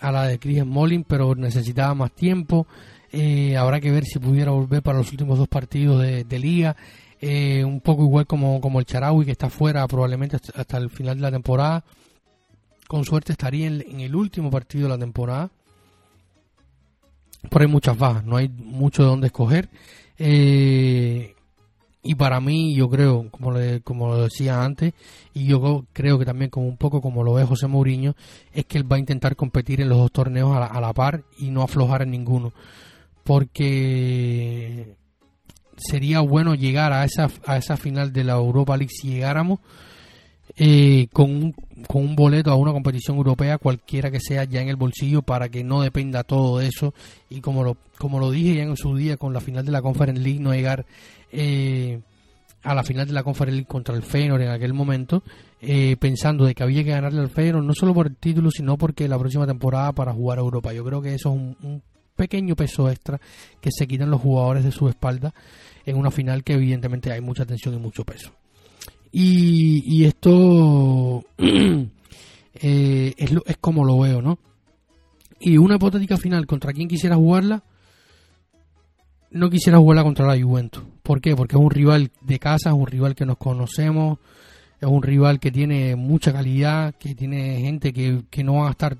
a 0.00 0.10
la 0.10 0.26
de 0.26 0.38
Chris 0.38 0.64
Molin, 0.64 1.04
pero 1.04 1.34
necesitaba 1.34 1.94
más 1.94 2.12
tiempo. 2.12 2.66
Eh, 3.12 3.56
habrá 3.56 3.80
que 3.80 3.90
ver 3.90 4.04
si 4.04 4.18
pudiera 4.18 4.50
volver 4.52 4.82
para 4.82 4.98
los 4.98 5.10
últimos 5.10 5.38
dos 5.38 5.48
partidos 5.48 6.00
de, 6.00 6.38
liga. 6.38 6.76
Eh, 7.20 7.62
un 7.64 7.80
poco 7.80 8.02
igual 8.02 8.26
como, 8.26 8.60
como 8.60 8.80
el 8.80 8.86
Charaui, 8.86 9.24
que 9.24 9.32
está 9.32 9.50
fuera 9.50 9.86
probablemente 9.86 10.38
hasta, 10.54 10.78
el 10.78 10.90
final 10.90 11.16
de 11.16 11.22
la 11.22 11.30
temporada. 11.30 11.84
Con 12.88 13.04
suerte 13.04 13.32
estaría 13.32 13.68
en 13.68 14.00
el 14.00 14.14
último 14.14 14.50
partido 14.50 14.84
de 14.84 14.88
la 14.90 14.98
temporada 14.98 15.50
por 17.48 17.62
hay 17.62 17.68
muchas 17.68 17.98
bajas, 17.98 18.24
no 18.24 18.36
hay 18.36 18.48
mucho 18.48 19.02
de 19.02 19.08
dónde 19.08 19.26
escoger. 19.26 19.68
Eh, 20.18 21.34
y 22.04 22.16
para 22.16 22.40
mí, 22.40 22.74
yo 22.74 22.90
creo, 22.90 23.30
como, 23.30 23.52
le, 23.52 23.80
como 23.80 24.08
lo 24.08 24.24
decía 24.24 24.64
antes, 24.64 24.92
y 25.34 25.46
yo 25.46 25.86
creo 25.92 26.18
que 26.18 26.24
también 26.24 26.50
como 26.50 26.66
un 26.66 26.76
poco 26.76 27.00
como 27.00 27.22
lo 27.22 27.34
ve 27.34 27.44
José 27.44 27.68
Mourinho, 27.68 28.16
es 28.52 28.66
que 28.66 28.78
él 28.78 28.90
va 28.90 28.96
a 28.96 29.00
intentar 29.00 29.36
competir 29.36 29.80
en 29.80 29.88
los 29.88 29.98
dos 29.98 30.10
torneos 30.10 30.56
a 30.56 30.80
la, 30.80 30.92
par 30.92 31.22
y 31.38 31.50
no 31.50 31.62
aflojar 31.62 32.02
en 32.02 32.10
ninguno. 32.10 32.52
Porque 33.22 34.96
sería 35.76 36.20
bueno 36.20 36.56
llegar 36.56 36.92
a 36.92 37.04
esa, 37.04 37.30
a 37.46 37.56
esa 37.56 37.76
final 37.76 38.12
de 38.12 38.24
la 38.24 38.32
Europa 38.32 38.76
League 38.76 38.92
si 38.92 39.10
llegáramos 39.10 39.60
eh, 40.56 41.08
con, 41.12 41.30
un, 41.30 41.52
con 41.86 42.02
un 42.02 42.16
boleto 42.16 42.50
a 42.50 42.56
una 42.56 42.72
competición 42.72 43.16
europea, 43.16 43.58
cualquiera 43.58 44.10
que 44.10 44.20
sea, 44.20 44.44
ya 44.44 44.60
en 44.60 44.68
el 44.68 44.76
bolsillo 44.76 45.22
para 45.22 45.48
que 45.48 45.64
no 45.64 45.82
dependa 45.82 46.24
todo 46.24 46.58
de 46.58 46.66
eso. 46.66 46.94
Y 47.30 47.40
como 47.40 47.64
lo, 47.64 47.76
como 47.98 48.18
lo 48.18 48.30
dije 48.30 48.56
ya 48.56 48.62
en 48.64 48.76
su 48.76 48.96
día 48.96 49.16
con 49.16 49.32
la 49.32 49.40
final 49.40 49.64
de 49.64 49.72
la 49.72 49.82
Conference 49.82 50.20
League, 50.20 50.40
no 50.40 50.52
llegar 50.52 50.84
eh, 51.32 52.00
a 52.62 52.74
la 52.74 52.84
final 52.84 53.06
de 53.06 53.12
la 53.12 53.24
Conference 53.24 53.64
contra 53.64 53.96
el 53.96 54.02
Feyenoord 54.02 54.42
en 54.42 54.50
aquel 54.50 54.72
momento, 54.72 55.22
eh, 55.60 55.96
pensando 55.98 56.44
de 56.44 56.54
que 56.54 56.62
había 56.62 56.84
que 56.84 56.90
ganarle 56.90 57.20
al 57.20 57.30
Feyenoord, 57.30 57.64
no 57.64 57.74
solo 57.74 57.94
por 57.94 58.06
el 58.06 58.16
título, 58.16 58.50
sino 58.50 58.78
porque 58.78 59.08
la 59.08 59.18
próxima 59.18 59.46
temporada 59.46 59.92
para 59.92 60.12
jugar 60.12 60.38
a 60.38 60.42
Europa. 60.42 60.72
Yo 60.72 60.84
creo 60.84 61.02
que 61.02 61.14
eso 61.14 61.30
es 61.30 61.34
un, 61.34 61.56
un 61.62 61.82
pequeño 62.14 62.54
peso 62.54 62.88
extra 62.88 63.20
que 63.60 63.70
se 63.72 63.86
quitan 63.86 64.10
los 64.10 64.20
jugadores 64.20 64.64
de 64.64 64.70
su 64.70 64.88
espalda 64.88 65.34
en 65.84 65.96
una 65.96 66.10
final 66.10 66.44
que 66.44 66.54
evidentemente 66.54 67.10
hay 67.10 67.20
mucha 67.20 67.44
tensión 67.44 67.74
y 67.74 67.78
mucho 67.78 68.04
peso. 68.04 68.30
Y, 69.14 70.04
esto 70.04 71.24
eh, 71.38 73.14
es, 73.16 73.32
es 73.46 73.56
como 73.58 73.84
lo 73.84 73.98
veo, 73.98 74.22
¿no? 74.22 74.38
Y 75.38 75.58
una 75.58 75.74
hipotética 75.74 76.16
final, 76.16 76.46
¿contra 76.46 76.72
quién 76.72 76.88
quisiera 76.88 77.16
jugarla? 77.16 77.62
No 79.32 79.50
quisiera 79.50 79.78
jugarla 79.78 80.02
contra 80.02 80.26
la 80.26 80.42
Juventus. 80.42 80.82
¿Por 81.02 81.20
qué? 81.20 81.34
Porque 81.34 81.56
es 81.56 81.62
un 81.62 81.70
rival 81.70 82.10
de 82.20 82.38
casa, 82.38 82.70
es 82.70 82.76
un 82.76 82.86
rival 82.86 83.14
que 83.14 83.26
nos 83.26 83.38
conocemos, 83.38 84.18
es 84.80 84.88
un 84.88 85.02
rival 85.02 85.40
que 85.40 85.50
tiene 85.50 85.96
mucha 85.96 86.32
calidad, 86.32 86.94
que 86.96 87.14
tiene 87.14 87.60
gente 87.60 87.92
que, 87.92 88.22
que 88.30 88.44
no 88.44 88.56
va 88.56 88.68
a 88.68 88.72
estar 88.72 88.96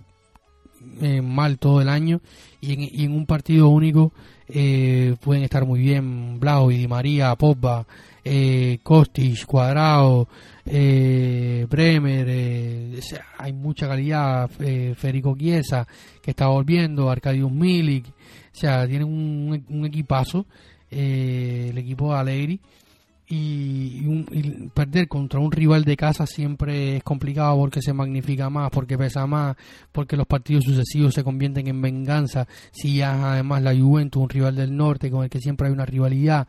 eh, 1.01 1.23
mal 1.23 1.59
todo 1.59 1.81
el 1.81 1.89
año 1.89 2.21
y 2.61 2.73
en, 2.73 2.81
y 2.83 3.05
en 3.05 3.13
un 3.13 3.25
partido 3.25 3.69
único 3.69 4.13
eh, 4.49 5.15
pueden 5.21 5.43
estar 5.45 5.65
muy 5.65 5.81
bien 5.81 6.41
Blau 6.41 6.71
y 6.71 6.77
Di 6.77 6.89
María, 6.89 7.35
Pogba, 7.37 7.87
eh, 8.25 8.79
Kostic, 8.83 9.45
Cuadrado, 9.47 10.29
eh, 10.65 11.67
Bremer, 11.69 12.27
eh, 12.29 13.01
hay 13.39 13.53
mucha 13.53 13.89
calidad, 13.89 14.51
eh, 14.61 14.95
Federico 14.97 15.37
Chiesa 15.37 15.87
que 16.23 16.31
está 16.31 16.47
volviendo, 16.47 17.11
Arcadius 17.11 17.51
Milik, 17.51 18.07
o 18.07 18.13
sea, 18.53 18.87
tienen 18.87 19.09
un, 19.09 19.65
un 19.69 19.87
equipazo, 19.87 20.47
eh, 20.91 21.69
el 21.71 21.79
equipo 21.79 22.13
de 22.13 22.19
Allegri. 22.19 22.61
Y, 23.29 24.05
y, 24.31 24.71
perder 24.75 25.09
contra 25.09 25.41
un 25.41 25.51
rival 25.51 25.85
de 25.85 25.97
casa 25.97 26.27
siempre 26.27 26.99
es 26.99 27.03
complicado 27.03 27.57
porque 27.57 27.81
se 27.81 27.95
magnifica 27.95 28.51
más, 28.51 28.69
porque 28.71 28.99
pesa 28.99 29.27
más, 29.27 29.57
porque 29.91 30.19
los 30.19 30.27
partidos 30.27 30.65
sucesivos 30.65 31.15
se 31.15 31.25
convierten 31.25 31.67
en 31.67 31.81
venganza. 31.81 32.47
Si 32.73 32.97
ya 32.97 33.33
además 33.33 33.63
la 33.63 33.75
Juventus, 33.75 34.23
un 34.23 34.29
rival 34.29 34.57
del 34.57 34.77
norte 34.77 35.11
con 35.11 35.25
el 35.25 35.31
que 35.31 35.39
siempre 35.39 35.69
hay 35.69 35.73
una 35.73 35.87
rivalidad, 35.87 36.47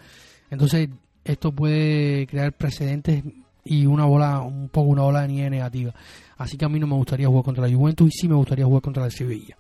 entonces 0.50 0.90
esto 1.24 1.52
puede 1.52 2.28
crear 2.28 2.54
precedentes 2.54 3.24
y 3.66 3.86
una 3.86 4.06
bola, 4.06 4.42
un 4.42 4.70
poco 4.70 4.90
una 4.90 5.04
bola 5.04 5.22
de 5.22 5.30
nieve 5.30 5.50
negativa. 5.50 5.94
Así 6.38 6.58
que 6.58 6.66
a 6.66 6.70
mí 6.70 6.80
no 6.80 6.88
me 6.88 6.96
gustaría 6.96 7.28
jugar 7.28 7.46
contra 7.46 7.68
la 7.68 7.76
Juventus 7.76 8.10
y 8.10 8.12
sí 8.12 8.28
me 8.28 8.36
gustaría 8.36 8.66
jugar 8.66 8.82
contra 8.82 9.04
la 9.04 9.10
Sevilla. 9.10 9.58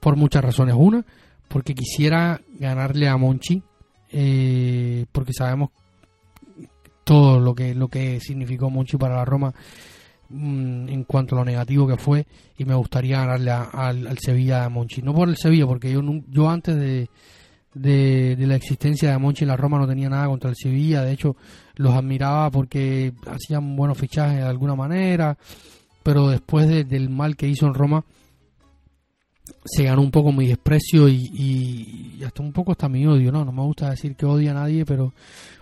Por 0.00 0.16
muchas 0.16 0.44
razones. 0.44 0.74
Una, 0.78 1.04
porque 1.48 1.74
quisiera 1.74 2.40
ganarle 2.58 3.08
a 3.08 3.16
Monchi, 3.16 3.62
eh, 4.10 5.06
porque 5.10 5.32
sabemos 5.32 5.70
todo 7.04 7.40
lo 7.40 7.54
que, 7.54 7.74
lo 7.74 7.88
que 7.88 8.20
significó 8.20 8.68
Monchi 8.68 8.98
para 8.98 9.16
la 9.16 9.24
Roma 9.24 9.54
mm, 10.28 10.88
en 10.88 11.04
cuanto 11.04 11.34
a 11.34 11.38
lo 11.38 11.44
negativo 11.44 11.86
que 11.86 11.96
fue 11.96 12.26
y 12.58 12.66
me 12.66 12.74
gustaría 12.74 13.20
ganarle 13.20 13.50
al, 13.50 14.18
Sevilla 14.18 14.64
a 14.64 14.68
Monchi. 14.68 15.00
No 15.00 15.14
por 15.14 15.28
el 15.28 15.38
Sevilla, 15.38 15.66
porque 15.66 15.90
yo, 15.90 16.02
yo 16.28 16.50
antes 16.50 16.76
de 16.76 17.08
de, 17.74 18.36
la 18.38 18.56
existencia 18.56 19.10
de 19.10 19.18
Monchi 19.18 19.44
en 19.44 19.48
la 19.48 19.56
Roma 19.56 19.78
no 19.78 19.86
tenía 19.86 20.08
nada 20.08 20.26
contra 20.26 20.50
el 20.50 20.56
Sevilla, 20.56 21.02
de 21.02 21.12
hecho 21.12 21.36
los 21.76 21.94
admiraba 21.94 22.50
porque 22.50 23.12
hacían 23.26 23.76
buenos 23.76 23.98
fichajes 23.98 24.38
de 24.38 24.48
alguna 24.48 24.74
manera, 24.74 25.36
pero 26.02 26.28
después 26.28 26.66
del 26.66 27.10
mal 27.10 27.36
que 27.36 27.48
hizo 27.48 27.66
en 27.66 27.74
Roma 27.74 28.04
se 29.64 29.84
ganó 29.84 30.02
un 30.02 30.10
poco 30.10 30.32
mi 30.32 30.46
desprecio 30.46 31.08
y, 31.08 32.20
hasta 32.24 32.42
un 32.42 32.52
poco 32.52 32.72
hasta 32.72 32.88
mi 32.88 33.06
odio, 33.06 33.30
no, 33.32 33.44
no 33.44 33.52
me 33.52 33.62
gusta 33.62 33.90
decir 33.90 34.16
que 34.16 34.26
odia 34.26 34.50
a 34.50 34.54
nadie, 34.54 34.84
pero, 34.84 35.12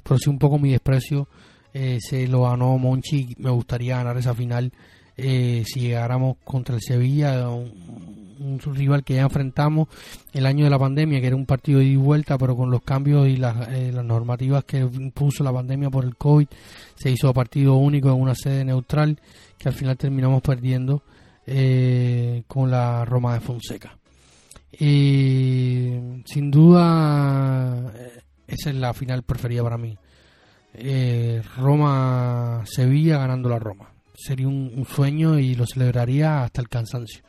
pero 0.02 0.18
sí 0.18 0.30
un 0.30 0.38
poco 0.38 0.58
mi 0.58 0.70
desprecio 0.70 1.28
eh, 1.72 1.98
se 2.00 2.26
lo 2.26 2.42
ganó 2.42 2.78
Monchi, 2.78 3.34
me 3.38 3.50
gustaría 3.50 3.96
ganar 3.96 4.16
esa 4.16 4.34
final 4.34 4.72
eh, 5.16 5.64
si 5.66 5.80
llegáramos 5.80 6.36
contra 6.44 6.74
el 6.74 6.82
Sevilla, 6.82 7.48
un, 7.48 8.15
rival 8.74 9.04
que 9.04 9.14
ya 9.14 9.22
enfrentamos 9.22 9.88
el 10.32 10.46
año 10.46 10.64
de 10.64 10.70
la 10.70 10.78
pandemia, 10.78 11.20
que 11.20 11.26
era 11.28 11.36
un 11.36 11.46
partido 11.46 11.80
de 11.80 11.96
vuelta, 11.96 12.38
pero 12.38 12.56
con 12.56 12.70
los 12.70 12.82
cambios 12.82 13.26
y 13.28 13.36
las, 13.36 13.68
eh, 13.68 13.90
las 13.92 14.04
normativas 14.04 14.64
que 14.64 14.78
impuso 14.78 15.44
la 15.44 15.52
pandemia 15.52 15.90
por 15.90 16.04
el 16.04 16.16
COVID, 16.16 16.46
se 16.94 17.10
hizo 17.10 17.32
partido 17.34 17.74
único 17.74 18.08
en 18.08 18.20
una 18.20 18.34
sede 18.34 18.64
neutral, 18.64 19.18
que 19.58 19.68
al 19.68 19.74
final 19.74 19.96
terminamos 19.96 20.42
perdiendo 20.42 21.02
eh, 21.46 22.42
con 22.46 22.70
la 22.70 23.04
Roma 23.04 23.34
de 23.34 23.40
Fonseca. 23.40 23.96
Y 24.78 25.92
sin 26.26 26.50
duda, 26.50 27.92
esa 28.46 28.70
es 28.70 28.76
la 28.76 28.92
final 28.92 29.22
preferida 29.22 29.62
para 29.62 29.78
mí. 29.78 29.96
Roma-Sevilla 31.56 33.16
ganando 33.16 33.48
la 33.48 33.58
Roma 33.58 33.96
sería 34.16 34.48
un, 34.48 34.86
sueño 34.86 35.38
y 35.38 35.54
lo 35.54 35.66
celebraría 35.66 36.44
hasta 36.44 36.60
el 36.60 36.68
cansancio. 36.68 37.22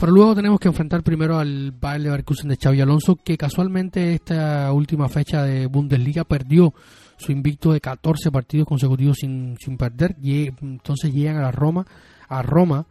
Pero 0.00 0.12
luego 0.12 0.34
tenemos 0.34 0.58
que 0.58 0.68
enfrentar 0.68 1.02
primero 1.02 1.38
al 1.38 1.72
Bayer 1.72 2.00
Leverkusen 2.00 2.48
de 2.48 2.56
Xavi 2.56 2.80
Alonso, 2.80 3.16
que 3.16 3.36
casualmente 3.36 4.14
esta 4.14 4.72
última 4.72 5.10
fecha 5.10 5.42
de 5.42 5.66
Bundesliga 5.66 6.24
perdió 6.24 6.72
su 7.18 7.32
invicto 7.32 7.74
de 7.74 7.82
14 7.82 8.32
partidos 8.32 8.66
consecutivos 8.66 9.18
sin, 9.20 9.58
sin 9.62 9.76
perder. 9.76 10.16
Y 10.22 10.46
entonces 10.62 11.12
llegan 11.12 11.36
a 11.36 11.42
la 11.42 11.52
Roma, 11.52 11.86
a 12.30 12.40
Roma 12.40 12.86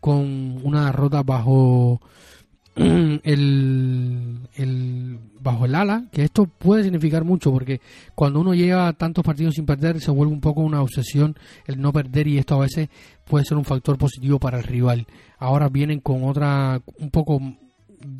con 0.00 0.58
una 0.64 0.86
derrota 0.86 1.22
bajo 1.22 2.00
el, 3.22 4.40
el, 4.56 5.18
bajo 5.40 5.64
el 5.64 5.74
ala, 5.74 6.06
que 6.10 6.24
esto 6.24 6.46
puede 6.46 6.82
significar 6.82 7.24
mucho 7.24 7.52
porque 7.52 7.80
cuando 8.14 8.40
uno 8.40 8.52
lleva 8.52 8.92
tantos 8.94 9.24
partidos 9.24 9.54
sin 9.54 9.64
perder 9.64 10.00
se 10.00 10.10
vuelve 10.10 10.32
un 10.32 10.40
poco 10.40 10.60
una 10.60 10.82
obsesión 10.82 11.36
el 11.66 11.80
no 11.80 11.92
perder 11.92 12.26
y 12.26 12.38
esto 12.38 12.56
a 12.56 12.62
veces 12.62 12.88
puede 13.24 13.44
ser 13.44 13.56
un 13.58 13.64
factor 13.64 13.96
positivo 13.96 14.38
para 14.38 14.58
el 14.58 14.64
rival. 14.64 15.06
Ahora 15.38 15.68
vienen 15.68 16.00
con 16.00 16.24
otra, 16.24 16.80
un 16.98 17.10
poco 17.10 17.40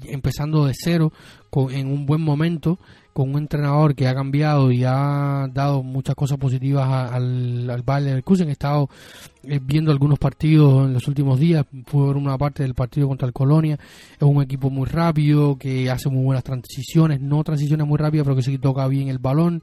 empezando 0.05 0.66
de 0.66 0.72
cero, 0.74 1.12
con, 1.50 1.72
en 1.72 1.88
un 1.88 2.07
buen 2.07 2.20
momento, 2.20 2.78
con 3.14 3.30
un 3.30 3.38
entrenador 3.38 3.94
que 3.94 4.08
ha 4.08 4.14
cambiado 4.14 4.72
y 4.72 4.82
ha 4.84 5.48
dado 5.52 5.84
muchas 5.84 6.16
cosas 6.16 6.36
positivas 6.36 7.12
al, 7.12 7.70
al 7.70 7.82
Bayer 7.82 8.08
Leverkusen. 8.08 8.48
He 8.48 8.52
estado 8.52 8.90
eh, 9.44 9.60
viendo 9.62 9.92
algunos 9.92 10.18
partidos 10.18 10.86
en 10.86 10.92
los 10.92 11.06
últimos 11.06 11.38
días, 11.38 11.64
pude 11.86 12.08
ver 12.08 12.16
una 12.16 12.36
parte 12.36 12.64
del 12.64 12.74
partido 12.74 13.06
contra 13.06 13.28
el 13.28 13.32
Colonia. 13.32 13.78
Es 14.16 14.22
un 14.22 14.42
equipo 14.42 14.68
muy 14.68 14.86
rápido, 14.86 15.56
que 15.56 15.88
hace 15.90 16.10
muy 16.10 16.24
buenas 16.24 16.42
transiciones, 16.42 17.20
no 17.20 17.44
transiciones 17.44 17.86
muy 17.86 17.98
rápidas, 17.98 18.24
pero 18.24 18.34
que 18.34 18.42
sí 18.42 18.58
toca 18.58 18.88
bien 18.88 19.06
el 19.06 19.18
balón, 19.18 19.62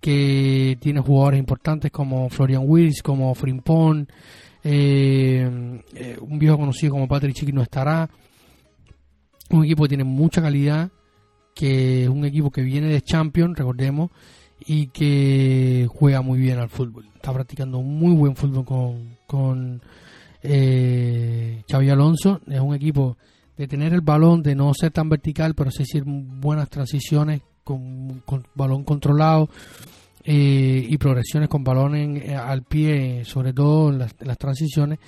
que 0.00 0.76
tiene 0.80 1.00
jugadores 1.00 1.38
importantes 1.38 1.92
como 1.92 2.28
Florian 2.28 2.64
Wills, 2.66 3.02
como 3.02 3.32
Frimpong, 3.36 4.06
eh, 4.64 5.80
eh, 5.94 6.18
un 6.20 6.38
viejo 6.40 6.58
conocido 6.58 6.92
como 6.92 7.06
Patrick 7.06 7.34
Chiqui 7.34 7.52
no 7.52 7.62
estará 7.62 8.10
un 9.50 9.64
equipo 9.64 9.84
que 9.84 9.90
tiene 9.90 10.04
mucha 10.04 10.42
calidad, 10.42 10.90
que 11.54 12.04
es 12.04 12.08
un 12.08 12.24
equipo 12.24 12.50
que 12.50 12.62
viene 12.62 12.88
de 12.88 13.02
Champions, 13.02 13.58
recordemos, 13.58 14.10
y 14.66 14.88
que 14.88 15.88
juega 15.90 16.22
muy 16.22 16.38
bien 16.38 16.58
al 16.58 16.68
fútbol. 16.68 17.06
Está 17.14 17.32
practicando 17.32 17.80
muy 17.80 18.14
buen 18.14 18.36
fútbol 18.36 18.64
con, 18.64 19.16
con 19.26 19.82
eh, 20.42 21.62
Xavi 21.68 21.90
Alonso. 21.90 22.40
Es 22.46 22.60
un 22.60 22.74
equipo 22.74 23.16
de 23.56 23.66
tener 23.66 23.92
el 23.92 24.00
balón, 24.00 24.42
de 24.42 24.54
no 24.54 24.72
ser 24.74 24.90
tan 24.90 25.08
vertical, 25.08 25.54
pero 25.54 25.70
sí 25.70 25.80
decir 25.80 26.04
buenas 26.06 26.68
transiciones 26.68 27.42
con, 27.62 28.22
balón 28.54 28.84
controlado 28.84 29.48
eh, 30.24 30.86
y 30.88 30.96
progresiones 30.98 31.48
con 31.48 31.62
balón 31.62 31.94
eh, 31.94 32.34
al 32.34 32.62
pie, 32.62 33.24
sobre 33.24 33.52
todo 33.52 33.90
en 33.90 33.98
las, 33.98 34.14
las 34.20 34.38
transiciones, 34.38 34.98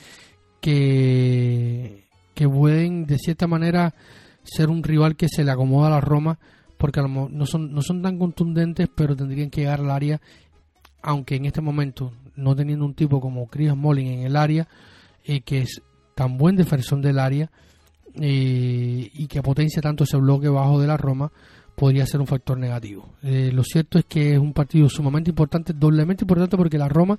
que, 0.60 2.04
que 2.34 2.48
pueden 2.48 3.06
de 3.06 3.18
cierta 3.18 3.46
manera 3.46 3.94
ser 4.44 4.70
un 4.70 4.82
rival 4.82 5.16
que 5.16 5.28
se 5.28 5.44
le 5.44 5.50
acomoda 5.50 5.88
a 5.88 5.90
la 5.90 6.00
Roma 6.00 6.38
porque 6.82 7.00
no 7.00 7.46
son, 7.46 7.72
no 7.72 7.80
son 7.80 8.02
tan 8.02 8.18
contundentes, 8.18 8.88
pero 8.92 9.14
tendrían 9.14 9.50
que 9.50 9.60
llegar 9.60 9.78
al 9.78 9.90
área, 9.92 10.20
aunque 11.00 11.36
en 11.36 11.44
este 11.44 11.60
momento, 11.60 12.12
no 12.34 12.56
teniendo 12.56 12.84
un 12.84 12.94
tipo 12.94 13.20
como 13.20 13.46
Chris 13.46 13.72
Molin 13.76 14.08
en 14.08 14.26
el 14.26 14.34
área, 14.34 14.66
eh, 15.24 15.42
que 15.42 15.60
es 15.60 15.80
tan 16.16 16.36
buen 16.36 16.56
defensor 16.56 17.00
del 17.00 17.20
área 17.20 17.52
eh, 18.16 19.10
y 19.14 19.26
que 19.28 19.42
potencia 19.42 19.80
tanto 19.80 20.02
ese 20.02 20.16
bloque 20.16 20.48
bajo 20.48 20.80
de 20.80 20.88
la 20.88 20.96
Roma, 20.96 21.30
podría 21.76 22.04
ser 22.04 22.20
un 22.20 22.26
factor 22.26 22.58
negativo. 22.58 23.10
Eh, 23.22 23.52
lo 23.52 23.62
cierto 23.62 24.00
es 24.00 24.04
que 24.06 24.32
es 24.32 24.38
un 24.40 24.52
partido 24.52 24.88
sumamente 24.88 25.30
importante, 25.30 25.72
doblemente 25.74 26.24
importante 26.24 26.56
porque 26.56 26.78
la 26.78 26.88
Roma 26.88 27.16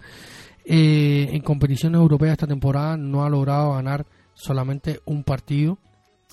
en 0.66 1.42
competiciones 1.42 2.00
europeas 2.00 2.34
esta 2.34 2.48
temporada 2.48 2.98
no 2.98 3.24
ha 3.24 3.30
logrado 3.30 3.74
ganar 3.74 4.06
solamente 4.34 5.00
un 5.06 5.24
partido 5.24 5.78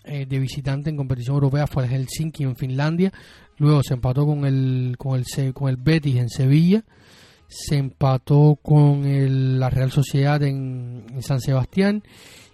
eh, 0.05 0.27
de 0.27 0.39
visitante 0.39 0.91
en 0.91 0.97
competición 0.97 1.35
europea 1.35 1.67
fue 1.67 1.85
el 1.85 1.91
Helsinki 1.91 2.45
en 2.45 2.57
Finlandia. 2.57 3.13
Luego 3.59 3.83
se 3.83 3.95
empató 3.95 4.27
con 4.27 4.45
el, 4.45 4.95
con 4.99 5.19
el, 5.19 5.53
con 5.53 5.69
el 5.69 5.77
Betis 5.77 6.17
en 6.17 6.29
Sevilla. 6.29 6.85
Se 7.49 7.77
empató 7.77 8.59
con 8.63 9.59
la 9.59 9.69
Real 9.71 9.91
Sociedad 9.91 10.43
en, 10.43 11.05
San 11.21 11.41
Sebastián. 11.41 12.03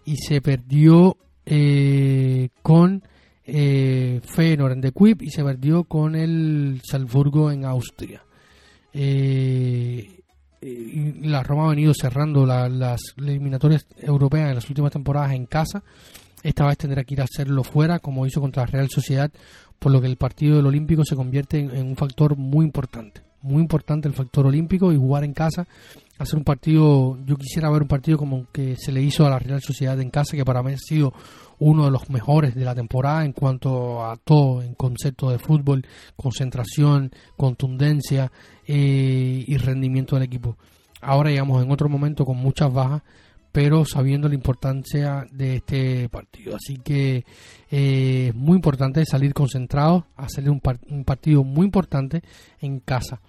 Y 0.05 0.17
se 0.17 0.41
perdió 0.41 1.17
eh, 1.45 2.49
con 2.63 3.03
eh, 3.45 4.21
en 4.37 4.81
De 4.81 4.93
Kuip 4.93 5.23
y 5.23 5.31
se 5.31 5.45
perdió 5.45 5.85
con 5.85 6.17
el 6.17 6.81
Salzburgo 6.85 7.51
en 7.51 7.65
Austria. 7.65 8.25
Eh, 8.93 10.23
la 10.61 11.43
Roma 11.43 11.67
ha 11.67 11.71
venido 11.71 11.93
cerrando 11.95 12.45
las 12.45 13.01
eliminatorias 13.19 13.87
europeas 13.99 14.49
en 14.49 14.55
las 14.57 14.69
últimas 14.69 14.91
temporadas 14.91 15.33
en 15.33 15.47
casa 15.47 15.85
esta 16.47 16.65
vez 16.67 16.79
tendrá 16.79 17.03
que 17.03 17.15
ir 17.15 17.21
a 17.21 17.25
hacerlo 17.25 17.65
fuera, 17.65 17.99
como 17.99 18.25
hizo 18.25 18.41
contra 18.41 18.63
la 18.63 18.71
Real 18.71 18.89
Sociedad, 18.89 19.31
por 19.81 19.91
lo 19.91 20.01
que 20.01 20.07
el 20.07 20.17
partido 20.17 20.57
del 20.57 20.67
Olímpico 20.67 21.05
se 21.05 21.17
convierte 21.17 21.59
en, 21.59 21.87
un 21.87 21.97
factor 21.97 22.37
muy 22.37 22.65
importante. 22.65 23.23
Muy 23.43 23.61
importante 23.63 24.09
el 24.09 24.15
factor 24.15 24.47
olímpico 24.47 24.93
y 24.93 24.97
jugar 24.97 25.23
en 25.23 25.33
casa, 25.33 25.69
hacer 26.19 26.37
un 26.37 26.45
partido, 26.45 27.19
yo 27.27 27.37
quisiera 27.37 27.71
ver 27.71 27.83
un 27.83 27.89
partido 27.89 28.19
como 28.19 28.47
que 28.51 28.77
se 28.77 28.91
le 28.91 29.03
hizo 29.03 29.27
a 29.27 29.31
la 29.31 29.39
Real 29.39 29.61
Sociedad 29.61 30.01
en 30.01 30.11
casa, 30.11 30.37
que 30.37 30.45
para 30.45 30.63
mí 30.63 30.73
ha 30.73 30.79
sido 30.79 31.13
uno 31.59 31.85
de 31.85 31.91
los 31.91 32.09
mejores 32.11 32.55
de 32.55 32.65
la 32.65 32.75
temporada 32.75 33.25
en 33.25 33.33
cuanto 33.33 34.05
a 34.05 34.17
todo, 34.17 34.63
en 34.63 34.75
concepto 34.75 35.31
de 35.31 35.39
fútbol, 35.39 35.85
concentración, 36.17 37.13
contundencia 37.37 38.33
eh, 38.67 39.45
y 39.47 39.57
rendimiento 39.59 40.17
del 40.17 40.25
equipo. 40.25 40.57
Ahora 41.01 41.31
llegamos 41.31 41.63
en 41.63 41.71
otro 41.71 41.89
momento 41.89 42.25
con 42.25 42.37
muchas 42.39 42.73
bajas, 42.73 43.03
pero 43.57 43.87
sabiendo 43.87 44.29
la 44.29 44.35
importancia 44.35 45.27
de 45.33 45.57
este 45.57 46.11
partido. 46.11 46.57
Así 46.57 46.77
que 46.77 47.25
eh, 47.71 48.27
es 48.29 48.35
muy 48.35 48.57
importante 48.57 49.03
salir 49.07 49.33
concentrados, 49.33 50.05
hacerle 50.15 50.51
un, 50.51 50.61
un 50.91 51.05
partido 51.07 51.43
muy 51.43 51.65
importante 51.65 52.21
en 52.61 52.81
casa 52.81 53.23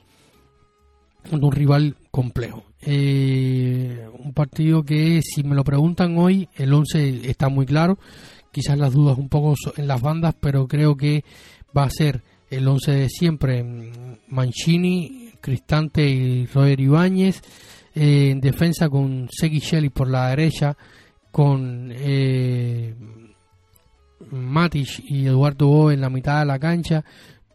con 1.30 1.42
un 1.42 1.52
rival 1.54 1.96
complejo. 2.12 2.66
Eh, 2.82 4.06
un 4.20 4.34
partido 4.34 4.84
que, 4.84 5.22
si 5.24 5.44
me 5.44 5.56
lo 5.56 5.64
preguntan 5.64 6.18
hoy, 6.18 6.50
el 6.58 6.74
11 6.74 7.30
está 7.30 7.48
muy 7.48 7.66
claro. 7.66 7.98
Quizás 8.52 8.78
las 8.78 8.92
dudas 8.92 9.18
un 9.18 9.30
poco 9.30 9.56
en 9.78 9.88
las 9.88 10.02
bandas, 10.02 10.36
pero 10.38 10.68
creo 10.68 10.98
que 10.98 11.24
va 11.76 11.86
a 11.86 11.90
ser 11.90 12.22
el 12.50 12.68
11 12.68 12.92
de 12.92 13.08
siempre: 13.08 13.66
Mancini, 14.28 15.32
Cristante 15.40 16.06
y 16.06 16.48
Roger 16.48 16.82
Ibáñez. 16.82 17.42
Eh, 18.00 18.30
en 18.30 18.40
defensa 18.40 18.90
con 18.90 19.28
Segui 19.32 19.58
Shelley 19.58 19.90
por 19.90 20.08
la 20.08 20.30
derecha, 20.30 20.78
con 21.32 21.92
eh, 21.92 22.94
Matic 24.30 25.00
y 25.06 25.26
Eduardo 25.26 25.66
Bo 25.66 25.92
en 25.92 26.02
la 26.02 26.12
mitad 26.12 26.42
de 26.42 26.46
la 26.46 26.60
cancha, 26.60 27.04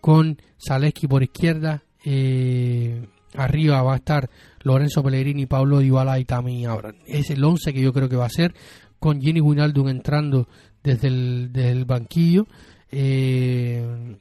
con 0.01 0.36
Zaleski 0.59 1.07
por 1.07 1.22
izquierda, 1.22 1.84
eh, 2.05 3.07
arriba 3.34 3.82
va 3.82 3.93
a 3.93 3.99
estar 3.99 4.28
Lorenzo 4.64 5.05
Pellegrini, 5.05 5.47
Pablo 5.47 5.78
Dybala 5.78 6.18
y 6.18 6.24
Tami 6.24 6.66
Abraham. 6.66 6.97
Es 7.07 7.30
el 7.30 7.45
11 7.45 7.72
que 7.72 7.80
yo 7.80 7.93
creo 7.93 8.09
que 8.09 8.16
va 8.16 8.26
a 8.26 8.28
ser, 8.28 8.53
con 8.99 9.22
Jenny 9.22 9.40
Winaldum 9.40 9.90
entrando 9.90 10.49
desde 10.82 11.07
el, 11.07 11.51
desde 11.53 11.70
el 11.70 11.84
banquillo. 11.84 12.49
Eh, 12.90 14.18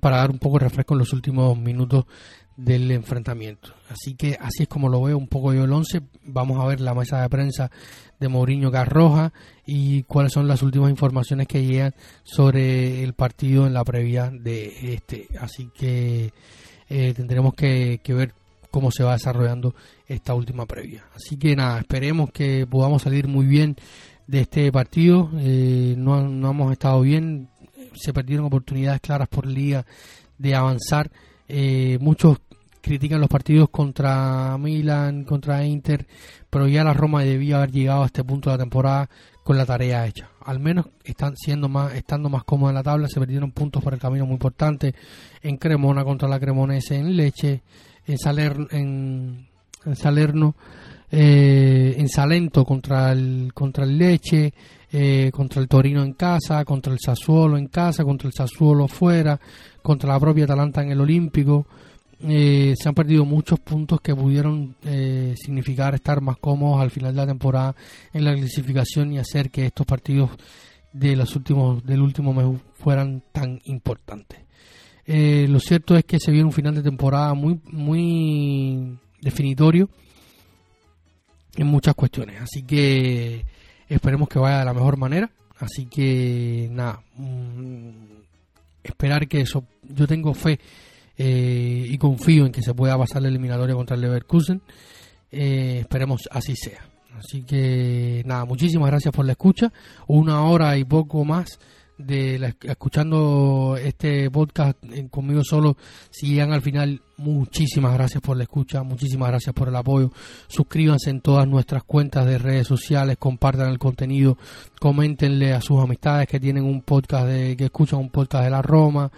para 0.00 0.16
dar 0.16 0.30
un 0.30 0.38
poco 0.38 0.58
de 0.58 0.64
refresco 0.64 0.94
en 0.94 1.00
los 1.00 1.12
últimos 1.12 1.58
minutos 1.58 2.06
del 2.58 2.90
enfrentamiento. 2.90 3.72
Así 3.88 4.16
que 4.16 4.36
así 4.40 4.64
es 4.64 4.68
como 4.68 4.88
lo 4.88 5.00
veo 5.00 5.16
un 5.16 5.28
poco 5.28 5.54
yo 5.54 5.64
el 5.64 5.72
11. 5.72 6.02
Vamos 6.24 6.60
a 6.60 6.66
ver 6.66 6.80
la 6.80 6.92
mesa 6.92 7.22
de 7.22 7.28
prensa 7.28 7.70
de 8.18 8.28
Mourinho 8.28 8.72
Garroja 8.72 9.32
y 9.64 10.02
cuáles 10.02 10.32
son 10.32 10.48
las 10.48 10.60
últimas 10.62 10.90
informaciones 10.90 11.46
que 11.46 11.64
llegan 11.64 11.94
sobre 12.24 13.04
el 13.04 13.14
partido 13.14 13.68
en 13.68 13.74
la 13.74 13.84
previa 13.84 14.30
de 14.32 14.92
este. 14.92 15.28
Así 15.40 15.70
que 15.72 16.32
eh, 16.88 17.14
tendremos 17.14 17.54
que, 17.54 18.00
ver 18.08 18.34
cómo 18.72 18.90
se 18.90 19.04
va 19.04 19.12
desarrollando 19.12 19.76
esta 20.08 20.34
última 20.34 20.66
previa. 20.66 21.04
Así 21.14 21.36
que 21.36 21.54
nada, 21.54 21.78
esperemos 21.78 22.32
que 22.32 22.66
podamos 22.68 23.02
salir 23.02 23.28
muy 23.28 23.46
bien 23.46 23.76
de 24.26 24.40
este 24.40 24.72
partido. 24.72 25.30
Eh, 25.38 25.94
no, 25.96 26.26
no 26.28 26.50
hemos 26.50 26.72
estado 26.72 27.02
bien, 27.02 27.50
se 27.94 28.12
perdieron 28.12 28.46
oportunidades 28.46 29.00
claras 29.00 29.28
por 29.28 29.46
liga 29.46 29.86
de 30.38 30.56
avanzar. 30.56 31.08
Eh, 31.48 31.98
muchos 32.00 32.38
critican 32.80 33.20
los 33.20 33.28
partidos 33.28 33.68
contra 33.70 34.56
Milan, 34.58 35.24
contra 35.24 35.64
Inter, 35.64 36.06
pero 36.48 36.68
ya 36.68 36.84
la 36.84 36.92
Roma 36.92 37.22
debía 37.22 37.56
haber 37.56 37.70
llegado 37.70 38.02
a 38.02 38.06
este 38.06 38.24
punto 38.24 38.50
de 38.50 38.56
la 38.56 38.62
temporada 38.62 39.08
con 39.42 39.56
la 39.56 39.66
tarea 39.66 40.06
hecha. 40.06 40.28
Al 40.44 40.58
menos 40.60 40.86
están 41.04 41.36
siendo 41.36 41.68
más, 41.68 41.94
estando 41.94 42.28
más 42.28 42.44
cómodos 42.44 42.70
en 42.70 42.74
la 42.76 42.82
tabla, 42.82 43.08
se 43.08 43.20
perdieron 43.20 43.50
puntos 43.52 43.82
por 43.82 43.94
el 43.94 44.00
camino 44.00 44.26
muy 44.26 44.34
importante 44.34 44.94
en 45.42 45.56
Cremona 45.56 46.04
contra 46.04 46.28
la 46.28 46.38
Cremonese, 46.38 46.96
en 46.96 47.16
Leche, 47.16 47.62
en 48.06 48.18
Salerno, 48.18 48.66
en, 48.70 49.48
Salerno, 49.94 50.54
eh, 51.10 51.94
en 51.96 52.08
Salento 52.08 52.64
contra 52.64 53.12
el 53.12 53.52
contra 53.54 53.84
el 53.84 53.96
Leche, 53.96 54.52
eh, 54.90 55.30
contra 55.32 55.60
el 55.60 55.68
Torino 55.68 56.02
en 56.02 56.12
casa, 56.12 56.64
contra 56.64 56.92
el 56.92 56.98
Sassuolo 56.98 57.56
en 57.56 57.68
casa, 57.68 58.04
contra 58.04 58.28
el 58.28 58.34
Sassuolo 58.34 58.88
fuera, 58.88 59.38
contra 59.88 60.12
la 60.12 60.20
propia 60.20 60.44
Atalanta 60.44 60.82
en 60.82 60.90
el 60.90 61.00
Olímpico 61.00 61.66
eh, 62.20 62.74
se 62.78 62.88
han 62.90 62.94
perdido 62.94 63.24
muchos 63.24 63.58
puntos 63.58 64.02
que 64.02 64.14
pudieron 64.14 64.76
eh, 64.84 65.34
significar 65.34 65.94
estar 65.94 66.20
más 66.20 66.36
cómodos 66.36 66.82
al 66.82 66.90
final 66.90 67.14
de 67.14 67.22
la 67.22 67.26
temporada 67.26 67.74
en 68.12 68.22
la 68.22 68.34
clasificación 68.34 69.14
y 69.14 69.18
hacer 69.18 69.50
que 69.50 69.64
estos 69.64 69.86
partidos 69.86 70.32
de 70.92 71.16
los 71.16 71.34
últimos 71.36 71.82
del 71.86 72.02
último 72.02 72.34
mes 72.34 72.60
fueran 72.74 73.22
tan 73.32 73.60
importantes. 73.64 74.40
Eh, 75.06 75.46
lo 75.48 75.58
cierto 75.58 75.96
es 75.96 76.04
que 76.04 76.20
se 76.20 76.30
viene 76.32 76.44
un 76.44 76.52
final 76.52 76.74
de 76.74 76.82
temporada 76.82 77.32
muy 77.32 77.58
muy 77.64 78.98
definitorio 79.22 79.88
en 81.56 81.66
muchas 81.66 81.94
cuestiones, 81.94 82.42
así 82.42 82.62
que 82.62 83.46
esperemos 83.88 84.28
que 84.28 84.38
vaya 84.38 84.58
de 84.58 84.64
la 84.66 84.74
mejor 84.74 84.98
manera. 84.98 85.30
Así 85.60 85.86
que 85.86 86.68
nada, 86.70 87.02
mm, 87.16 88.17
esperar 88.90 89.28
que 89.28 89.40
eso. 89.40 89.64
Yo 89.82 90.06
tengo 90.06 90.34
fe 90.34 90.58
eh, 91.16 91.84
y 91.88 91.98
confío 91.98 92.46
en 92.46 92.52
que 92.52 92.62
se 92.62 92.74
pueda 92.74 92.96
pasar 92.96 93.22
la 93.22 93.28
eliminatoria 93.28 93.74
contra 93.74 93.96
el 93.96 94.02
Leverkusen. 94.02 94.62
Eh, 95.30 95.78
esperemos 95.80 96.28
así 96.30 96.54
sea. 96.56 96.88
Así 97.18 97.42
que 97.42 98.22
nada, 98.24 98.44
muchísimas 98.44 98.90
gracias 98.90 99.12
por 99.12 99.26
la 99.26 99.32
escucha. 99.32 99.72
Una 100.06 100.44
hora 100.44 100.78
y 100.78 100.84
poco 100.84 101.24
más 101.24 101.58
de 101.98 102.54
escuchando 102.62 103.76
este 103.76 104.30
podcast 104.30 104.78
conmigo 105.10 105.42
solo. 105.44 105.76
Si 106.10 106.28
llegan 106.28 106.52
al 106.52 106.62
final, 106.62 107.02
muchísimas 107.16 107.92
gracias 107.94 108.22
por 108.22 108.36
la 108.36 108.44
escucha, 108.44 108.82
muchísimas 108.82 109.28
gracias 109.28 109.54
por 109.54 109.68
el 109.68 109.76
apoyo. 109.76 110.12
Suscríbanse 110.46 111.10
en 111.10 111.20
todas 111.20 111.46
nuestras 111.46 111.82
cuentas 111.82 112.24
de 112.26 112.38
redes 112.38 112.66
sociales, 112.66 113.16
compartan 113.18 113.70
el 113.70 113.78
contenido, 113.78 114.38
coméntenle 114.80 115.52
a 115.52 115.60
sus 115.60 115.82
amistades 115.82 116.28
que 116.28 116.40
tienen 116.40 116.64
un 116.64 116.82
podcast 116.82 117.26
de, 117.26 117.56
que 117.56 117.64
escuchan 117.66 117.98
un 117.98 118.10
podcast 118.10 118.44
de 118.44 118.50
la 118.50 118.62
Roma, 118.62 119.10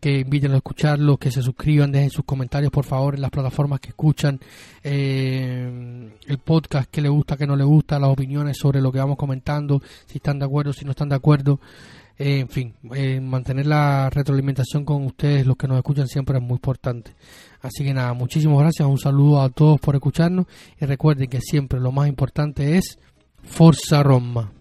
que 0.00 0.20
inviten 0.20 0.52
a 0.52 0.56
escucharlo, 0.56 1.16
que 1.16 1.30
se 1.30 1.42
suscriban, 1.42 1.92
dejen 1.92 2.10
sus 2.10 2.24
comentarios 2.24 2.72
por 2.72 2.84
favor 2.84 3.14
en 3.14 3.20
las 3.20 3.30
plataformas 3.30 3.80
que 3.80 3.90
escuchan 3.90 4.40
eh, 4.82 6.10
el 6.26 6.38
podcast, 6.38 6.90
que 6.90 7.02
le 7.02 7.08
gusta, 7.08 7.36
que 7.36 7.46
no 7.46 7.56
le 7.56 7.64
gusta, 7.64 7.98
las 7.98 8.10
opiniones 8.10 8.56
sobre 8.58 8.80
lo 8.80 8.92
que 8.92 8.98
vamos 8.98 9.16
comentando, 9.16 9.82
si 10.06 10.18
están 10.18 10.38
de 10.38 10.44
acuerdo, 10.44 10.72
si 10.72 10.84
no 10.84 10.92
están 10.92 11.08
de 11.08 11.16
acuerdo. 11.16 11.60
En 12.24 12.48
fin, 12.48 12.72
eh, 12.94 13.20
mantener 13.20 13.66
la 13.66 14.08
retroalimentación 14.08 14.84
con 14.84 15.04
ustedes, 15.06 15.44
los 15.44 15.56
que 15.56 15.66
nos 15.66 15.78
escuchan 15.78 16.06
siempre 16.06 16.38
es 16.38 16.42
muy 16.42 16.54
importante. 16.54 17.16
Así 17.60 17.82
que 17.82 17.92
nada, 17.92 18.12
muchísimas 18.12 18.60
gracias, 18.60 18.86
un 18.86 18.96
saludo 18.96 19.42
a 19.42 19.48
todos 19.48 19.80
por 19.80 19.96
escucharnos 19.96 20.46
y 20.80 20.86
recuerden 20.86 21.28
que 21.28 21.40
siempre 21.40 21.80
lo 21.80 21.90
más 21.90 22.06
importante 22.06 22.76
es 22.76 22.96
Forza 23.42 24.04
Roma. 24.04 24.52